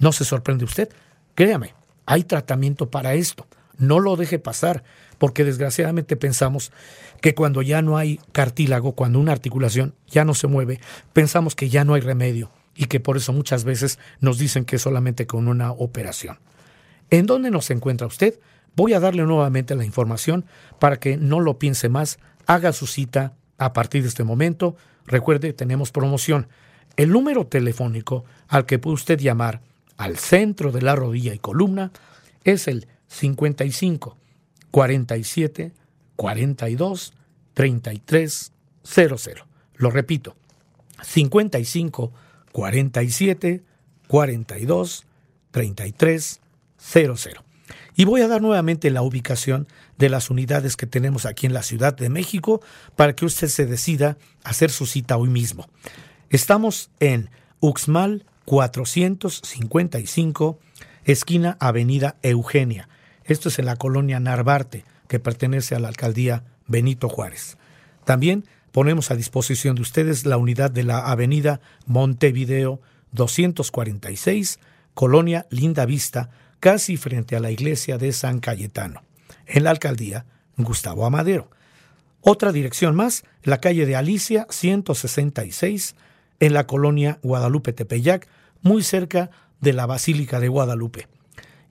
¿No 0.00 0.12
se 0.12 0.24
sorprende 0.24 0.64
usted? 0.64 0.88
Créame, 1.36 1.74
hay 2.06 2.24
tratamiento 2.24 2.90
para 2.90 3.14
esto. 3.14 3.46
No 3.78 4.00
lo 4.00 4.16
deje 4.16 4.38
pasar 4.38 4.82
porque 5.18 5.44
desgraciadamente 5.44 6.16
pensamos 6.16 6.72
que 7.20 7.34
cuando 7.34 7.62
ya 7.62 7.82
no 7.82 7.96
hay 7.96 8.20
cartílago, 8.32 8.92
cuando 8.92 9.18
una 9.18 9.32
articulación 9.32 9.94
ya 10.08 10.24
no 10.24 10.34
se 10.34 10.46
mueve, 10.46 10.80
pensamos 11.12 11.54
que 11.54 11.68
ya 11.68 11.84
no 11.84 11.94
hay 11.94 12.00
remedio 12.00 12.50
y 12.74 12.86
que 12.86 13.00
por 13.00 13.16
eso 13.16 13.32
muchas 13.32 13.64
veces 13.64 13.98
nos 14.20 14.38
dicen 14.38 14.64
que 14.64 14.78
solamente 14.78 15.26
con 15.26 15.48
una 15.48 15.72
operación. 15.72 16.38
¿En 17.10 17.26
dónde 17.26 17.50
nos 17.50 17.70
encuentra 17.70 18.06
usted? 18.06 18.38
Voy 18.74 18.92
a 18.92 19.00
darle 19.00 19.22
nuevamente 19.22 19.74
la 19.74 19.84
información 19.84 20.44
para 20.78 20.98
que 20.98 21.16
no 21.16 21.40
lo 21.40 21.58
piense 21.58 21.88
más, 21.88 22.18
haga 22.46 22.72
su 22.72 22.86
cita 22.86 23.34
a 23.58 23.72
partir 23.72 24.02
de 24.02 24.08
este 24.08 24.24
momento. 24.24 24.76
Recuerde, 25.06 25.52
tenemos 25.52 25.92
promoción. 25.92 26.48
El 26.96 27.10
número 27.10 27.46
telefónico 27.46 28.24
al 28.48 28.66
que 28.66 28.78
puede 28.78 28.94
usted 28.94 29.18
llamar 29.18 29.62
al 29.96 30.18
centro 30.18 30.72
de 30.72 30.82
la 30.82 30.94
rodilla 30.94 31.32
y 31.32 31.38
columna 31.38 31.90
es 32.44 32.68
el 32.68 32.86
55 33.08 34.18
47 34.76 35.72
42 36.16 37.14
33 37.54 38.52
00. 38.84 39.46
Lo 39.76 39.90
repito, 39.90 40.36
55 41.02 42.12
47 42.52 43.62
42 44.06 45.06
33 45.50 46.40
00. 46.78 47.44
Y 47.94 48.04
voy 48.04 48.20
a 48.20 48.28
dar 48.28 48.42
nuevamente 48.42 48.90
la 48.90 49.00
ubicación 49.00 49.66
de 49.96 50.10
las 50.10 50.28
unidades 50.28 50.76
que 50.76 50.86
tenemos 50.86 51.24
aquí 51.24 51.46
en 51.46 51.54
la 51.54 51.62
Ciudad 51.62 51.96
de 51.96 52.10
México 52.10 52.60
para 52.96 53.16
que 53.16 53.24
usted 53.24 53.48
se 53.48 53.64
decida 53.64 54.18
hacer 54.44 54.70
su 54.70 54.84
cita 54.84 55.16
hoy 55.16 55.30
mismo. 55.30 55.70
Estamos 56.28 56.90
en 57.00 57.30
Uxmal 57.60 58.26
455, 58.44 60.58
esquina 61.06 61.56
Avenida 61.60 62.16
Eugenia. 62.20 62.90
Esto 63.26 63.48
es 63.48 63.58
en 63.58 63.66
la 63.66 63.76
colonia 63.76 64.20
Narvarte, 64.20 64.84
que 65.08 65.18
pertenece 65.18 65.74
a 65.74 65.78
la 65.78 65.88
alcaldía 65.88 66.44
Benito 66.66 67.08
Juárez. 67.08 67.58
También 68.04 68.44
ponemos 68.72 69.10
a 69.10 69.16
disposición 69.16 69.74
de 69.74 69.82
ustedes 69.82 70.26
la 70.26 70.36
unidad 70.36 70.70
de 70.70 70.84
la 70.84 71.10
avenida 71.10 71.60
Montevideo 71.86 72.80
246, 73.12 74.60
colonia 74.94 75.46
Linda 75.50 75.86
Vista, 75.86 76.30
casi 76.60 76.96
frente 76.96 77.36
a 77.36 77.40
la 77.40 77.50
iglesia 77.50 77.98
de 77.98 78.12
San 78.12 78.38
Cayetano, 78.38 79.02
en 79.46 79.64
la 79.64 79.70
alcaldía 79.70 80.26
Gustavo 80.56 81.04
Amadero. 81.04 81.50
Otra 82.20 82.52
dirección 82.52 82.94
más, 82.94 83.24
la 83.42 83.60
calle 83.60 83.86
de 83.86 83.96
Alicia 83.96 84.46
166, 84.50 85.94
en 86.40 86.52
la 86.52 86.66
colonia 86.66 87.18
Guadalupe 87.22 87.72
Tepeyac, 87.72 88.28
muy 88.62 88.82
cerca 88.82 89.30
de 89.60 89.72
la 89.72 89.86
Basílica 89.86 90.40
de 90.40 90.48
Guadalupe. 90.48 91.08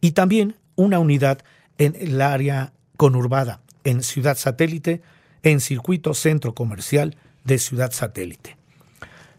Y 0.02 0.12
también 0.12 0.56
una 0.76 1.00
unidad 1.00 1.40
en 1.78 1.96
el 2.00 2.22
área 2.22 2.74
conurbada, 2.98 3.62
en 3.84 4.04
Ciudad 4.04 4.38
Satélite, 4.38 5.02
en 5.44 5.60
Circuito 5.60 6.14
Centro 6.14 6.54
Comercial 6.56 7.18
de 7.44 7.60
Ciudad 7.60 7.92
Satélite. 7.92 8.58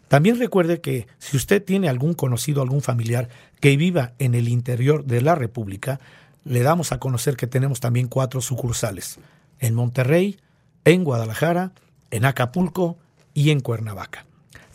También 0.07 0.39
recuerde 0.39 0.79
que 0.79 1.07
si 1.19 1.35
usted 1.35 1.63
tiene 1.63 1.89
algún 1.89 2.13
conocido, 2.13 2.61
algún 2.61 2.81
familiar 2.81 3.27
que 3.59 3.75
viva 3.75 4.13
en 4.19 4.35
el 4.35 4.47
interior 4.47 5.03
de 5.03 5.21
la 5.21 5.35
República, 5.35 5.99
le 6.45 6.61
damos 6.61 6.91
a 6.91 6.99
conocer 6.99 7.35
que 7.35 7.47
tenemos 7.47 7.81
también 7.81 8.07
cuatro 8.07 8.39
sucursales, 8.39 9.19
en 9.59 9.75
Monterrey, 9.75 10.39
en 10.85 11.03
Guadalajara, 11.03 11.73
en 12.09 12.23
Acapulco 12.23 12.97
y 13.33 13.49
en 13.49 13.59
Cuernavaca. 13.59 14.25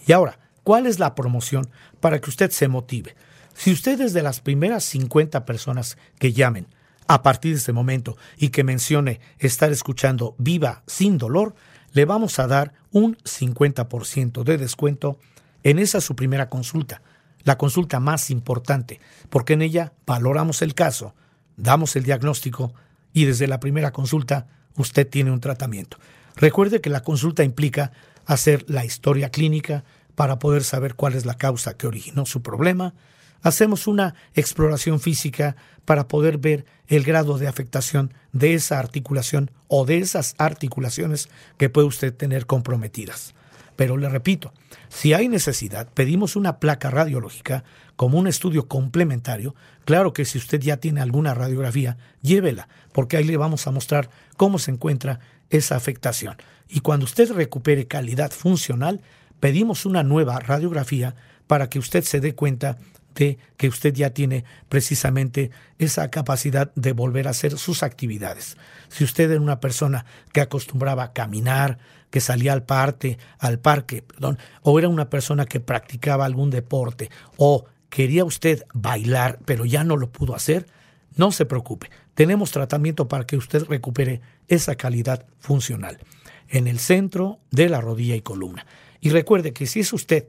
Y 0.07 0.13
ahora, 0.13 0.39
¿cuál 0.65 0.87
es 0.87 0.99
la 0.99 1.15
promoción 1.15 1.71
para 2.01 2.21
que 2.21 2.29
usted 2.29 2.51
se 2.51 2.69
motive? 2.69 3.15
Si 3.55 3.73
usted 3.73 4.01
es 4.01 4.13
de 4.13 4.23
las 4.23 4.41
primeras 4.41 4.85
50 4.85 5.45
personas 5.45 5.97
que 6.19 6.33
llamen 6.33 6.67
a 7.07 7.23
partir 7.23 7.53
de 7.53 7.59
este 7.59 7.73
momento 7.73 8.17
y 8.39 8.49
que 8.49 8.65
mencione 8.65 9.21
estar 9.39 9.71
escuchando 9.73 10.35
Viva 10.39 10.83
sin 10.87 11.19
dolor, 11.19 11.55
le 11.93 12.05
vamos 12.05 12.39
a 12.39 12.47
dar 12.47 12.73
un 12.91 13.17
50% 13.19 14.45
de 14.45 14.59
descuento 14.59 15.19
en 15.63 15.79
esa 15.79 16.01
su 16.01 16.17
primera 16.17 16.49
consulta, 16.49 17.03
la 17.45 17.59
consulta 17.59 18.01
más 18.01 18.31
importante, 18.31 19.01
porque 19.31 19.53
en 19.55 19.63
ella 19.63 19.93
valoramos 20.07 20.63
el 20.63 20.75
caso, 20.75 21.15
damos 21.57 21.97
el 21.97 22.05
diagnóstico 22.05 22.73
y 23.13 23.27
desde 23.27 23.47
la 23.47 23.61
primera 23.61 23.93
consulta 23.93 24.47
usted 24.77 25.09
tiene 25.09 25.31
un 25.31 25.41
tratamiento. 25.41 25.99
Recuerde 26.37 26.81
que 26.81 26.91
la 26.91 27.03
consulta 27.03 27.45
implica 27.45 27.93
hacer 28.25 28.65
la 28.69 28.85
historia 28.85 29.31
clínica 29.31 29.85
para 30.15 30.39
poder 30.39 30.65
saber 30.65 30.95
cuál 30.95 31.15
es 31.15 31.27
la 31.27 31.35
causa 31.35 31.77
que 31.77 31.87
originó 31.87 32.27
su 32.27 32.43
problema, 32.43 32.95
hacemos 33.43 33.87
una 33.87 34.15
exploración 34.35 35.01
física 35.01 35.57
para 35.85 36.09
poder 36.09 36.39
ver 36.39 36.65
el 36.87 37.03
grado 37.05 37.39
de 37.39 37.49
afectación 37.49 38.15
de 38.33 38.55
esa 38.55 38.79
articulación 38.79 39.51
o 39.69 39.85
de 39.85 39.99
esas 39.99 40.35
articulaciones 40.39 41.29
que 41.59 41.69
puede 41.69 41.89
usted 41.89 42.15
tener 42.15 42.47
comprometidas. 42.47 43.35
Pero 43.77 43.97
le 43.97 44.09
repito, 44.09 44.53
si 44.89 45.13
hay 45.15 45.29
necesidad, 45.29 45.89
pedimos 45.93 46.37
una 46.37 46.59
placa 46.59 46.91
radiológica 46.91 47.65
como 47.97 48.19
un 48.19 48.27
estudio 48.27 48.69
complementario. 48.69 49.55
Claro 49.85 50.13
que 50.13 50.25
si 50.25 50.39
usted 50.39 50.61
ya 50.61 50.77
tiene 50.77 51.01
alguna 51.01 51.35
radiografía, 51.35 51.97
llévela, 52.21 52.69
porque 52.93 53.17
ahí 53.17 53.25
le 53.25 53.37
vamos 53.37 53.67
a 53.67 53.71
mostrar 53.71 54.11
cómo 54.37 54.59
se 54.59 54.71
encuentra 54.71 55.21
esa 55.51 55.77
afectación. 55.77 56.37
Y 56.69 56.81
cuando 56.81 57.05
usted 57.05 57.33
recupere 57.33 57.87
calidad 57.87 58.31
funcional, 58.31 59.01
pedimos 59.41 59.87
una 59.87 60.03
nueva 60.03 60.39
radiografía 60.39 61.15
para 61.47 61.69
que 61.69 61.79
usted 61.79 62.05
se 62.05 62.21
dé 62.21 62.35
cuenta 62.35 62.79
que 63.13 63.69
usted 63.69 63.95
ya 63.95 64.11
tiene 64.11 64.45
precisamente 64.69 65.51
esa 65.79 66.11
capacidad 66.11 66.73
de 66.75 66.93
volver 66.93 67.27
a 67.27 67.31
hacer 67.31 67.59
sus 67.59 67.83
actividades. 67.83 68.57
Si 68.89 69.05
usted 69.05 69.31
era 69.31 69.41
una 69.41 69.61
persona 69.61 70.05
que 70.33 70.41
acostumbraba 70.41 71.05
a 71.05 71.13
caminar, 71.13 71.79
que 72.11 72.21
salía 72.21 72.53
al 72.53 72.65
parque, 72.65 73.19
al 73.39 73.59
parque, 73.59 74.03
perdón, 74.03 74.39
o 74.63 74.79
era 74.79 74.89
una 74.89 75.09
persona 75.09 75.47
que 75.47 75.61
practicaba 75.61 76.25
algún 76.25 76.51
deporte, 76.51 77.11
o 77.37 77.67
quería 77.89 78.25
usted 78.25 78.65
bailar, 78.75 79.39
pero 79.45 79.65
ya 79.65 79.85
no 79.85 79.97
lo 79.97 80.11
pudo 80.11 80.35
hacer, 80.35 80.67
no 81.17 81.33
se 81.33 81.47
preocupe. 81.47 81.91
Tenemos 82.15 82.51
tratamiento 82.51 83.09
para 83.09 83.27
que 83.27 83.37
usted 83.37 83.65
recupere 83.65 84.21
esa 84.49 84.75
calidad 84.77 85.27
funcional 85.39 85.99
en 86.49 86.67
el 86.67 86.79
centro 86.79 87.39
de 87.51 87.69
la 87.69 87.81
rodilla 87.81 88.15
y 88.15 88.21
columna. 88.21 88.67
Y 89.01 89.11
recuerde 89.11 89.53
que 89.53 89.67
si 89.67 89.81
es 89.81 89.93
usted 89.93 90.29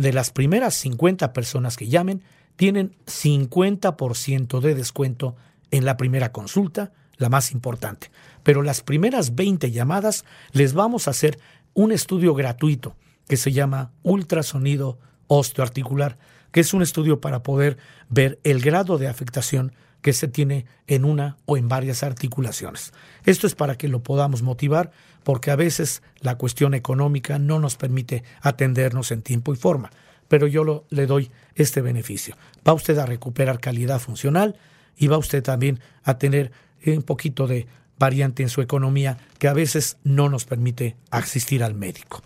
de 0.00 0.14
las 0.14 0.30
primeras 0.30 0.72
50 0.76 1.34
personas 1.34 1.76
que 1.76 1.86
llamen, 1.86 2.22
tienen 2.56 2.96
50% 3.04 4.60
de 4.60 4.74
descuento 4.74 5.36
en 5.70 5.84
la 5.84 5.98
primera 5.98 6.32
consulta, 6.32 6.90
la 7.18 7.28
más 7.28 7.52
importante. 7.52 8.10
Pero 8.42 8.62
las 8.62 8.80
primeras 8.80 9.34
20 9.34 9.70
llamadas 9.72 10.24
les 10.52 10.72
vamos 10.72 11.06
a 11.06 11.10
hacer 11.10 11.38
un 11.74 11.92
estudio 11.92 12.32
gratuito 12.32 12.96
que 13.28 13.36
se 13.36 13.52
llama 13.52 13.92
ultrasonido 14.02 14.98
osteoarticular 15.26 16.16
que 16.52 16.60
es 16.60 16.74
un 16.74 16.82
estudio 16.82 17.20
para 17.20 17.42
poder 17.42 17.78
ver 18.08 18.38
el 18.44 18.60
grado 18.60 18.98
de 18.98 19.08
afectación 19.08 19.72
que 20.02 20.12
se 20.12 20.28
tiene 20.28 20.66
en 20.86 21.04
una 21.04 21.36
o 21.46 21.56
en 21.56 21.68
varias 21.68 22.02
articulaciones. 22.02 22.92
Esto 23.24 23.46
es 23.46 23.54
para 23.54 23.76
que 23.76 23.88
lo 23.88 24.02
podamos 24.02 24.42
motivar 24.42 24.92
porque 25.24 25.50
a 25.50 25.56
veces 25.56 26.02
la 26.20 26.36
cuestión 26.36 26.74
económica 26.74 27.38
no 27.38 27.58
nos 27.58 27.76
permite 27.76 28.24
atendernos 28.40 29.10
en 29.10 29.22
tiempo 29.22 29.52
y 29.52 29.56
forma, 29.56 29.90
pero 30.28 30.46
yo 30.46 30.84
le 30.88 31.06
doy 31.06 31.30
este 31.54 31.82
beneficio. 31.82 32.36
Va 32.66 32.72
usted 32.72 32.96
a 32.98 33.06
recuperar 33.06 33.60
calidad 33.60 34.00
funcional 34.00 34.56
y 34.96 35.08
va 35.08 35.18
usted 35.18 35.42
también 35.42 35.80
a 36.02 36.18
tener 36.18 36.52
un 36.86 37.02
poquito 37.02 37.46
de 37.46 37.66
variante 37.98 38.42
en 38.42 38.48
su 38.48 38.62
economía 38.62 39.18
que 39.38 39.48
a 39.48 39.52
veces 39.52 39.98
no 40.04 40.30
nos 40.30 40.46
permite 40.46 40.96
asistir 41.10 41.62
al 41.62 41.74
médico. 41.74 42.22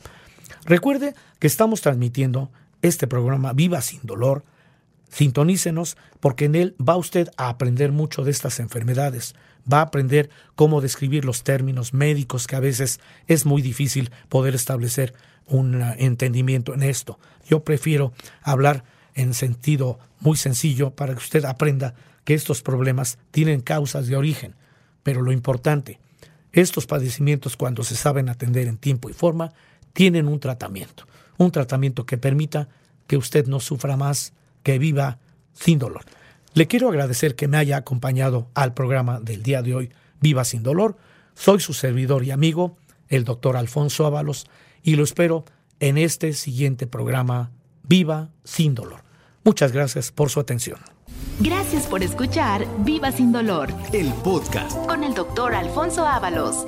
Recuerde 0.65 1.15
que 1.41 1.49
estamos 1.49 1.81
transmitiendo 1.81 2.51
este 2.89 3.07
programa 3.07 3.53
Viva 3.53 3.81
sin 3.81 4.01
dolor. 4.03 4.45
Sintonícenos 5.09 5.97
porque 6.21 6.47
en 6.47 6.55
él 6.55 6.77
va 6.81 6.97
usted 6.97 7.29
a 7.37 7.49
aprender 7.49 7.93
mucho 7.93 8.25
de 8.25 8.31
estas 8.31 8.61
enfermedades, 8.61 9.35
va 9.71 9.79
a 9.79 9.83
aprender 9.83 10.29
cómo 10.55 10.81
describir 10.81 11.25
los 11.25 11.45
términos 11.45 11.95
médicos 11.95 12.47
que 12.47 12.57
a 12.57 12.61
veces 12.61 13.01
es 13.27 13.47
muy 13.47 13.63
difícil 13.63 14.11
poder 14.29 14.55
establecer 14.55 15.15
un 15.47 15.81
uh, 15.81 15.95
entendimiento 15.99 16.75
en 16.75 16.83
esto. 16.83 17.19
Yo 17.49 17.65
prefiero 17.65 18.13
hablar 18.43 18.85
en 19.15 19.35
sentido 19.35 19.99
muy 20.21 20.37
sencillo 20.37 20.91
para 20.91 21.13
que 21.13 21.19
usted 21.19 21.45
aprenda 21.45 21.95
que 22.25 22.35
estos 22.35 22.63
problemas 22.63 23.19
tienen 23.31 23.61
causas 23.61 24.07
de 24.07 24.17
origen. 24.17 24.55
Pero 25.03 25.23
lo 25.23 25.33
importante, 25.33 26.01
estos 26.53 26.87
padecimientos 26.87 27.57
cuando 27.57 27.85
se 27.85 27.97
saben 27.97 28.29
atender 28.29 28.67
en 28.67 28.79
tiempo 28.79 29.11
y 29.11 29.13
forma, 29.13 29.53
tienen 29.93 30.27
un 30.27 30.41
tratamiento, 30.41 31.07
un 31.39 31.51
tratamiento 31.51 32.07
que 32.07 32.19
permita 32.19 32.69
que 33.07 33.17
usted 33.17 33.47
no 33.47 33.61
sufra 33.61 33.97
más, 33.97 34.33
que 34.63 34.79
viva 34.79 35.19
sin 35.53 35.79
dolor. 35.79 36.05
Le 36.55 36.67
quiero 36.67 36.89
agradecer 36.89 37.35
que 37.35 37.49
me 37.49 37.57
haya 37.57 37.77
acompañado 37.77 38.49
al 38.55 38.75
programa 38.75 39.21
del 39.21 39.43
día 39.43 39.63
de 39.63 39.75
hoy, 39.75 39.91
Viva 40.21 40.45
sin 40.45 40.63
dolor. 40.63 40.97
Soy 41.35 41.61
su 41.61 41.75
servidor 41.75 42.25
y 42.25 42.31
amigo, 42.31 42.77
el 43.09 43.25
doctor 43.25 43.57
Alfonso 43.57 44.07
Ábalos, 44.07 44.47
y 44.83 44.95
lo 44.95 45.05
espero 45.05 45.45
en 45.81 45.99
este 45.99 46.33
siguiente 46.33 46.87
programa, 46.87 47.51
Viva 47.83 48.31
sin 48.45 48.75
dolor. 48.75 49.03
Muchas 49.43 49.73
gracias 49.73 50.13
por 50.13 50.31
su 50.31 50.41
atención. 50.41 50.79
Gracias 51.41 51.87
por 51.87 52.03
escuchar 52.03 52.67
Viva 52.85 53.13
sin 53.13 53.33
dolor, 53.33 53.69
el 53.93 54.13
podcast 54.23 54.77
con 54.87 55.05
el 55.05 55.13
doctor 55.13 55.55
Alfonso 55.55 56.07
Ábalos. 56.07 56.67